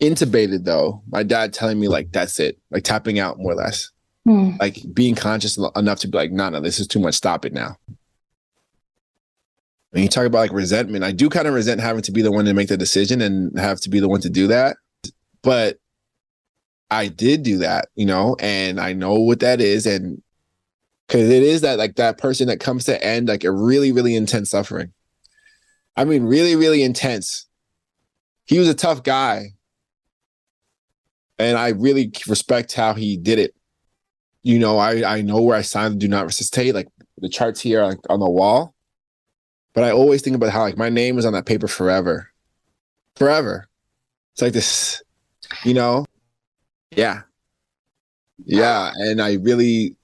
intubated 0.00 0.64
though. 0.64 1.02
My 1.10 1.22
dad 1.22 1.52
telling 1.52 1.78
me 1.78 1.88
like 1.88 2.12
that's 2.12 2.38
it. 2.40 2.58
Like 2.70 2.84
tapping 2.84 3.18
out 3.18 3.38
more 3.38 3.52
or 3.52 3.56
less. 3.56 3.90
Mm. 4.26 4.60
like 4.60 4.76
being 4.92 5.14
conscious 5.14 5.58
enough 5.74 6.00
to 6.00 6.08
be 6.08 6.18
like 6.18 6.30
no 6.30 6.50
no 6.50 6.60
this 6.60 6.78
is 6.78 6.86
too 6.86 6.98
much. 6.98 7.14
Stop 7.14 7.46
it 7.46 7.52
now. 7.52 7.76
When 9.90 10.02
you 10.02 10.08
talk 10.10 10.26
about 10.26 10.40
like 10.40 10.52
resentment 10.52 11.02
i 11.02 11.12
do 11.12 11.30
kind 11.30 11.48
of 11.48 11.54
resent 11.54 11.80
having 11.80 12.02
to 12.02 12.12
be 12.12 12.20
the 12.20 12.32
one 12.32 12.44
to 12.44 12.52
make 12.52 12.68
the 12.68 12.76
decision 12.76 13.22
and 13.22 13.58
have 13.58 13.80
to 13.80 13.88
be 13.88 14.00
the 14.00 14.08
one 14.08 14.20
to 14.20 14.28
do 14.28 14.48
that. 14.48 14.76
But 15.42 15.78
i 16.90 17.06
did 17.06 17.42
do 17.42 17.58
that 17.58 17.88
you 17.96 18.06
know 18.06 18.34
and 18.40 18.80
i 18.80 18.92
know 18.92 19.14
what 19.14 19.40
that 19.40 19.60
is. 19.60 19.86
And 19.86 20.22
because 21.06 21.30
it 21.30 21.42
is 21.42 21.62
that 21.62 21.78
like 21.78 21.96
that 21.96 22.18
person 22.18 22.48
that 22.48 22.60
comes 22.60 22.84
to 22.84 23.02
end 23.02 23.28
like 23.28 23.44
a 23.44 23.50
really 23.50 23.92
really 23.92 24.14
intense 24.14 24.50
suffering. 24.50 24.92
I 25.96 26.04
mean 26.04 26.24
really 26.24 26.54
really 26.54 26.82
intense. 26.82 27.46
He 28.44 28.58
was 28.58 28.68
a 28.68 28.74
tough 28.74 29.02
guy 29.02 29.54
and 31.38 31.56
I 31.56 31.68
really 31.68 32.12
respect 32.26 32.72
how 32.72 32.94
he 32.94 33.16
did 33.16 33.38
it. 33.38 33.54
You 34.42 34.58
know, 34.58 34.78
I 34.78 35.16
I 35.18 35.22
know 35.22 35.40
where 35.42 35.56
I 35.56 35.62
signed 35.62 36.00
do 36.00 36.08
not 36.08 36.26
resuscitate, 36.26 36.74
like 36.74 36.88
the 37.18 37.28
charts 37.28 37.60
here 37.60 37.82
like 37.84 37.98
on 38.08 38.20
the 38.20 38.30
wall. 38.30 38.74
But 39.74 39.84
I 39.84 39.92
always 39.92 40.22
think 40.22 40.36
about 40.36 40.50
how 40.50 40.62
like 40.62 40.76
my 40.76 40.88
name 40.88 41.18
is 41.18 41.24
on 41.24 41.32
that 41.34 41.46
paper 41.46 41.68
forever. 41.68 42.30
Forever. 43.16 43.68
It's 44.32 44.42
like 44.42 44.52
this, 44.52 45.02
you 45.64 45.74
know? 45.74 46.04
Yeah. 46.90 47.22
Yeah. 48.44 48.92
And 48.94 49.20
I 49.20 49.34
really 49.34 49.96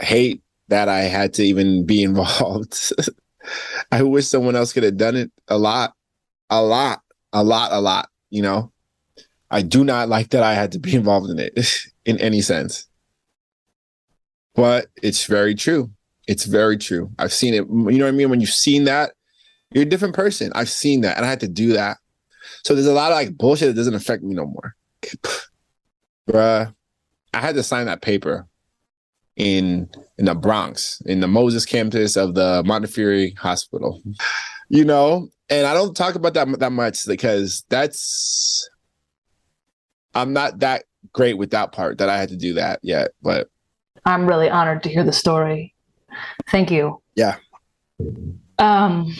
hate 0.00 0.42
that 0.68 0.88
I 0.88 1.00
had 1.00 1.34
to 1.34 1.42
even 1.42 1.84
be 1.84 2.02
involved. 2.04 2.92
I 3.90 4.02
wish 4.02 4.28
someone 4.28 4.56
else 4.56 4.72
could 4.72 4.84
have 4.84 4.96
done 4.96 5.16
it 5.16 5.32
a 5.48 5.58
lot, 5.58 5.94
a 6.48 6.62
lot, 6.62 7.02
a 7.32 7.42
lot, 7.42 7.72
a 7.72 7.80
lot, 7.80 8.08
you 8.30 8.42
know? 8.42 8.71
I 9.52 9.60
do 9.62 9.84
not 9.84 10.08
like 10.08 10.30
that 10.30 10.42
I 10.42 10.54
had 10.54 10.72
to 10.72 10.78
be 10.78 10.94
involved 10.96 11.30
in 11.30 11.38
it 11.38 11.58
in 12.04 12.18
any 12.18 12.40
sense. 12.40 12.88
But 14.54 14.86
it's 15.02 15.26
very 15.26 15.54
true. 15.54 15.90
It's 16.26 16.44
very 16.44 16.76
true. 16.76 17.10
I've 17.18 17.32
seen 17.32 17.54
it. 17.54 17.64
You 17.68 17.98
know 17.98 18.04
what 18.04 18.08
I 18.08 18.12
mean? 18.12 18.30
When 18.30 18.40
you've 18.40 18.50
seen 18.50 18.84
that, 18.84 19.12
you're 19.72 19.82
a 19.82 19.88
different 19.88 20.14
person. 20.14 20.52
I've 20.54 20.68
seen 20.68 21.02
that 21.02 21.16
and 21.16 21.24
I 21.24 21.28
had 21.28 21.40
to 21.40 21.48
do 21.48 21.72
that. 21.74 21.98
So 22.64 22.74
there's 22.74 22.86
a 22.86 22.92
lot 22.92 23.12
of 23.12 23.16
like 23.16 23.36
bullshit 23.36 23.68
that 23.68 23.74
doesn't 23.74 23.94
affect 23.94 24.22
me 24.22 24.34
no 24.34 24.46
more. 24.46 24.74
Bruh, 26.28 26.74
I 27.34 27.40
had 27.40 27.54
to 27.54 27.62
sign 27.62 27.86
that 27.86 28.02
paper 28.02 28.46
in 29.36 29.88
in 30.18 30.26
the 30.26 30.34
Bronx, 30.34 31.00
in 31.06 31.20
the 31.20 31.26
Moses 31.26 31.64
campus 31.64 32.16
of 32.16 32.34
the 32.34 32.62
Montefiore 32.64 33.30
Hospital. 33.38 34.02
You 34.68 34.84
know, 34.84 35.28
and 35.48 35.66
I 35.66 35.74
don't 35.74 35.96
talk 35.96 36.14
about 36.14 36.34
that 36.34 36.58
that 36.60 36.72
much 36.72 37.06
because 37.06 37.64
that's 37.68 38.68
I'm 40.14 40.32
not 40.32 40.60
that 40.60 40.84
great 41.12 41.38
with 41.38 41.50
that 41.50 41.72
part 41.72 41.98
that 41.98 42.08
I 42.08 42.18
had 42.18 42.28
to 42.30 42.36
do 42.36 42.54
that 42.54 42.80
yet, 42.82 43.12
but 43.22 43.48
I'm 44.04 44.26
really 44.26 44.50
honored 44.50 44.82
to 44.84 44.88
hear 44.88 45.04
the 45.04 45.12
story. 45.12 45.74
Thank 46.48 46.70
you. 46.70 47.00
Yeah. 47.14 47.36
Um 48.58 49.14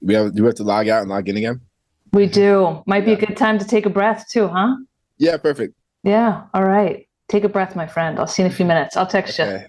we 0.00 0.14
have 0.14 0.34
do 0.34 0.42
we 0.42 0.46
have 0.46 0.56
to 0.56 0.64
log 0.64 0.88
out 0.88 1.02
and 1.02 1.10
log 1.10 1.28
in 1.28 1.36
again? 1.36 1.60
We 2.12 2.26
do. 2.26 2.82
Might 2.86 3.04
be 3.04 3.12
a 3.12 3.16
good 3.16 3.36
time 3.36 3.58
to 3.58 3.64
take 3.64 3.86
a 3.86 3.90
breath 3.90 4.26
too, 4.28 4.48
huh? 4.48 4.76
Yeah, 5.18 5.36
perfect. 5.36 5.74
Yeah. 6.02 6.44
All 6.54 6.64
right. 6.64 7.06
Take 7.28 7.44
a 7.44 7.48
breath, 7.48 7.76
my 7.76 7.86
friend. 7.86 8.18
I'll 8.18 8.26
see 8.26 8.42
you 8.42 8.46
in 8.46 8.52
a 8.52 8.54
few 8.54 8.66
minutes. 8.66 8.96
I'll 8.96 9.06
text 9.06 9.38
okay. 9.38 9.62
you. 9.62 9.66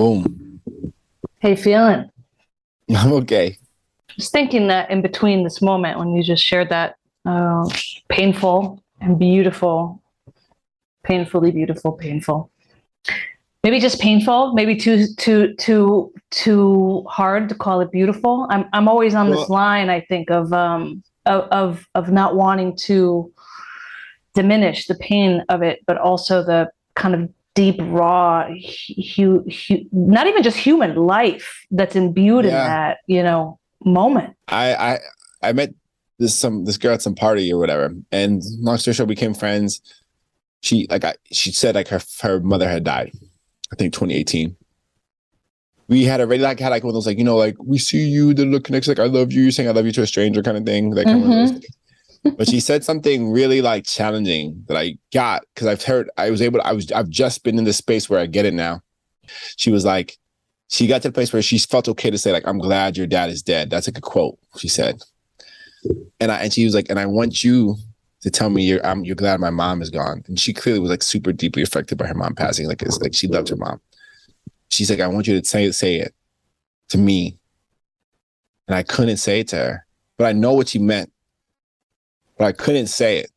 Boom. 0.00 0.62
How 1.42 1.50
you 1.50 1.56
feeling? 1.56 2.10
I'm 2.96 3.12
okay. 3.12 3.58
Just 4.16 4.32
thinking 4.32 4.68
that 4.68 4.90
in 4.90 5.02
between 5.02 5.44
this 5.44 5.60
moment 5.60 5.98
when 5.98 6.14
you 6.14 6.22
just 6.22 6.42
shared 6.42 6.70
that 6.70 6.96
uh, 7.26 7.68
painful 8.08 8.82
and 9.02 9.18
beautiful, 9.18 10.02
painfully 11.04 11.50
beautiful, 11.50 11.92
painful 11.92 12.50
maybe 13.62 13.78
just 13.78 14.00
painful 14.00 14.54
maybe 14.54 14.74
too 14.74 15.06
too 15.18 15.54
too 15.56 16.10
too 16.30 17.04
hard 17.06 17.46
to 17.46 17.54
call 17.54 17.82
it 17.82 17.90
beautiful 17.92 18.46
i'm 18.48 18.64
i'm 18.72 18.88
always 18.88 19.14
on 19.14 19.30
this 19.30 19.50
line 19.50 19.90
i 19.90 20.00
think 20.00 20.30
of 20.30 20.50
um 20.54 21.02
of 21.26 21.42
of, 21.50 21.86
of 21.94 22.10
not 22.10 22.36
wanting 22.36 22.74
to 22.74 23.30
diminish 24.34 24.86
the 24.86 24.94
pain 24.94 25.44
of 25.50 25.60
it 25.62 25.80
but 25.86 25.98
also 25.98 26.42
the 26.42 26.70
kind 26.94 27.14
of 27.14 27.28
deep 27.60 27.78
raw 27.80 28.46
hu- 29.16 29.44
hu- 29.48 29.84
not 29.92 30.26
even 30.26 30.42
just 30.42 30.56
human 30.56 30.94
life 30.96 31.66
that's 31.70 31.96
imbued 31.96 32.44
yeah. 32.44 32.50
in 32.50 32.54
that 32.54 32.98
you 33.06 33.22
know 33.22 33.58
moment 33.84 34.34
i 34.48 34.74
i 34.74 34.98
i 35.42 35.52
met 35.52 35.74
this 36.18 36.34
some 36.34 36.64
this 36.64 36.76
girl 36.76 36.94
at 36.94 37.02
some 37.02 37.14
party 37.14 37.52
or 37.52 37.58
whatever 37.58 37.94
and 38.12 38.42
long 38.58 38.76
story 38.78 38.94
short 38.94 39.08
became 39.08 39.34
friends 39.34 39.80
she 40.62 40.86
like 40.90 41.04
I, 41.04 41.14
she 41.32 41.52
said 41.52 41.74
like 41.74 41.88
her 41.88 42.00
her 42.20 42.40
mother 42.40 42.68
had 42.68 42.84
died 42.84 43.12
I 43.72 43.76
think 43.76 43.92
2018. 43.92 44.56
We 45.88 46.04
had 46.04 46.20
already 46.20 46.42
like 46.42 46.60
had 46.60 46.68
like 46.68 46.84
one 46.84 46.90
of 46.90 46.94
those 46.94 47.06
like 47.06 47.18
you 47.18 47.24
know 47.24 47.36
like 47.36 47.56
we 47.58 47.78
see 47.78 48.04
you 48.04 48.32
the 48.32 48.44
look 48.44 48.64
connects 48.64 48.86
like 48.86 49.00
I 49.00 49.06
love 49.06 49.32
you 49.32 49.42
you're 49.42 49.50
saying 49.50 49.68
I 49.68 49.72
love 49.72 49.86
you 49.86 49.92
to 49.92 50.02
a 50.02 50.06
stranger 50.06 50.42
kind 50.42 50.56
of 50.56 50.64
thing 50.64 50.90
that 50.90 51.04
kind 51.04 51.24
mm-hmm. 51.24 51.56
of 51.56 51.64
but 52.22 52.48
she 52.48 52.60
said 52.60 52.84
something 52.84 53.30
really 53.30 53.62
like 53.62 53.86
challenging 53.86 54.64
that 54.68 54.76
I 54.76 54.98
got 55.12 55.42
because 55.54 55.66
I've 55.66 55.82
heard 55.82 56.10
I 56.18 56.30
was 56.30 56.42
able 56.42 56.60
to, 56.60 56.66
I 56.66 56.72
was 56.72 56.90
I've 56.92 57.08
just 57.08 57.42
been 57.44 57.58
in 57.58 57.64
this 57.64 57.78
space 57.78 58.10
where 58.10 58.20
I 58.20 58.26
get 58.26 58.44
it 58.46 58.54
now. 58.54 58.82
She 59.56 59.70
was 59.70 59.84
like 59.84 60.18
she 60.68 60.86
got 60.86 61.02
to 61.02 61.08
the 61.08 61.12
place 61.12 61.32
where 61.32 61.42
she 61.42 61.58
felt 61.58 61.88
okay 61.88 62.10
to 62.10 62.18
say 62.18 62.32
like 62.32 62.46
I'm 62.46 62.58
glad 62.58 62.96
your 62.96 63.06
dad 63.06 63.30
is 63.30 63.42
dead. 63.42 63.70
That's 63.70 63.88
like 63.88 63.98
a 63.98 64.02
quote 64.02 64.38
she 64.58 64.68
said. 64.68 65.00
And 66.20 66.30
I 66.30 66.42
and 66.42 66.52
she 66.52 66.64
was 66.64 66.74
like 66.74 66.90
and 66.90 66.98
I 66.98 67.06
want 67.06 67.42
you 67.42 67.76
to 68.20 68.30
tell 68.30 68.50
me 68.50 68.64
you're 68.64 68.84
I'm, 68.84 69.04
you're 69.04 69.16
glad 69.16 69.40
my 69.40 69.50
mom 69.50 69.80
is 69.80 69.88
gone. 69.88 70.22
And 70.26 70.38
she 70.38 70.52
clearly 70.52 70.80
was 70.80 70.90
like 70.90 71.02
super 71.02 71.32
deeply 71.32 71.62
affected 71.62 71.96
by 71.96 72.06
her 72.06 72.14
mom 72.14 72.34
passing. 72.34 72.68
Like 72.68 72.82
it's 72.82 73.00
like 73.00 73.14
she 73.14 73.28
loved 73.28 73.48
her 73.48 73.56
mom. 73.56 73.80
She's 74.70 74.90
like, 74.90 75.00
I 75.00 75.06
want 75.06 75.26
you 75.26 75.40
to 75.40 75.46
say 75.46 75.70
say 75.70 75.96
it 75.96 76.14
to 76.90 76.98
me. 76.98 77.38
And 78.68 78.76
I 78.76 78.82
couldn't 78.82 79.16
say 79.16 79.40
it 79.40 79.48
to 79.48 79.56
her, 79.56 79.86
but 80.18 80.26
I 80.26 80.32
know 80.32 80.52
what 80.52 80.68
she 80.68 80.78
meant. 80.78 81.10
But 82.40 82.46
I 82.46 82.52
couldn't 82.52 82.86
say 82.86 83.18
it. 83.18 83.30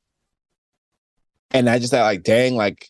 And 1.51 1.69
I 1.69 1.77
just 1.77 1.91
thought 1.91 2.03
like, 2.03 2.23
dang, 2.23 2.55
like, 2.55 2.89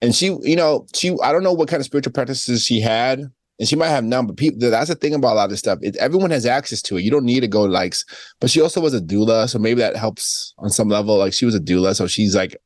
and 0.00 0.14
she, 0.14 0.34
you 0.40 0.56
know, 0.56 0.86
she 0.94 1.14
I 1.22 1.30
don't 1.30 1.42
know 1.42 1.52
what 1.52 1.68
kind 1.68 1.78
of 1.78 1.84
spiritual 1.84 2.14
practices 2.14 2.64
she 2.64 2.80
had, 2.80 3.20
and 3.58 3.68
she 3.68 3.76
might 3.76 3.88
have 3.88 4.02
none, 4.02 4.26
but 4.26 4.38
people 4.38 4.58
that's 4.58 4.88
the 4.88 4.94
thing 4.94 5.12
about 5.12 5.34
a 5.34 5.36
lot 5.36 5.44
of 5.44 5.50
this 5.50 5.58
stuff. 5.58 5.78
It, 5.82 5.94
everyone 5.96 6.30
has 6.30 6.46
access 6.46 6.80
to 6.82 6.96
it. 6.96 7.02
You 7.02 7.10
don't 7.10 7.26
need 7.26 7.40
to 7.40 7.48
go 7.48 7.64
likes. 7.64 8.02
But 8.40 8.48
she 8.48 8.62
also 8.62 8.80
was 8.80 8.94
a 8.94 9.00
doula, 9.00 9.46
so 9.46 9.58
maybe 9.58 9.82
that 9.82 9.94
helps 9.94 10.54
on 10.56 10.70
some 10.70 10.88
level. 10.88 11.18
Like 11.18 11.34
she 11.34 11.44
was 11.44 11.54
a 11.54 11.60
doula, 11.60 11.94
so 11.94 12.06
she's 12.06 12.34
like 12.34 12.56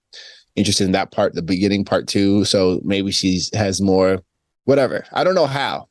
interested 0.55 0.85
in 0.85 0.93
that 0.93 1.11
part, 1.11 1.35
the 1.35 1.43
beginning 1.43 1.85
part 1.85 2.07
too. 2.07 2.45
So 2.45 2.81
maybe 2.85 3.11
she 3.11 3.41
has 3.53 3.81
more, 3.81 4.23
whatever. 4.67 5.05
I 5.13 5.25
don't 5.25 5.35
know 5.35 5.47
how. 5.47 5.89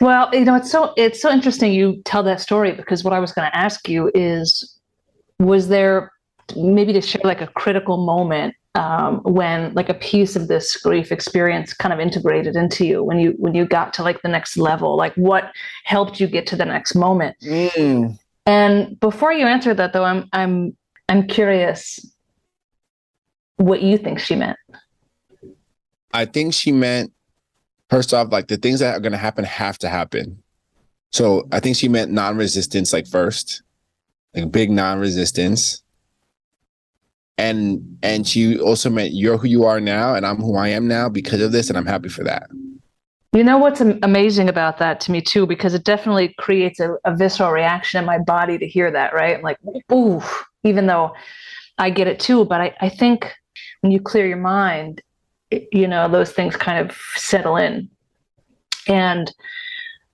Well, 0.00 0.28
you 0.32 0.44
know, 0.44 0.56
it's 0.56 0.72
so 0.72 0.92
it's 0.96 1.22
so 1.22 1.30
interesting 1.30 1.72
you 1.72 2.02
tell 2.04 2.24
that 2.24 2.40
story 2.40 2.72
because 2.72 3.04
what 3.04 3.12
I 3.12 3.20
was 3.20 3.30
going 3.30 3.48
to 3.48 3.56
ask 3.56 3.88
you 3.88 4.10
is, 4.12 4.76
was 5.38 5.68
there 5.68 6.10
maybe 6.54 6.92
to 6.92 7.00
share 7.00 7.22
like 7.24 7.40
a 7.40 7.46
critical 7.48 7.96
moment 7.96 8.54
um, 8.74 9.20
when 9.22 9.72
like 9.74 9.88
a 9.88 9.94
piece 9.94 10.36
of 10.36 10.48
this 10.48 10.76
grief 10.76 11.10
experience 11.10 11.72
kind 11.72 11.92
of 11.92 11.98
integrated 11.98 12.56
into 12.56 12.86
you 12.86 13.02
when 13.02 13.18
you 13.18 13.34
when 13.38 13.54
you 13.54 13.64
got 13.64 13.94
to 13.94 14.02
like 14.02 14.20
the 14.22 14.28
next 14.28 14.56
level 14.56 14.96
like 14.96 15.14
what 15.14 15.50
helped 15.84 16.20
you 16.20 16.26
get 16.26 16.46
to 16.48 16.56
the 16.56 16.64
next 16.64 16.94
moment? 16.94 17.36
Mm. 17.40 18.18
and 18.44 19.00
before 19.00 19.32
you 19.32 19.46
answer 19.46 19.72
that 19.72 19.92
though 19.92 20.04
i'm 20.04 20.28
i'm 20.32 20.76
i'm 21.08 21.26
curious 21.26 22.04
what 23.56 23.82
you 23.82 23.96
think 23.96 24.18
she 24.18 24.36
meant. 24.36 24.58
I 26.12 26.26
think 26.26 26.52
she 26.52 26.72
meant 26.72 27.12
first 27.88 28.12
off 28.12 28.30
like 28.30 28.48
the 28.48 28.56
things 28.56 28.80
that 28.80 28.94
are 28.94 29.00
going 29.00 29.12
to 29.12 29.18
happen 29.18 29.44
have 29.44 29.78
to 29.78 29.88
happen. 29.88 30.42
So 31.12 31.48
i 31.52 31.60
think 31.60 31.76
she 31.76 31.88
meant 31.88 32.10
non-resistance 32.10 32.92
like 32.92 33.06
first. 33.06 33.62
Like 34.34 34.52
big 34.52 34.70
non-resistance 34.70 35.82
and 37.38 37.98
and 38.02 38.26
she 38.26 38.58
also 38.58 38.88
meant 38.88 39.12
you're 39.12 39.36
who 39.36 39.48
you 39.48 39.64
are 39.64 39.80
now 39.80 40.14
and 40.14 40.26
i'm 40.26 40.36
who 40.38 40.56
i 40.56 40.68
am 40.68 40.88
now 40.88 41.08
because 41.08 41.40
of 41.40 41.52
this 41.52 41.68
and 41.68 41.78
i'm 41.78 41.86
happy 41.86 42.08
for 42.08 42.24
that. 42.24 42.48
You 43.32 43.44
know 43.44 43.58
what's 43.58 43.82
amazing 43.82 44.48
about 44.48 44.78
that 44.78 44.98
to 45.00 45.12
me 45.12 45.20
too 45.20 45.46
because 45.46 45.74
it 45.74 45.84
definitely 45.84 46.34
creates 46.38 46.80
a, 46.80 46.96
a 47.04 47.14
visceral 47.14 47.50
reaction 47.50 48.00
in 48.00 48.06
my 48.06 48.18
body 48.18 48.56
to 48.56 48.66
hear 48.66 48.90
that 48.90 49.12
right? 49.12 49.42
Like 49.42 49.58
ooh 49.92 50.22
even 50.64 50.86
though 50.86 51.12
i 51.78 51.90
get 51.90 52.08
it 52.08 52.18
too 52.18 52.44
but 52.44 52.60
i, 52.60 52.74
I 52.80 52.88
think 52.88 53.32
when 53.82 53.92
you 53.92 54.00
clear 54.00 54.26
your 54.26 54.38
mind 54.38 55.02
it, 55.50 55.68
you 55.72 55.86
know 55.86 56.08
those 56.08 56.32
things 56.32 56.56
kind 56.56 56.78
of 56.78 56.96
settle 57.14 57.56
in. 57.56 57.88
And 58.88 59.32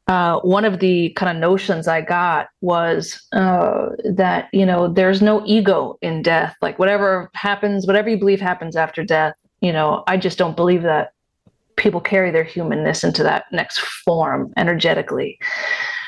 uh, 0.09 0.41
one 0.41 0.65
of 0.65 0.81
the 0.81 1.11
kind 1.11 1.35
of 1.35 1.41
notions 1.41 1.87
I 1.87 2.01
got 2.01 2.49
was 2.61 3.21
uh, 3.33 3.91
that 4.05 4.49
you 4.53 4.67
know 4.67 4.89
there's 4.89 5.23
no 5.23 5.43
ego 5.47 5.97
in 6.03 6.23
death. 6.23 6.57
Like 6.61 6.79
whatever 6.79 7.31
happens, 7.35 7.87
whatever 7.87 8.09
you 8.09 8.19
believe 8.19 8.41
happens 8.41 8.75
after 8.75 9.05
death, 9.05 9.35
you 9.61 9.73
know, 9.73 10.03
I 10.09 10.17
just 10.17 10.39
don't 10.39 10.57
believe 10.57 10.83
that 10.83 11.13
people 11.77 12.01
carry 12.01 12.31
their 12.31 12.45
humanness 12.45 13.05
into 13.05 13.23
that 13.23 13.45
next 13.53 13.79
form 13.79 14.53
energetically. 14.57 15.39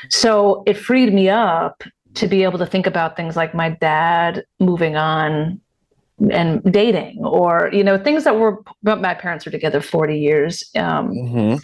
So 0.09 0.63
it 0.67 0.75
freed 0.75 1.13
me 1.13 1.29
up 1.29 1.81
to 2.15 2.27
be 2.27 2.43
able 2.43 2.59
to 2.59 2.65
think 2.65 2.85
about 2.87 3.15
things 3.15 3.35
like 3.35 3.55
my 3.55 3.69
dad 3.69 4.43
moving 4.59 4.95
on 4.95 5.59
and 6.31 6.63
dating 6.71 7.19
or 7.25 7.69
you 7.73 7.83
know 7.83 7.97
things 7.97 8.23
that 8.23 8.37
were 8.37 8.63
my 8.83 9.13
parents 9.13 9.45
were 9.45 9.51
together 9.51 9.81
40 9.81 10.17
years 10.17 10.63
um, 10.77 11.11
mm-hmm 11.11 11.57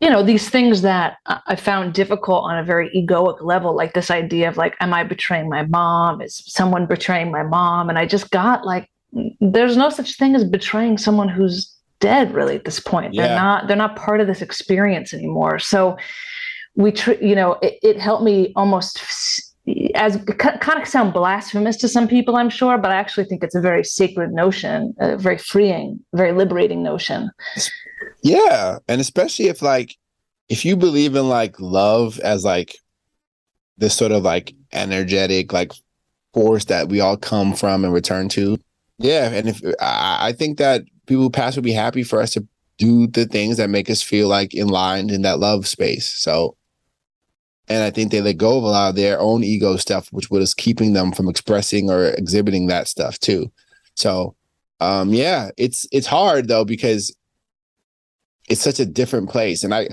you 0.00 0.10
know 0.10 0.22
these 0.22 0.48
things 0.50 0.82
that 0.82 1.16
i 1.46 1.56
found 1.56 1.94
difficult 1.94 2.44
on 2.44 2.58
a 2.58 2.64
very 2.64 2.90
egoic 2.90 3.40
level 3.40 3.74
like 3.74 3.94
this 3.94 4.10
idea 4.10 4.48
of 4.48 4.56
like 4.56 4.76
am 4.80 4.92
i 4.92 5.02
betraying 5.02 5.48
my 5.48 5.64
mom 5.64 6.20
is 6.20 6.42
someone 6.46 6.86
betraying 6.86 7.30
my 7.30 7.42
mom 7.42 7.88
and 7.88 7.98
i 7.98 8.06
just 8.06 8.30
got 8.30 8.64
like 8.64 8.90
there's 9.40 9.76
no 9.76 9.88
such 9.88 10.16
thing 10.16 10.34
as 10.34 10.44
betraying 10.44 10.98
someone 10.98 11.28
who's 11.28 11.76
dead 12.00 12.34
really 12.34 12.54
at 12.54 12.64
this 12.64 12.80
point. 12.80 13.14
They're 13.16 13.36
not 13.36 13.68
they're 13.68 13.76
not 13.76 13.96
part 13.96 14.20
of 14.20 14.26
this 14.26 14.42
experience 14.42 15.14
anymore. 15.14 15.58
So 15.58 15.96
we 16.74 16.92
tr- 16.92 17.12
you 17.12 17.34
know 17.34 17.54
it, 17.62 17.78
it 17.82 17.98
helped 17.98 18.24
me 18.24 18.52
almost 18.56 18.98
as 19.94 20.16
kind 20.38 20.80
of 20.80 20.86
sound 20.86 21.12
blasphemous 21.12 21.76
to 21.76 21.88
some 21.88 22.06
people 22.06 22.36
i'm 22.36 22.50
sure 22.50 22.78
but 22.78 22.90
i 22.90 22.94
actually 22.94 23.24
think 23.24 23.42
it's 23.42 23.54
a 23.54 23.60
very 23.60 23.82
sacred 23.82 24.32
notion 24.32 24.94
a 25.00 25.16
very 25.16 25.38
freeing 25.38 25.98
very 26.14 26.32
liberating 26.32 26.82
notion 26.82 27.30
Yeah, 28.22 28.78
and 28.88 29.00
especially 29.00 29.46
if 29.46 29.62
like 29.62 29.96
if 30.48 30.64
you 30.64 30.76
believe 30.76 31.14
in 31.14 31.28
like 31.28 31.58
love 31.60 32.18
as 32.20 32.44
like 32.44 32.76
this 33.78 33.94
sort 33.94 34.12
of 34.12 34.22
like 34.22 34.54
energetic 34.72 35.52
like 35.52 35.72
force 36.34 36.64
that 36.66 36.88
we 36.88 37.00
all 37.00 37.16
come 37.16 37.54
from 37.54 37.84
and 37.84 37.92
return 37.92 38.28
to. 38.30 38.58
Yeah, 38.98 39.30
and 39.30 39.48
if 39.48 39.60
I, 39.80 40.28
I 40.28 40.32
think 40.32 40.58
that 40.58 40.82
people 41.06 41.22
who 41.22 41.30
pass 41.30 41.56
would 41.56 41.64
be 41.64 41.72
happy 41.72 42.02
for 42.02 42.20
us 42.20 42.32
to 42.32 42.46
do 42.78 43.06
the 43.06 43.26
things 43.26 43.56
that 43.56 43.70
make 43.70 43.88
us 43.88 44.02
feel 44.02 44.28
like 44.28 44.54
in 44.54 44.68
line 44.68 45.10
in 45.10 45.22
that 45.22 45.38
love 45.38 45.66
space. 45.66 46.06
So 46.06 46.56
and 47.68 47.82
I 47.82 47.90
think 47.90 48.10
they 48.10 48.20
let 48.20 48.36
go 48.36 48.58
of 48.58 48.64
a 48.64 48.68
lot 48.68 48.90
of 48.90 48.96
their 48.96 49.18
own 49.18 49.42
ego 49.42 49.76
stuff, 49.76 50.08
which 50.12 50.30
was 50.30 50.54
keeping 50.54 50.92
them 50.92 51.12
from 51.12 51.28
expressing 51.28 51.90
or 51.90 52.06
exhibiting 52.06 52.68
that 52.68 52.88
stuff 52.88 53.18
too. 53.18 53.50
So 53.94 54.36
um 54.80 55.12
yeah, 55.12 55.50
it's 55.56 55.86
it's 55.92 56.06
hard 56.06 56.48
though 56.48 56.64
because 56.64 57.14
it's 58.48 58.60
such 58.60 58.80
a 58.80 58.86
different 58.86 59.28
place 59.28 59.64
and 59.64 59.74
i 59.74 59.88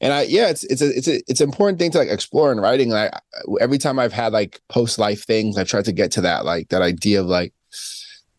and 0.00 0.12
i 0.12 0.22
yeah 0.22 0.48
it's 0.48 0.64
it's 0.64 0.82
a 0.82 0.96
it's 0.96 1.08
a 1.08 1.22
it's 1.28 1.40
an 1.40 1.48
important 1.48 1.78
thing 1.78 1.90
to 1.90 1.98
like 1.98 2.08
explore 2.08 2.52
in 2.52 2.60
writing 2.60 2.92
and 2.92 2.98
i 2.98 3.20
every 3.60 3.78
time 3.78 3.98
i've 3.98 4.12
had 4.12 4.32
like 4.32 4.60
post 4.68 4.98
life 4.98 5.24
things 5.24 5.56
i 5.56 5.64
tried 5.64 5.84
to 5.84 5.92
get 5.92 6.10
to 6.10 6.20
that 6.20 6.44
like 6.44 6.68
that 6.68 6.82
idea 6.82 7.20
of 7.20 7.26
like 7.26 7.52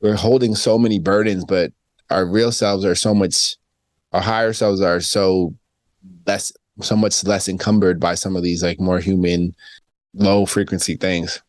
we're 0.02 0.16
holding 0.16 0.56
so 0.56 0.78
many 0.78 1.00
burdens 1.00 1.46
but 1.46 1.72
our 2.10 2.26
real 2.26 2.52
selves 2.52 2.86
are 2.86 2.96
so 2.96 3.14
much 3.14 3.56
our 4.12 4.22
higher 4.22 4.54
selves 4.54 4.82
are 4.82 5.00
so 5.00 5.56
less 6.28 6.52
so 6.82 6.96
much 6.96 7.24
less 7.24 7.48
encumbered 7.48 8.00
by 8.00 8.16
some 8.16 8.36
of 8.36 8.44
these 8.44 8.64
like 8.64 8.80
more 8.80 9.00
human 9.00 9.56
low 10.14 10.46
frequency 10.46 10.96
things. 10.96 11.42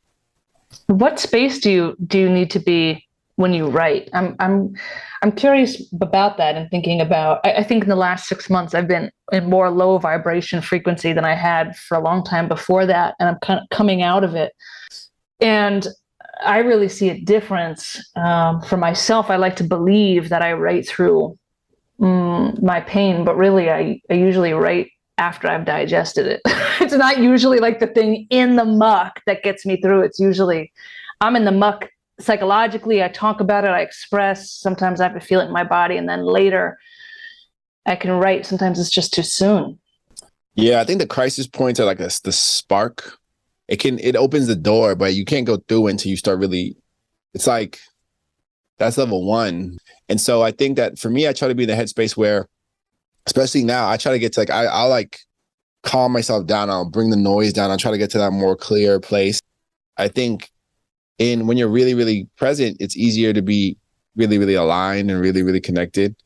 What 0.86 1.20
space 1.20 1.58
do 1.60 1.70
you 1.70 1.96
do 2.06 2.18
you 2.18 2.28
need 2.28 2.50
to 2.50 2.58
be 2.58 3.06
when 3.36 3.52
you 3.52 3.68
write? 3.68 4.08
I'm 4.12 4.36
i'm 4.38 4.74
i'm 5.22 5.32
curious 5.32 5.82
about 6.00 6.36
that 6.38 6.56
and 6.56 6.70
thinking 6.70 7.00
about 7.00 7.40
I, 7.44 7.54
I 7.54 7.62
think 7.62 7.84
in 7.84 7.88
the 7.88 7.96
last 7.96 8.28
six 8.28 8.50
months 8.50 8.74
i've 8.74 8.88
been 8.88 9.10
in 9.32 9.48
more 9.48 9.70
low 9.70 9.98
vibration 9.98 10.60
frequency 10.60 11.12
than 11.12 11.24
i 11.24 11.34
had 11.34 11.76
for 11.76 11.96
a 11.96 12.02
long 12.02 12.24
time 12.24 12.48
before 12.48 12.86
that 12.86 13.14
and 13.18 13.28
i'm 13.28 13.38
kind 13.40 13.60
of 13.60 13.68
coming 13.70 14.02
out 14.02 14.24
of 14.24 14.34
it. 14.34 14.52
And 15.40 15.86
i 16.44 16.58
really 16.58 16.88
see 16.88 17.10
a 17.10 17.20
difference 17.20 18.04
um, 18.16 18.60
for 18.62 18.76
myself. 18.76 19.30
I 19.30 19.36
like 19.36 19.56
to 19.56 19.64
believe 19.64 20.28
that 20.28 20.42
i 20.42 20.52
write 20.52 20.86
through 20.86 21.38
mm, 22.00 22.62
my 22.62 22.80
pain 22.80 23.24
but 23.24 23.36
really 23.36 23.70
I, 23.70 24.00
I 24.10 24.14
usually 24.14 24.52
write 24.52 24.88
after 25.18 25.48
i've 25.48 25.64
digested 25.64 26.26
it. 26.26 26.40
It's 26.80 26.92
not 26.92 27.18
usually 27.18 27.58
like 27.58 27.78
the 27.78 27.86
thing 27.86 28.26
in 28.30 28.56
the 28.56 28.64
muck 28.64 29.20
that 29.26 29.44
gets 29.44 29.64
me 29.64 29.80
through. 29.80 30.02
It's 30.02 30.18
usually 30.18 30.72
i'm 31.20 31.36
in 31.36 31.44
the 31.44 31.52
muck 31.52 31.88
psychologically. 32.20 33.02
I 33.02 33.08
talk 33.08 33.40
about 33.40 33.64
it. 33.64 33.68
I 33.68 33.80
express. 33.80 34.50
Sometimes 34.50 35.00
i 35.00 35.04
have 35.04 35.14
to 35.14 35.20
feel 35.20 35.40
it 35.40 35.46
in 35.46 35.52
my 35.52 35.64
body. 35.64 35.96
And 35.96 36.08
then 36.08 36.24
later 36.24 36.78
i 37.86 37.96
can 37.96 38.10
write. 38.12 38.46
Sometimes 38.46 38.78
it's 38.78 38.90
just 38.90 39.14
too 39.14 39.22
soon. 39.22 39.78
Yeah, 40.54 40.80
I 40.80 40.84
think 40.84 41.00
the 41.00 41.06
crisis 41.06 41.46
points 41.46 41.80
are 41.80 41.86
like 41.86 41.98
the 41.98 42.10
spark. 42.10 43.18
It 43.68 43.78
can 43.78 43.98
it 44.00 44.16
opens 44.16 44.46
the 44.46 44.56
door, 44.56 44.94
but 44.94 45.14
you 45.14 45.24
can't 45.24 45.46
go 45.46 45.56
through 45.68 45.86
until 45.86 46.10
you 46.10 46.16
start 46.16 46.38
really 46.38 46.76
it's 47.34 47.46
like 47.46 47.80
that's 48.78 48.98
level 48.98 49.24
one. 49.24 49.78
And 50.08 50.20
so 50.20 50.42
I 50.42 50.50
think 50.50 50.76
that 50.76 50.98
for 50.98 51.10
me, 51.10 51.28
I 51.28 51.32
try 51.32 51.48
to 51.48 51.54
be 51.54 51.64
in 51.64 51.68
the 51.68 51.74
headspace 51.74 52.16
where, 52.16 52.48
especially 53.26 53.64
now, 53.64 53.88
I 53.88 53.96
try 53.96 54.12
to 54.12 54.18
get 54.18 54.32
to 54.34 54.40
like 54.40 54.50
I, 54.50 54.66
I'll 54.66 54.88
like 54.88 55.18
calm 55.82 56.12
myself 56.12 56.46
down, 56.46 56.70
I'll 56.70 56.88
bring 56.88 57.10
the 57.10 57.16
noise 57.16 57.52
down, 57.52 57.70
I'll 57.70 57.76
try 57.78 57.90
to 57.90 57.98
get 57.98 58.10
to 58.12 58.18
that 58.18 58.30
more 58.32 58.56
clear 58.56 58.98
place. 59.00 59.40
I 59.96 60.08
think 60.08 60.50
in 61.18 61.46
when 61.46 61.56
you're 61.56 61.68
really, 61.68 61.94
really 61.94 62.28
present, 62.36 62.76
it's 62.80 62.96
easier 62.96 63.32
to 63.32 63.42
be 63.42 63.76
really, 64.16 64.38
really 64.38 64.54
aligned 64.54 65.10
and 65.10 65.20
really, 65.20 65.42
really 65.42 65.60
connected. 65.60 66.16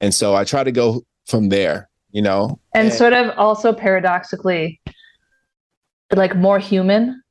And 0.00 0.14
so 0.14 0.34
I 0.34 0.44
try 0.44 0.64
to 0.64 0.72
go 0.72 1.02
from 1.26 1.48
there, 1.48 1.88
you 2.10 2.22
know. 2.22 2.58
and 2.74 2.88
And- 2.88 2.94
sort 2.96 3.12
of 3.12 3.36
also 3.38 3.72
paradoxically 3.72 4.80
like 6.14 6.36
more 6.36 6.58
human 6.58 7.22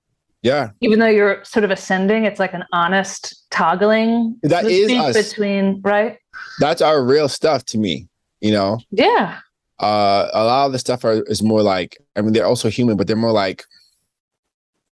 yeah. 0.42 0.72
even 0.82 0.98
though 0.98 1.06
you're 1.08 1.44
sort 1.46 1.64
of 1.64 1.70
ascending 1.70 2.26
it's 2.26 2.40
like 2.40 2.52
an 2.56 2.64
honest 2.74 3.46
toggling 3.52 4.36
That 4.42 4.64
so 4.64 4.70
to 4.70 4.74
is 4.74 4.86
speak, 4.88 5.00
us. 5.00 5.30
between 5.30 5.82
right 5.84 6.18
that's 6.60 6.82
our 6.82 7.04
real 7.04 7.30
stuff 7.30 7.64
to 7.66 7.78
me 7.78 8.08
you 8.42 8.52
know? 8.52 8.80
Yeah. 8.92 9.40
Uh 9.80 10.28
a 10.34 10.44
lot 10.44 10.66
of 10.66 10.74
the 10.74 10.80
stuff 10.80 11.04
are 11.04 11.24
is 11.24 11.42
more 11.42 11.64
like 11.64 11.98
i 12.16 12.22
mean 12.22 12.34
they're 12.34 12.46
also 12.46 12.70
human 12.70 12.98
but 12.98 13.08
they're 13.08 13.16
more 13.16 13.32
like 13.32 13.64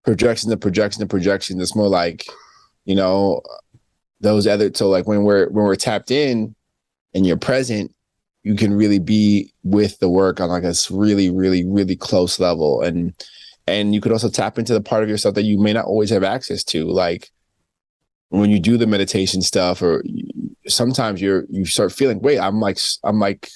projection 0.02 0.48
to 0.48 0.56
projection 0.56 1.00
to 1.00 1.06
projection 1.06 1.60
it's 1.60 1.76
more 1.76 1.88
like 1.88 2.24
you 2.86 2.94
know 2.94 3.42
those 4.22 4.46
other 4.46 4.70
so 4.72 4.88
like 4.88 5.06
when 5.06 5.24
we're 5.24 5.46
when 5.50 5.66
we're 5.66 5.76
tapped 5.76 6.10
in 6.10 6.54
and 7.14 7.26
you're 7.26 7.36
present 7.36 7.94
you 8.48 8.54
can 8.54 8.72
really 8.72 8.98
be 8.98 9.52
with 9.62 9.98
the 9.98 10.08
work 10.08 10.40
on 10.40 10.48
like 10.48 10.64
a 10.64 10.74
really 10.90 11.30
really 11.30 11.66
really 11.66 11.96
close 11.96 12.40
level. 12.40 12.80
And 12.80 13.12
and 13.66 13.94
you 13.94 14.00
could 14.00 14.12
also 14.12 14.30
tap 14.30 14.58
into 14.58 14.72
the 14.72 14.80
part 14.80 15.02
of 15.02 15.10
yourself 15.10 15.34
that 15.34 15.42
you 15.42 15.58
may 15.58 15.74
not 15.74 15.84
always 15.84 16.08
have 16.08 16.24
access 16.24 16.64
to. 16.64 16.86
Like 16.86 17.30
when 18.30 18.48
you 18.48 18.58
do 18.58 18.78
the 18.78 18.86
meditation 18.86 19.42
stuff 19.42 19.82
or 19.82 20.02
sometimes 20.68 21.20
you're 21.20 21.44
you 21.50 21.64
start 21.64 21.92
feeling 21.92 22.20
wait 22.20 22.38
i'm 22.38 22.60
like 22.60 22.78
i'm 23.04 23.18
like 23.18 23.48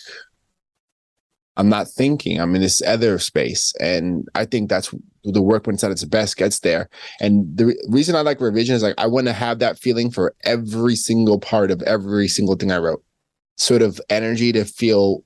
i'm 1.57 1.69
not 1.69 1.89
thinking. 1.89 2.41
I'm 2.41 2.55
in 2.55 2.63
this 2.63 2.83
other 2.83 3.19
space. 3.19 3.75
And 3.81 4.27
i 4.35 4.45
think 4.45 4.69
that's 4.69 4.95
the 5.25 5.43
work 5.43 5.67
when 5.67 5.75
it's 5.75 5.85
at 5.85 5.91
its 5.91 6.05
best 6.05 6.37
gets 6.37 6.61
there. 6.61 6.89
And 7.21 7.57
the 7.57 7.67
re- 7.67 7.87
reason 7.89 8.17
i 8.17 8.21
like 8.21 8.41
revision 8.41 8.75
is 8.75 8.83
like 8.83 8.95
i 8.99 9.07
want 9.07 9.27
to 9.27 9.33
have 9.33 9.59
that 9.59 9.79
feeling 9.79 10.11
for 10.11 10.35
every 10.45 10.97
single 10.97 11.39
part 11.39 11.71
of 11.71 11.83
every 11.83 12.29
single 12.29 12.57
thing 12.57 12.73
i 12.73 12.79
wrote. 12.79 13.05
Sort 13.57 13.83
of 13.83 14.01
energy 14.09 14.53
to 14.53 14.65
feel 14.65 15.25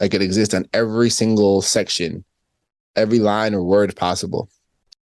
like 0.00 0.14
it 0.14 0.22
exists 0.22 0.54
on 0.54 0.66
every 0.72 1.10
single 1.10 1.62
section 1.62 2.24
every 2.94 3.18
line 3.18 3.54
or 3.54 3.62
word 3.62 3.94
possible 3.96 4.48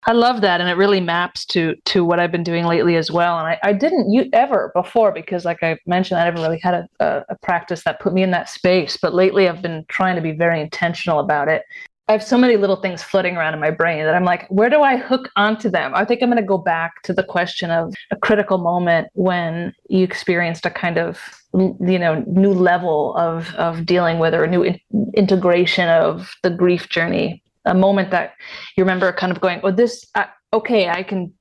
I 0.05 0.12
love 0.12 0.40
that, 0.42 0.61
and 0.61 0.70
it 0.70 0.74
really 0.74 1.01
maps 1.01 1.44
to 1.46 1.74
to 1.86 2.05
what 2.05 2.20
I've 2.20 2.30
been 2.32 2.44
doing 2.44 2.64
lately 2.64 2.96
as 2.96 3.11
well. 3.11 3.38
And 3.38 3.49
I, 3.49 3.59
I 3.62 3.72
didn't 3.72 4.12
you 4.12 4.28
ever 4.32 4.70
before 4.74 5.12
because, 5.12 5.44
like 5.44 5.62
I 5.62 5.76
mentioned, 5.86 6.20
I 6.20 6.24
never 6.24 6.40
really 6.40 6.61
had 6.61 6.74
a, 6.74 6.88
a, 7.01 7.24
a 7.30 7.36
practice 7.42 7.82
that 7.84 8.01
put 8.01 8.14
me 8.14 8.22
in 8.22 8.30
that 8.30 8.49
space. 8.49 8.96
But 8.96 9.12
lately, 9.12 9.49
I've 9.49 9.61
been 9.61 9.84
trying 9.88 10.14
to 10.16 10.22
be 10.22 10.32
very 10.32 10.61
intentional 10.61 11.18
about 11.18 11.49
it. 11.49 11.64
I 12.09 12.12
have 12.12 12.24
so 12.24 12.38
many 12.38 12.57
little 12.57 12.76
things 12.76 13.03
floating 13.03 13.36
around 13.36 13.53
in 13.53 13.61
my 13.61 13.70
brain 13.70 14.05
that 14.05 14.14
I'm 14.14 14.24
like, 14.24 14.49
where 14.49 14.70
do 14.70 14.80
I 14.80 14.96
hook 14.96 15.30
onto 15.36 15.68
them? 15.68 15.94
I 15.94 16.07
think 16.07 16.22
I'm 16.22 16.30
going 16.30 16.42
to 16.42 16.46
go 16.46 16.57
back 16.57 17.03
to 17.03 17.12
the 17.12 17.22
question 17.22 17.70
of 17.70 17.92
a 18.11 18.16
critical 18.16 18.57
moment 18.57 19.09
when 19.12 19.74
you 19.90 20.05
experienced 20.05 20.64
a 20.64 20.70
kind 20.70 20.96
of 20.96 21.20
you 21.55 21.99
know 21.99 22.22
new 22.26 22.53
level 22.53 23.14
of 23.16 23.55
of 23.55 23.84
dealing 23.84 24.18
with 24.18 24.34
or 24.34 24.44
a 24.44 24.49
new 24.49 24.62
in- 24.62 24.80
integration 25.14 25.88
of 25.88 26.34
the 26.42 26.51
grief 26.51 26.88
journey 26.88 27.42
a 27.68 27.74
moment 27.74 28.10
that 28.10 28.32
you 28.76 28.82
remember 28.82 29.12
kind 29.12 29.30
of 29.30 29.40
going 29.40 29.60
oh 29.62 29.70
this 29.70 30.04
uh, 30.14 30.24
okay 30.52 30.88
i 30.88 31.02
can 31.02 31.32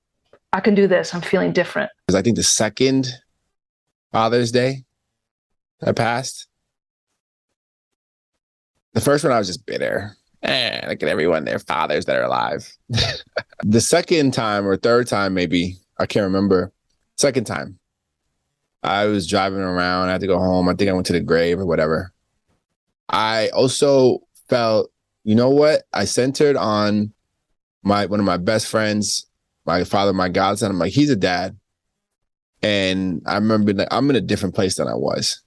i 0.53 0.59
can 0.59 0.75
do 0.75 0.87
this 0.87 1.13
i'm 1.13 1.21
feeling 1.21 1.51
different 1.51 1.89
because 2.05 2.17
I 2.17 2.21
think 2.21 2.37
the 2.37 2.43
second 2.43 3.09
Father's 4.11 4.51
Day 4.51 4.85
that 5.81 5.95
passed, 5.95 6.47
the 8.93 9.01
first 9.01 9.23
one 9.23 9.33
I 9.33 9.37
was 9.37 9.47
just 9.47 9.65
bitter. 9.65 10.15
Eh, 10.43 10.87
look 10.87 11.03
at 11.03 11.09
everyone, 11.09 11.45
their 11.45 11.59
fathers 11.59 12.05
that 12.05 12.15
are 12.15 12.23
alive. 12.23 12.71
the 13.63 13.81
second 13.81 14.33
time 14.33 14.65
or 14.65 14.77
third 14.77 15.07
time, 15.07 15.33
maybe 15.33 15.77
I 15.99 16.05
can't 16.05 16.23
remember. 16.23 16.71
Second 17.17 17.45
time, 17.45 17.77
I 18.83 19.05
was 19.05 19.27
driving 19.27 19.59
around. 19.59 20.07
I 20.07 20.13
had 20.13 20.21
to 20.21 20.27
go 20.27 20.37
home. 20.37 20.69
I 20.69 20.73
think 20.75 20.89
I 20.89 20.93
went 20.93 21.07
to 21.07 21.13
the 21.13 21.19
grave 21.19 21.59
or 21.59 21.65
whatever. 21.65 22.13
I 23.09 23.49
also 23.49 24.19
felt, 24.47 24.91
you 25.27 25.35
know 25.35 25.49
what? 25.49 25.83
I 25.91 26.05
centered 26.05 26.55
on 26.55 27.11
my 27.83 28.05
one 28.05 28.21
of 28.21 28.25
my 28.25 28.37
best 28.37 28.67
friends, 28.67 29.27
my 29.65 29.83
father, 29.83 30.13
my 30.13 30.29
godson. 30.29 30.71
I'm 30.71 30.79
like, 30.79 30.93
he's 30.93 31.09
a 31.09 31.17
dad. 31.17 31.57
And 32.63 33.21
I 33.27 33.35
remember 33.35 33.73
like 33.73 33.89
I'm 33.91 34.09
in 34.09 34.15
a 34.15 34.21
different 34.21 34.55
place 34.55 34.75
than 34.75 34.87
I 34.87 34.95
was. 34.95 35.41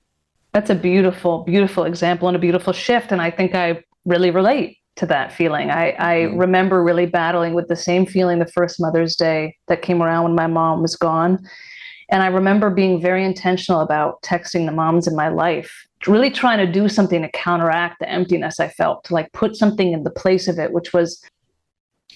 that's 0.52 0.68
a 0.68 0.74
beautiful 0.74 1.44
beautiful 1.44 1.84
example 1.84 2.28
and 2.28 2.36
a 2.36 2.40
beautiful 2.40 2.72
shift 2.72 3.12
and 3.12 3.22
i 3.22 3.30
think 3.30 3.54
i 3.54 3.66
really 4.04 4.30
relate 4.32 4.76
to 4.96 5.06
that 5.06 5.32
feeling 5.32 5.70
i 5.70 5.84
i 6.12 6.14
Mhm. 6.26 6.40
remember 6.40 6.82
really 6.82 7.06
battling 7.06 7.54
with 7.54 7.68
the 7.68 7.76
same 7.76 8.04
feeling 8.04 8.40
the 8.40 8.52
first 8.58 8.80
mother's 8.80 9.14
day 9.16 9.54
that 9.68 9.80
came 9.80 10.02
around 10.02 10.24
when 10.24 10.34
my 10.34 10.48
mom 10.48 10.82
was 10.82 10.96
gone 10.96 11.38
and 12.10 12.20
i 12.24 12.26
remember 12.26 12.68
being 12.68 13.00
very 13.00 13.24
intentional 13.24 13.80
about 13.80 14.20
texting 14.22 14.66
the 14.66 14.72
moms 14.82 15.06
in 15.06 15.14
my 15.14 15.28
life 15.28 15.70
really 16.08 16.30
trying 16.30 16.58
to 16.58 16.70
do 16.70 16.88
something 16.88 17.22
to 17.22 17.30
counteract 17.32 17.98
the 18.00 18.08
emptiness 18.08 18.60
i 18.60 18.68
felt 18.68 19.04
to 19.04 19.14
like 19.14 19.30
put 19.32 19.56
something 19.56 19.92
in 19.92 20.02
the 20.02 20.10
place 20.10 20.48
of 20.48 20.58
it 20.58 20.72
which 20.72 20.92
was 20.92 21.22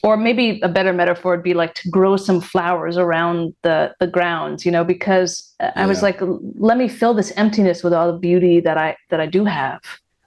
or 0.02 0.16
maybe 0.16 0.60
a 0.62 0.68
better 0.68 0.92
metaphor 0.92 1.32
would 1.32 1.42
be 1.42 1.54
like 1.54 1.74
to 1.74 1.88
grow 1.88 2.16
some 2.16 2.40
flowers 2.40 2.96
around 2.96 3.54
the 3.62 3.94
the 4.00 4.06
grounds 4.06 4.64
you 4.64 4.72
know 4.72 4.84
because 4.84 5.54
yeah. 5.60 5.72
i 5.76 5.86
was 5.86 6.02
like 6.02 6.18
let 6.58 6.78
me 6.78 6.88
fill 6.88 7.14
this 7.14 7.32
emptiness 7.32 7.82
with 7.82 7.92
all 7.92 8.12
the 8.12 8.18
beauty 8.18 8.60
that 8.60 8.78
i 8.78 8.96
that 9.10 9.20
i 9.20 9.26
do 9.26 9.44
have 9.44 9.80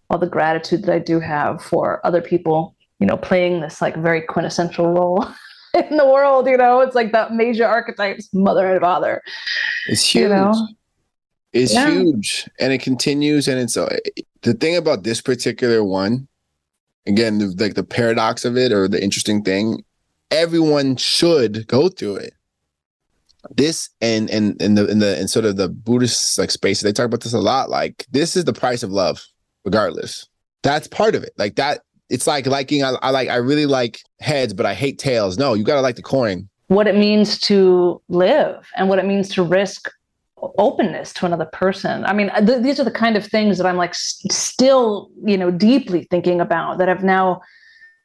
all 0.09 0.17
the 0.17 0.27
gratitude 0.27 0.83
that 0.83 0.93
i 0.93 0.99
do 0.99 1.19
have 1.19 1.61
for 1.61 2.05
other 2.05 2.21
people 2.21 2.75
you 2.99 3.07
know 3.07 3.17
playing 3.17 3.61
this 3.61 3.81
like 3.81 3.95
very 3.97 4.21
quintessential 4.21 4.87
role 4.87 5.25
in 5.73 5.97
the 5.97 6.05
world 6.05 6.47
you 6.47 6.57
know 6.57 6.79
it's 6.79 6.95
like 6.95 7.11
the 7.11 7.27
major 7.31 7.65
archetypes 7.65 8.29
mother 8.33 8.71
and 8.71 8.81
father 8.81 9.21
it's 9.87 10.03
huge 10.03 10.23
you 10.23 10.29
know? 10.29 10.67
It's 11.57 11.73
yeah. 11.73 11.89
huge 11.89 12.49
and 12.59 12.71
it 12.71 12.81
continues 12.81 13.47
and 13.47 13.59
it's 13.59 13.77
uh, 13.77 13.97
the 14.41 14.53
thing 14.53 14.75
about 14.75 15.03
this 15.03 15.21
particular 15.21 15.83
one 15.83 16.27
again, 17.07 17.39
the, 17.39 17.55
like 17.57 17.73
the 17.73 17.83
paradox 17.83 18.45
of 18.45 18.57
it 18.57 18.71
or 18.71 18.87
the 18.87 19.01
interesting 19.01 19.41
thing, 19.41 19.83
everyone 20.29 20.97
should 20.97 21.65
go 21.67 21.89
through 21.89 22.17
it. 22.17 22.33
This 23.55 23.89
and 24.01 24.29
and 24.29 24.61
in 24.61 24.75
the 24.75 24.87
in 24.87 24.99
the 24.99 25.19
in 25.19 25.29
sort 25.29 25.45
of 25.45 25.55
the 25.55 25.69
Buddhist 25.69 26.37
like 26.37 26.51
space, 26.51 26.81
they 26.81 26.91
talk 26.91 27.05
about 27.05 27.21
this 27.21 27.33
a 27.33 27.39
lot. 27.39 27.69
Like 27.69 28.05
this 28.11 28.35
is 28.35 28.43
the 28.43 28.51
price 28.51 28.83
of 28.83 28.91
love, 28.91 29.23
regardless. 29.63 30.27
That's 30.63 30.87
part 30.87 31.15
of 31.15 31.23
it. 31.23 31.31
Like 31.37 31.55
that. 31.55 31.81
It's 32.09 32.27
like 32.27 32.45
liking. 32.45 32.83
I, 32.83 32.91
I 33.01 33.11
like. 33.11 33.29
I 33.29 33.35
really 33.35 33.65
like 33.65 33.99
heads, 34.19 34.53
but 34.53 34.65
I 34.65 34.73
hate 34.73 34.99
tails. 34.99 35.37
No, 35.37 35.53
you 35.53 35.63
gotta 35.63 35.81
like 35.81 35.95
the 35.95 36.01
coin. 36.01 36.49
What 36.67 36.87
it 36.87 36.95
means 36.95 37.39
to 37.41 38.01
live 38.09 38.67
and 38.75 38.89
what 38.89 38.99
it 38.99 39.05
means 39.05 39.29
to 39.35 39.43
risk 39.43 39.89
openness 40.57 41.13
to 41.13 41.25
another 41.25 41.47
person. 41.53 42.05
I 42.05 42.13
mean 42.13 42.31
th- 42.45 42.61
these 42.61 42.79
are 42.79 42.83
the 42.83 42.91
kind 42.91 43.15
of 43.17 43.25
things 43.25 43.57
that 43.57 43.67
i'm 43.67 43.77
like 43.77 43.91
s- 43.91 44.21
still 44.31 45.09
you 45.23 45.37
know 45.37 45.51
deeply 45.51 46.07
thinking 46.09 46.41
about 46.41 46.77
that 46.77 46.87
have 46.87 47.03
now 47.03 47.41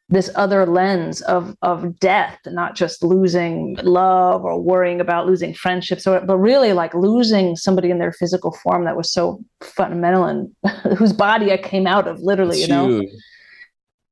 this 0.09 0.31
other 0.35 0.67
lens 0.67 1.23
of 1.23 1.57
of 1.63 1.99
death 1.99 2.39
not 2.47 2.75
just 2.75 3.03
losing 3.03 3.77
love 3.83 4.45
or 4.45 4.61
worrying 4.61 5.01
about 5.01 5.27
losing 5.27 5.55
friendships 5.55 6.07
or 6.07 6.21
but 6.21 6.37
really 6.37 6.73
like 6.73 6.95
losing 6.95 7.57
somebody 7.57 7.91
in 7.91 7.99
their 7.99 8.13
physical 8.13 8.53
form 8.63 8.85
that 8.85 8.97
was 8.97 9.11
so 9.11 9.43
fundamental 9.63 10.25
and 10.25 10.55
whose 10.99 11.13
body 11.13 11.53
i 11.53 11.57
came 11.57 11.87
out 11.87 12.07
of 12.07 12.21
literally 12.21 12.59
it's 12.59 12.69
you 12.69 12.75
know? 12.75 12.89
huge. 12.89 13.11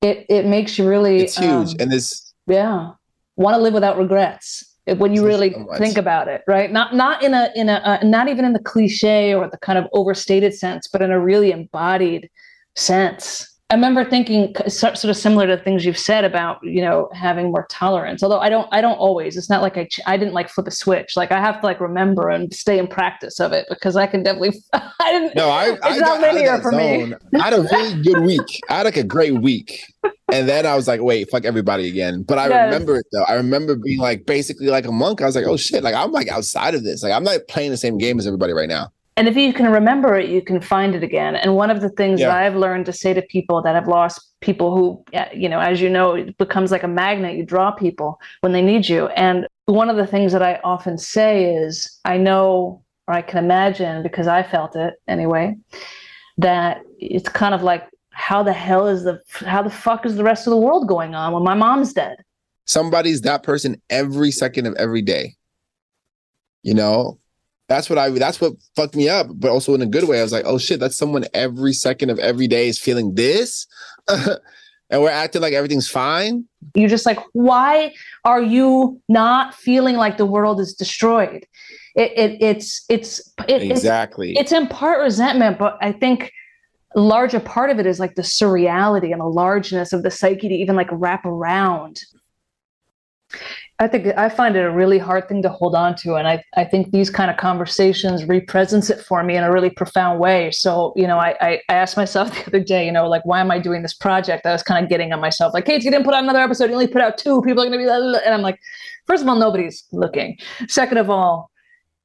it 0.03 0.27
it 0.29 0.47
makes 0.47 0.79
you 0.79 0.89
really 0.89 1.19
it's 1.21 1.37
huge. 1.37 1.71
um, 1.73 1.77
and 1.81 1.93
this 1.93 2.33
yeah 2.47 2.91
want 3.37 3.55
to 3.55 3.61
live 3.61 3.75
without 3.75 3.99
regrets 3.99 4.70
when 4.97 5.15
you 5.15 5.25
really 5.25 5.53
so 5.53 5.69
think 5.77 5.97
about 5.97 6.29
it 6.29 6.43
right? 6.47 6.73
Not 6.73 6.95
not 6.95 7.23
in 7.23 7.35
a 7.35 7.51
in 7.55 7.69
a 7.69 7.75
uh, 7.75 7.99
not 8.03 8.29
even 8.29 8.45
in 8.45 8.53
the 8.53 8.63
cliche 8.63 9.35
or 9.35 9.49
the 9.49 9.59
kind 9.59 9.79
of 9.79 9.87
overstated 9.93 10.55
sense 10.55 10.89
but 10.89 11.03
in 11.03 11.11
a 11.11 11.21
really 11.21 11.53
embodied 11.53 12.31
sense 12.77 13.50
I 13.71 13.75
remember 13.75 14.05
thinking 14.05 14.53
sort 14.67 15.05
of 15.05 15.17
similar 15.17 15.47
to 15.47 15.57
things 15.57 15.85
you've 15.85 15.97
said 15.97 16.25
about 16.25 16.59
you 16.65 16.83
know 16.83 17.09
having 17.15 17.53
more 17.53 17.67
tolerance. 17.71 18.21
Although 18.21 18.41
I 18.41 18.49
don't, 18.49 18.69
I 18.73 18.81
don't 18.81 18.97
always. 18.97 19.37
It's 19.37 19.49
not 19.49 19.63
like 19.63 19.79
I, 19.79 19.89
I 20.07 20.17
didn't 20.17 20.35
like 20.35 20.49
flip 20.49 20.67
a 20.67 20.73
switch. 20.73 21.17
Like 21.17 21.31
I 21.31 21.39
have 21.39 21.61
to 21.61 21.67
like 21.67 21.81
remember 21.81 22.29
and 22.31 22.53
stay 22.53 22.81
in 22.81 22.89
practice 22.89 23.39
of 23.39 23.53
it 23.53 23.67
because 23.69 23.95
I 23.95 24.09
can 24.09 24.25
definitely. 24.25 24.61
I 24.73 25.13
didn't. 25.13 25.37
No, 25.37 25.49
I. 25.49 25.71
It's 25.71 25.81
I 25.85 25.97
not 25.99 26.21
linear 26.21 26.59
for 26.61 26.73
zone. 26.73 27.11
me. 27.11 27.41
I 27.41 27.45
had 27.45 27.53
a 27.53 27.63
really 27.63 28.03
good 28.03 28.25
week. 28.25 28.61
I 28.69 28.79
had 28.79 28.87
like 28.87 28.97
a 28.97 29.05
great 29.05 29.35
week, 29.35 29.85
and 30.33 30.49
then 30.49 30.67
I 30.67 30.75
was 30.75 30.89
like, 30.89 31.01
wait, 31.01 31.31
fuck 31.31 31.45
everybody 31.45 31.89
again. 31.89 32.23
But 32.25 32.39
I 32.39 32.49
yes. 32.49 32.73
remember 32.73 32.97
it 32.97 33.07
though. 33.13 33.23
I 33.23 33.35
remember 33.35 33.77
being 33.77 34.01
like 34.01 34.27
basically 34.27 34.67
like 34.67 34.87
a 34.87 34.93
monk. 34.93 35.23
I 35.23 35.27
was 35.27 35.37
like, 35.37 35.47
oh 35.47 35.57
shit, 35.57 35.85
like 35.85 35.95
I'm 35.95 36.11
like 36.11 36.27
outside 36.27 36.75
of 36.75 36.83
this. 36.83 37.05
Like 37.05 37.13
I'm 37.13 37.25
not 37.25 37.39
playing 37.49 37.71
the 37.71 37.77
same 37.77 37.99
game 37.99 38.19
as 38.19 38.27
everybody 38.27 38.53
right 38.53 38.69
now. 38.69 38.91
And 39.17 39.29
if 39.29 39.37
you 39.37 39.53
can 39.53 39.71
remember 39.71 40.17
it, 40.17 40.31
you 40.31 40.41
can 40.41 40.61
find 40.61 40.95
it 40.95 41.03
again. 41.03 41.37
And 41.37 41.55
one 41.55 41.71
of 41.71 41.81
the 41.83 41.91
things 41.91 42.21
yeah. 42.21 42.29
that 42.29 42.39
I've 42.39 42.57
learned 42.57 42.87
to 42.87 42.93
say 42.93 43.13
to 43.13 43.21
people 43.21 43.61
that 43.63 43.75
have 43.75 43.87
lost 43.87 44.33
people 44.41 44.75
who, 44.75 45.05
you 45.35 45.49
know, 45.49 45.61
as 45.61 45.81
you 45.81 45.91
know, 45.91 46.15
it 46.15 46.39
becomes 46.39 46.71
like 46.71 46.83
a 46.83 46.89
magnet. 46.89 47.37
You 47.37 47.45
draw 47.45 47.71
people 47.71 48.19
when 48.41 48.53
they 48.53 48.63
need 48.63 48.89
you. 48.89 49.09
And 49.09 49.47
one 49.67 49.91
of 49.91 49.97
the 49.97 50.07
things 50.07 50.33
that 50.33 50.43
I 50.43 50.59
often 50.65 50.97
say 50.97 51.55
is, 51.55 51.99
I 52.05 52.17
know, 52.17 52.83
or 53.07 53.15
I 53.15 53.23
can 53.23 53.39
imagine, 53.45 54.03
because 54.03 54.27
I 54.27 54.43
felt 54.43 54.75
it 54.75 54.95
anyway, 55.07 55.55
that 56.39 56.81
it's 56.99 57.29
kind 57.29 57.55
of 57.55 57.63
like, 57.63 57.87
how 58.13 58.43
the 58.43 58.53
hell 58.53 58.87
is 58.87 59.05
the, 59.05 59.21
how 59.47 59.63
the 59.63 59.71
fuck 59.71 60.07
is 60.07 60.17
the 60.17 60.25
rest 60.25 60.47
of 60.47 60.51
the 60.51 60.57
world 60.57 60.89
going 60.89 61.15
on 61.15 61.33
when 61.33 61.43
my 61.43 61.55
mom's 61.55 61.93
dead? 61.93 62.17
Somebody's 62.65 63.21
that 63.23 63.43
person 63.43 63.81
every 63.91 64.31
second 64.31 64.67
of 64.67 64.75
every 64.77 65.03
day. 65.03 65.37
You 66.63 66.75
know, 66.75 67.19
that's 67.71 67.89
what 67.89 68.01
I 68.01 68.11
that's 68.11 68.41
what 68.41 68.55
fucked 68.75 68.97
me 68.97 69.09
up, 69.09 69.29
but 69.33 69.49
also 69.49 69.75
in 69.75 69.81
a 69.81 69.87
good 69.87 70.09
way. 70.09 70.19
I 70.19 70.25
was 70.25 70.33
like, 70.33 70.45
oh 70.45 70.59
shit, 70.59 70.81
that's 70.81 70.97
someone 70.97 71.25
every 71.33 71.73
second 71.73 72.11
of 72.11 72.19
every 72.19 72.49
day 72.49 72.67
is 72.67 72.81
feeling 72.81 73.15
this. 73.15 73.69
and 74.09 75.01
we're 75.01 75.09
acting 75.09 75.41
like 75.41 75.53
everything's 75.53 75.89
fine. 75.89 76.45
You're 76.75 76.89
just 76.89 77.07
like, 77.07 77.21
why 77.33 77.95
are 78.25 78.43
you 78.43 79.01
not 79.09 79.55
feeling 79.55 79.97
like 79.97 80.17
the 80.17 80.27
world 80.27 80.59
is 80.59 80.75
destroyed? 80.75 81.47
It, 81.95 82.13
it 82.17 82.43
it's 82.43 82.85
it's 82.89 83.33
it, 83.47 83.63
exactly 83.63 84.33
it's, 84.33 84.41
it's 84.41 84.53
in 84.53 84.67
part 84.67 84.99
resentment, 85.01 85.57
but 85.57 85.79
I 85.81 85.93
think 85.93 86.33
larger 86.97 87.39
part 87.39 87.71
of 87.71 87.79
it 87.79 87.87
is 87.87 88.01
like 88.01 88.17
the 88.17 88.23
surreality 88.23 89.13
and 89.13 89.21
the 89.21 89.27
largeness 89.27 89.93
of 89.93 90.03
the 90.03 90.11
psyche 90.11 90.49
to 90.49 90.55
even 90.55 90.75
like 90.75 90.89
wrap 90.91 91.25
around 91.25 92.01
I 93.79 93.89
think 93.89 94.07
I 94.19 94.29
find 94.29 94.57
it 94.57 94.61
a 94.61 94.71
really 94.71 94.99
hard 94.99 95.27
thing 95.27 95.41
to 95.43 95.49
hold 95.49 95.75
on 95.75 95.95
to. 95.97 96.17
And 96.17 96.29
I, 96.29 96.45
I 96.55 96.65
think 96.65 96.91
these 96.91 97.09
kind 97.09 97.31
of 97.31 97.39
conversations 97.39 98.27
represents 98.27 98.91
it 98.91 99.01
for 99.01 99.23
me 99.23 99.37
in 99.37 99.43
a 99.43 99.51
really 99.51 99.71
profound 99.71 100.21
way. 100.21 100.51
So, 100.51 100.93
you 100.97 101.07
know, 101.07 101.19
I, 101.19 101.35
I, 101.41 101.61
I, 101.71 101.75
asked 101.75 101.97
myself 101.97 102.31
the 102.35 102.47
other 102.47 102.61
day, 102.61 102.85
you 102.85 102.93
know, 102.93 103.09
like, 103.09 103.25
why 103.25 103.41
am 103.41 103.51
I 103.51 103.59
doing 103.59 103.81
this 103.81 103.95
project? 103.95 104.45
I 104.45 104.53
was 104.53 104.63
kind 104.63 104.85
of 104.85 104.91
getting 104.91 105.15
on 105.15 105.21
myself, 105.21 105.55
like, 105.55 105.65
Kate, 105.65 105.83
you 105.83 105.91
didn't 105.91 106.05
put 106.05 106.13
out 106.13 106.23
another 106.23 106.41
episode. 106.41 106.67
You 106.67 106.75
only 106.75 106.89
put 106.89 107.01
out 107.01 107.17
two. 107.17 107.41
People 107.41 107.63
are 107.63 107.67
going 107.67 107.73
to 107.73 107.79
be, 107.79 107.85
blah, 107.85 107.99
blah. 108.01 108.19
and 108.25 108.35
I'm 108.35 108.43
like, 108.43 108.61
first 109.07 109.23
of 109.23 109.29
all, 109.29 109.37
nobody's 109.37 109.85
looking. 109.93 110.37
Second 110.69 110.99
of 110.99 111.09
all, 111.09 111.51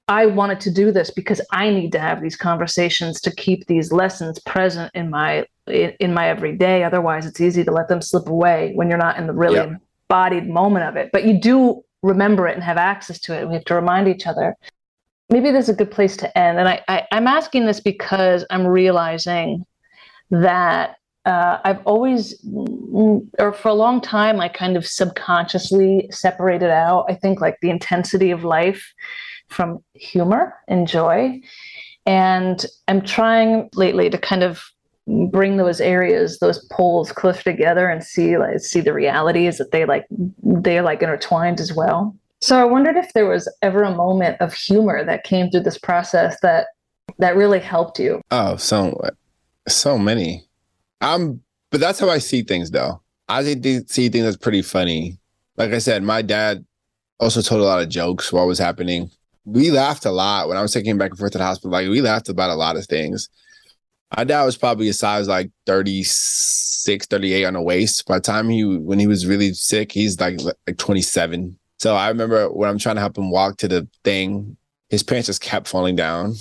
I 0.07 0.27
wanted 0.27 0.61
to 0.61 0.71
do 0.71 0.93
this 0.93 1.11
because 1.11 1.41
I 1.51 1.71
need 1.71 1.91
to 1.91 1.99
have 1.99 2.21
these 2.21 2.37
conversations 2.37 3.19
to 3.21 3.35
keep 3.35 3.65
these 3.65 3.91
lessons 3.91 4.39
present 4.39 4.91
in 4.93 5.09
my 5.09 5.45
in, 5.67 5.93
in 5.99 6.13
my 6.13 6.29
everyday. 6.29 6.83
Otherwise, 6.83 7.25
it's 7.25 7.41
easy 7.41 7.63
to 7.63 7.71
let 7.71 7.89
them 7.89 8.01
slip 8.01 8.27
away 8.27 8.71
when 8.75 8.87
you're 8.87 8.99
not 8.99 9.17
in 9.17 9.25
the 9.25 9.33
really 9.33 9.55
yep 9.55 9.81
embodied 10.15 10.49
moment 10.49 10.85
of 10.85 10.95
it, 10.95 11.09
but 11.11 11.25
you 11.25 11.39
do 11.39 11.83
remember 12.01 12.47
it 12.47 12.55
and 12.55 12.63
have 12.63 12.77
access 12.77 13.19
to 13.19 13.37
it. 13.37 13.47
We 13.47 13.53
have 13.53 13.65
to 13.65 13.75
remind 13.75 14.07
each 14.07 14.27
other. 14.27 14.55
Maybe 15.29 15.51
this 15.51 15.65
is 15.65 15.69
a 15.69 15.77
good 15.77 15.91
place 15.91 16.15
to 16.17 16.37
end. 16.37 16.59
And 16.59 16.69
I, 16.69 16.81
I, 16.87 17.03
I'm 17.11 17.27
asking 17.27 17.65
this 17.65 17.79
because 17.79 18.45
I'm 18.49 18.65
realizing 18.65 19.65
that 20.31 20.95
uh, 21.25 21.57
I've 21.63 21.81
always, 21.85 22.39
mm, 22.43 23.27
or 23.39 23.51
for 23.51 23.69
a 23.69 23.73
long 23.73 23.99
time, 23.99 24.39
I 24.39 24.47
kind 24.47 24.77
of 24.77 24.85
subconsciously 24.85 26.07
separated 26.11 26.69
out, 26.69 27.05
I 27.09 27.15
think, 27.15 27.41
like 27.41 27.57
the 27.61 27.71
intensity 27.71 28.31
of 28.31 28.43
life 28.43 28.93
from 29.49 29.83
humor 29.95 30.53
and 30.67 30.87
joy. 30.87 31.41
And 32.05 32.63
I'm 32.87 33.01
trying 33.01 33.69
lately 33.73 34.09
to 34.11 34.17
kind 34.19 34.43
of 34.43 34.63
bring 35.07 35.57
those 35.57 35.79
areas 35.79 36.39
those 36.39 36.65
poles 36.71 37.11
close 37.11 37.43
together 37.43 37.87
and 37.87 38.03
see 38.03 38.37
like 38.37 38.59
see 38.59 38.81
the 38.81 38.93
reality 38.93 39.45
is 39.45 39.57
that 39.59 39.71
they 39.71 39.85
like 39.85 40.05
they're 40.41 40.81
like 40.81 41.01
intertwined 41.01 41.59
as 41.59 41.73
well. 41.73 42.15
So 42.41 42.59
i 42.59 42.63
wondered 42.63 42.95
if 42.95 43.13
there 43.13 43.27
was 43.27 43.51
ever 43.61 43.83
a 43.83 43.93
moment 43.93 44.37
of 44.41 44.53
humor 44.53 45.03
that 45.05 45.23
came 45.23 45.49
through 45.49 45.61
this 45.61 45.77
process 45.77 46.39
that 46.41 46.67
that 47.19 47.35
really 47.35 47.59
helped 47.59 47.99
you. 47.99 48.21
Oh 48.31 48.55
so 48.55 48.99
so 49.67 49.97
many. 49.97 50.43
I'm 51.01 51.41
but 51.69 51.79
that's 51.79 51.99
how 51.99 52.09
i 52.09 52.17
see 52.17 52.41
things 52.41 52.71
though. 52.71 53.01
I 53.27 53.43
see 53.43 54.09
things 54.09 54.23
that's 54.23 54.37
pretty 54.37 54.63
funny. 54.63 55.19
Like 55.55 55.71
i 55.71 55.77
said 55.77 56.01
my 56.01 56.23
dad 56.23 56.65
also 57.19 57.41
told 57.41 57.61
a 57.61 57.65
lot 57.65 57.81
of 57.81 57.89
jokes 57.89 58.33
while 58.33 58.45
it 58.45 58.47
was 58.47 58.59
happening. 58.59 59.11
We 59.45 59.69
laughed 59.69 60.05
a 60.05 60.11
lot 60.11 60.47
when 60.47 60.57
i 60.57 60.63
was 60.63 60.73
taking 60.73 60.89
him 60.89 60.97
back 60.97 61.11
and 61.11 61.19
forth 61.19 61.33
to 61.33 61.37
the 61.37 61.43
hospital. 61.43 61.71
Like 61.71 61.89
we 61.89 62.01
laughed 62.01 62.27
about 62.27 62.49
a 62.49 62.55
lot 62.55 62.75
of 62.75 62.87
things 62.87 63.29
my 64.15 64.23
dad 64.23 64.43
was 64.43 64.57
probably 64.57 64.89
a 64.89 64.93
size 64.93 65.27
like 65.27 65.51
36, 65.65 67.05
38 67.05 67.45
on 67.45 67.53
the 67.53 67.61
waist. 67.61 68.05
By 68.05 68.17
the 68.17 68.21
time 68.21 68.49
he 68.49 68.63
when 68.63 68.99
he 68.99 69.07
was 69.07 69.25
really 69.25 69.53
sick, 69.53 69.91
he's 69.91 70.19
like 70.19 70.39
like 70.41 70.77
27. 70.77 71.57
So 71.79 71.95
I 71.95 72.07
remember 72.07 72.51
when 72.51 72.69
I'm 72.69 72.77
trying 72.77 72.95
to 72.95 73.01
help 73.01 73.17
him 73.17 73.31
walk 73.31 73.57
to 73.57 73.67
the 73.67 73.87
thing, 74.03 74.57
his 74.89 75.03
pants 75.03 75.27
just 75.27 75.41
kept 75.41 75.67
falling 75.67 75.95
down. 75.95 76.35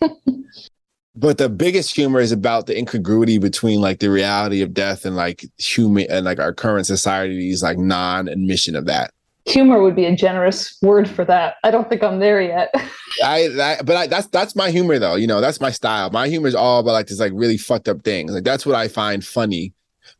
but 1.16 1.38
the 1.38 1.48
biggest 1.48 1.94
humor 1.94 2.20
is 2.20 2.32
about 2.32 2.66
the 2.66 2.76
incongruity 2.76 3.38
between 3.38 3.80
like 3.80 4.00
the 4.00 4.10
reality 4.10 4.60
of 4.60 4.74
death 4.74 5.06
and 5.06 5.16
like 5.16 5.44
human 5.58 6.06
and 6.10 6.24
like 6.24 6.40
our 6.40 6.52
current 6.52 6.86
society's 6.86 7.62
like 7.62 7.78
non-admission 7.78 8.76
of 8.76 8.86
that 8.86 9.12
humor 9.46 9.82
would 9.82 9.96
be 9.96 10.06
a 10.06 10.16
generous 10.16 10.76
word 10.82 11.08
for 11.08 11.24
that. 11.24 11.56
I 11.64 11.70
don't 11.70 11.88
think 11.88 12.02
I'm 12.02 12.18
there 12.18 12.40
yet. 12.40 12.74
I, 13.22 13.48
I, 13.60 13.82
but 13.82 13.96
I, 13.96 14.06
that's 14.06 14.26
that's 14.28 14.56
my 14.56 14.70
humor 14.70 14.98
though. 14.98 15.14
You 15.14 15.26
know, 15.26 15.40
that's 15.40 15.60
my 15.60 15.70
style. 15.70 16.10
My 16.10 16.28
humor 16.28 16.48
is 16.48 16.54
all 16.54 16.80
about 16.80 16.92
like 16.92 17.06
this 17.06 17.20
like 17.20 17.32
really 17.34 17.56
fucked 17.56 17.88
up 17.88 18.02
things. 18.02 18.32
Like 18.32 18.44
that's 18.44 18.66
what 18.66 18.74
I 18.74 18.88
find 18.88 19.24
funny, 19.24 19.72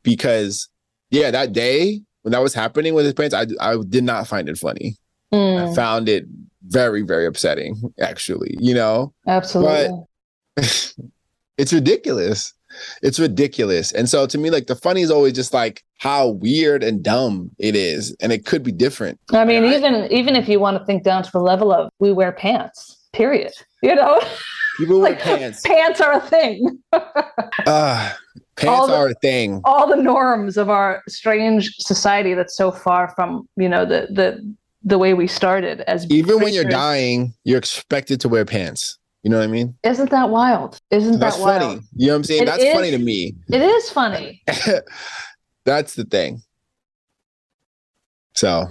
because 0.02 0.68
yeah, 1.10 1.30
that 1.30 1.52
day 1.52 2.00
when 2.22 2.32
that 2.32 2.42
was 2.42 2.54
happening 2.54 2.94
with 2.94 3.04
his 3.04 3.14
parents, 3.14 3.34
I 3.34 3.46
I 3.60 3.76
did 3.88 4.04
not 4.04 4.28
find 4.28 4.48
it 4.48 4.58
funny. 4.58 4.96
Mm. 5.32 5.70
I 5.70 5.74
found 5.74 6.08
it 6.08 6.26
very 6.66 7.02
very 7.02 7.26
upsetting, 7.26 7.80
actually. 8.00 8.56
You 8.60 8.74
know, 8.74 9.14
absolutely. 9.26 10.04
But 10.56 10.94
It's 11.56 11.72
ridiculous. 11.72 12.52
It's 13.02 13.18
ridiculous. 13.18 13.92
And 13.92 14.08
so 14.08 14.26
to 14.26 14.38
me, 14.38 14.50
like 14.50 14.66
the 14.66 14.74
funny 14.76 15.02
is 15.02 15.10
always 15.10 15.32
just 15.32 15.52
like 15.54 15.82
how 15.98 16.28
weird 16.28 16.82
and 16.82 17.02
dumb 17.02 17.50
it 17.58 17.74
is. 17.76 18.14
And 18.20 18.32
it 18.32 18.44
could 18.46 18.62
be 18.62 18.72
different. 18.72 19.18
I 19.32 19.44
mean, 19.44 19.64
I- 19.64 19.74
even 19.76 20.12
even 20.12 20.36
if 20.36 20.48
you 20.48 20.60
want 20.60 20.78
to 20.78 20.84
think 20.84 21.02
down 21.04 21.22
to 21.22 21.30
the 21.32 21.40
level 21.40 21.72
of 21.72 21.90
we 21.98 22.12
wear 22.12 22.32
pants, 22.32 22.96
period. 23.12 23.52
You 23.82 23.94
know, 23.94 24.20
People 24.78 25.00
wear 25.00 25.10
like 25.12 25.20
pants. 25.22 25.60
pants 25.62 26.00
are 26.00 26.12
a 26.14 26.20
thing. 26.20 26.78
Uh, 26.92 28.12
pants 28.56 28.86
the- 28.88 28.94
are 28.96 29.08
a 29.08 29.14
thing. 29.14 29.60
All 29.64 29.86
the 29.88 29.96
norms 29.96 30.56
of 30.56 30.68
our 30.70 31.02
strange 31.08 31.70
society 31.78 32.34
that's 32.34 32.56
so 32.56 32.70
far 32.70 33.08
from 33.14 33.48
you 33.56 33.68
know 33.68 33.84
the 33.84 34.08
the 34.10 34.54
the 34.86 34.98
way 34.98 35.14
we 35.14 35.26
started 35.26 35.80
as 35.82 36.06
Even 36.10 36.40
when 36.40 36.52
you're 36.52 36.64
dying, 36.64 37.32
you're 37.44 37.56
expected 37.58 38.20
to 38.20 38.28
wear 38.28 38.44
pants. 38.44 38.98
You 39.24 39.30
know 39.30 39.38
what 39.38 39.44
I 39.44 39.48
mean? 39.48 39.74
Isn't 39.82 40.10
that 40.10 40.28
wild? 40.28 40.78
Isn't 40.90 41.18
That's 41.18 41.36
that 41.36 41.42
wild? 41.42 41.62
funny. 41.62 41.80
You 41.96 42.08
know 42.08 42.12
what 42.12 42.16
I'm 42.18 42.24
saying? 42.24 42.42
It 42.42 42.46
That's 42.46 42.62
is. 42.62 42.74
funny 42.74 42.90
to 42.90 42.98
me. 42.98 43.34
It 43.48 43.62
is 43.62 43.88
funny. 43.88 44.42
That's 45.64 45.94
the 45.94 46.04
thing. 46.04 46.42
So, 48.34 48.66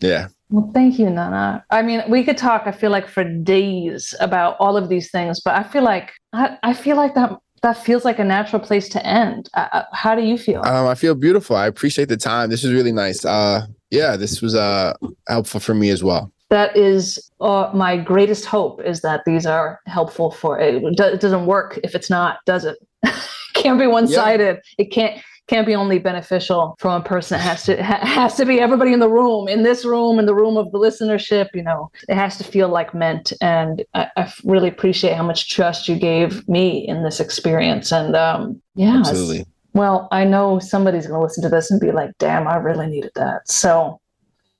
yeah. 0.00 0.26
Well, 0.50 0.72
thank 0.74 0.98
you, 0.98 1.08
Nana. 1.08 1.64
I 1.70 1.82
mean, 1.82 2.02
we 2.08 2.24
could 2.24 2.36
talk. 2.36 2.62
I 2.66 2.72
feel 2.72 2.90
like 2.90 3.08
for 3.08 3.22
days 3.22 4.12
about 4.18 4.56
all 4.58 4.76
of 4.76 4.88
these 4.88 5.08
things, 5.12 5.40
but 5.40 5.54
I 5.54 5.62
feel 5.62 5.84
like 5.84 6.12
I, 6.32 6.58
I 6.64 6.74
feel 6.74 6.96
like 6.96 7.14
that 7.14 7.38
that 7.62 7.76
feels 7.76 8.04
like 8.04 8.18
a 8.18 8.24
natural 8.24 8.60
place 8.60 8.88
to 8.90 9.06
end. 9.06 9.48
Uh, 9.54 9.68
uh, 9.72 9.82
how 9.92 10.16
do 10.16 10.22
you 10.22 10.36
feel? 10.36 10.62
Um, 10.64 10.88
I 10.88 10.96
feel 10.96 11.14
beautiful. 11.14 11.54
I 11.54 11.66
appreciate 11.66 12.08
the 12.08 12.16
time. 12.16 12.50
This 12.50 12.64
was 12.64 12.72
really 12.72 12.92
nice. 12.92 13.24
Uh, 13.24 13.66
yeah, 13.90 14.16
this 14.16 14.42
was 14.42 14.56
uh 14.56 14.94
helpful 15.28 15.60
for 15.60 15.74
me 15.74 15.90
as 15.90 16.02
well. 16.02 16.32
That 16.48 16.76
is 16.76 17.30
uh, 17.40 17.70
my 17.74 17.96
greatest 17.96 18.44
hope 18.44 18.80
is 18.82 19.00
that 19.00 19.22
these 19.26 19.46
are 19.46 19.80
helpful 19.86 20.30
for 20.30 20.58
it. 20.58 20.76
It 20.76 20.96
do- 20.96 21.04
it 21.04 21.20
doesn't 21.20 21.46
work 21.46 21.78
if 21.82 21.94
it's 21.94 22.10
not, 22.10 22.38
does 22.46 22.64
it? 22.64 22.78
can't 23.54 23.78
be 23.78 23.86
one-sided. 23.86 24.60
It 24.78 24.92
can't 24.92 25.20
can't 25.48 25.66
be 25.66 25.76
only 25.76 26.00
beneficial 26.00 26.74
from 26.80 27.00
a 27.00 27.04
person. 27.04 27.38
It 27.38 27.42
has 27.42 27.64
to 27.64 27.82
ha- 27.82 28.04
has 28.04 28.34
to 28.36 28.44
be 28.44 28.60
everybody 28.60 28.92
in 28.92 28.98
the 28.98 29.08
room, 29.08 29.46
in 29.46 29.62
this 29.62 29.84
room, 29.84 30.18
in 30.18 30.26
the 30.26 30.34
room 30.34 30.56
of 30.56 30.72
the 30.72 30.78
listenership. 30.78 31.48
You 31.54 31.62
know, 31.62 31.90
it 32.08 32.16
has 32.16 32.36
to 32.38 32.44
feel 32.44 32.68
like 32.68 32.94
meant. 32.94 33.32
And 33.40 33.84
I, 33.94 34.08
I 34.16 34.32
really 34.44 34.68
appreciate 34.68 35.14
how 35.14 35.22
much 35.22 35.48
trust 35.48 35.88
you 35.88 35.96
gave 35.96 36.48
me 36.48 36.86
in 36.86 37.04
this 37.04 37.20
experience. 37.20 37.92
And 37.92 38.16
um, 38.16 38.60
yeah, 38.74 38.98
Absolutely. 38.98 39.46
Well, 39.72 40.08
I 40.10 40.24
know 40.24 40.58
somebody's 40.58 41.06
going 41.06 41.20
to 41.20 41.22
listen 41.22 41.42
to 41.42 41.50
this 41.50 41.70
and 41.70 41.80
be 41.80 41.92
like, 41.92 42.10
"Damn, 42.18 42.48
I 42.48 42.56
really 42.56 42.86
needed 42.86 43.12
that." 43.14 43.48
So. 43.48 44.00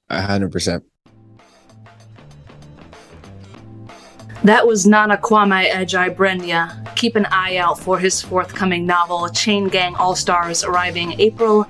A 0.09 0.20
hundred 0.20 0.53
percent. 0.53 0.84
That 4.47 4.64
was 4.64 4.86
Nana 4.86 5.16
Kwame 5.16 5.72
Adjei-Brenyah. 5.72 6.94
Keep 6.94 7.16
an 7.16 7.26
eye 7.32 7.57
out 7.57 7.80
for 7.80 7.99
his 7.99 8.22
forthcoming 8.22 8.86
novel, 8.86 9.28
Chain 9.28 9.66
Gang 9.66 9.97
All 9.97 10.14
Stars, 10.14 10.62
arriving 10.62 11.20
April 11.20 11.64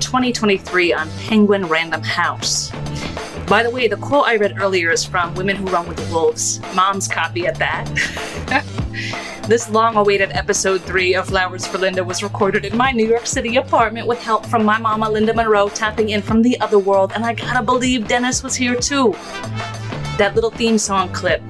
2023 0.00 0.92
on 0.92 1.08
Penguin 1.20 1.64
Random 1.64 2.02
House. 2.02 2.72
By 3.46 3.62
the 3.62 3.70
way, 3.70 3.88
the 3.88 3.96
quote 3.96 4.26
I 4.26 4.36
read 4.36 4.60
earlier 4.60 4.90
is 4.90 5.02
from 5.02 5.34
Women 5.34 5.56
Who 5.56 5.64
Run 5.68 5.88
with 5.88 5.96
the 5.96 6.14
Wolves, 6.14 6.60
mom's 6.74 7.08
copy 7.08 7.46
at 7.46 7.58
that. 7.58 7.86
this 9.48 9.70
long 9.70 9.96
awaited 9.96 10.30
episode 10.32 10.82
3 10.82 11.14
of 11.14 11.28
Flowers 11.28 11.66
for 11.66 11.78
Linda 11.78 12.04
was 12.04 12.22
recorded 12.22 12.66
in 12.66 12.76
my 12.76 12.92
New 12.92 13.08
York 13.08 13.26
City 13.26 13.56
apartment 13.56 14.06
with 14.06 14.22
help 14.22 14.44
from 14.44 14.66
my 14.66 14.76
mama 14.76 15.08
Linda 15.08 15.32
Monroe 15.32 15.70
tapping 15.70 16.10
in 16.10 16.20
from 16.20 16.42
the 16.42 16.60
other 16.60 16.78
world, 16.78 17.12
and 17.14 17.24
I 17.24 17.32
gotta 17.32 17.62
believe 17.62 18.08
Dennis 18.08 18.42
was 18.42 18.56
here 18.56 18.76
too. 18.76 19.12
That 20.18 20.32
little 20.34 20.50
theme 20.50 20.76
song 20.76 21.10
clip 21.14 21.40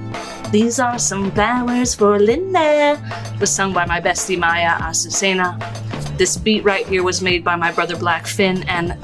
these 0.51 0.79
are 0.79 0.99
some 0.99 1.31
flowers 1.31 1.95
for 1.95 2.19
Linda. 2.19 3.01
Was 3.39 3.51
sung 3.51 3.73
by 3.73 3.85
my 3.85 4.01
bestie 4.01 4.37
Maya 4.37 4.71
Azucena. 4.79 5.57
This 6.17 6.37
beat 6.37 6.63
right 6.63 6.85
here 6.85 7.03
was 7.03 7.21
made 7.21 7.43
by 7.43 7.55
my 7.55 7.71
brother 7.71 7.95
Black 7.97 8.27
Finn, 8.27 8.63
and 8.67 8.97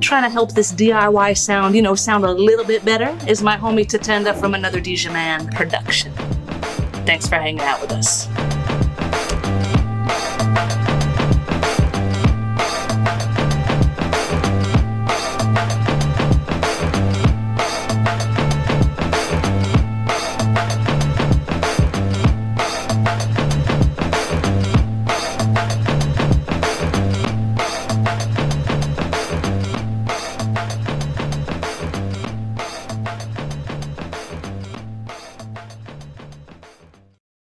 trying 0.00 0.22
to 0.22 0.30
help 0.30 0.52
this 0.52 0.72
DIY 0.72 1.36
sound, 1.36 1.74
you 1.74 1.82
know, 1.82 1.94
sound 1.94 2.24
a 2.24 2.30
little 2.30 2.64
bit 2.64 2.84
better 2.84 3.16
is 3.26 3.42
my 3.42 3.56
homie 3.56 3.84
Tatenda 3.84 4.38
from 4.38 4.54
another 4.54 4.80
DJ 4.80 5.12
Man 5.12 5.48
production. 5.48 6.12
Thanks 7.04 7.26
for 7.26 7.36
hanging 7.36 7.60
out 7.60 7.80
with 7.80 7.92
us. 7.92 8.28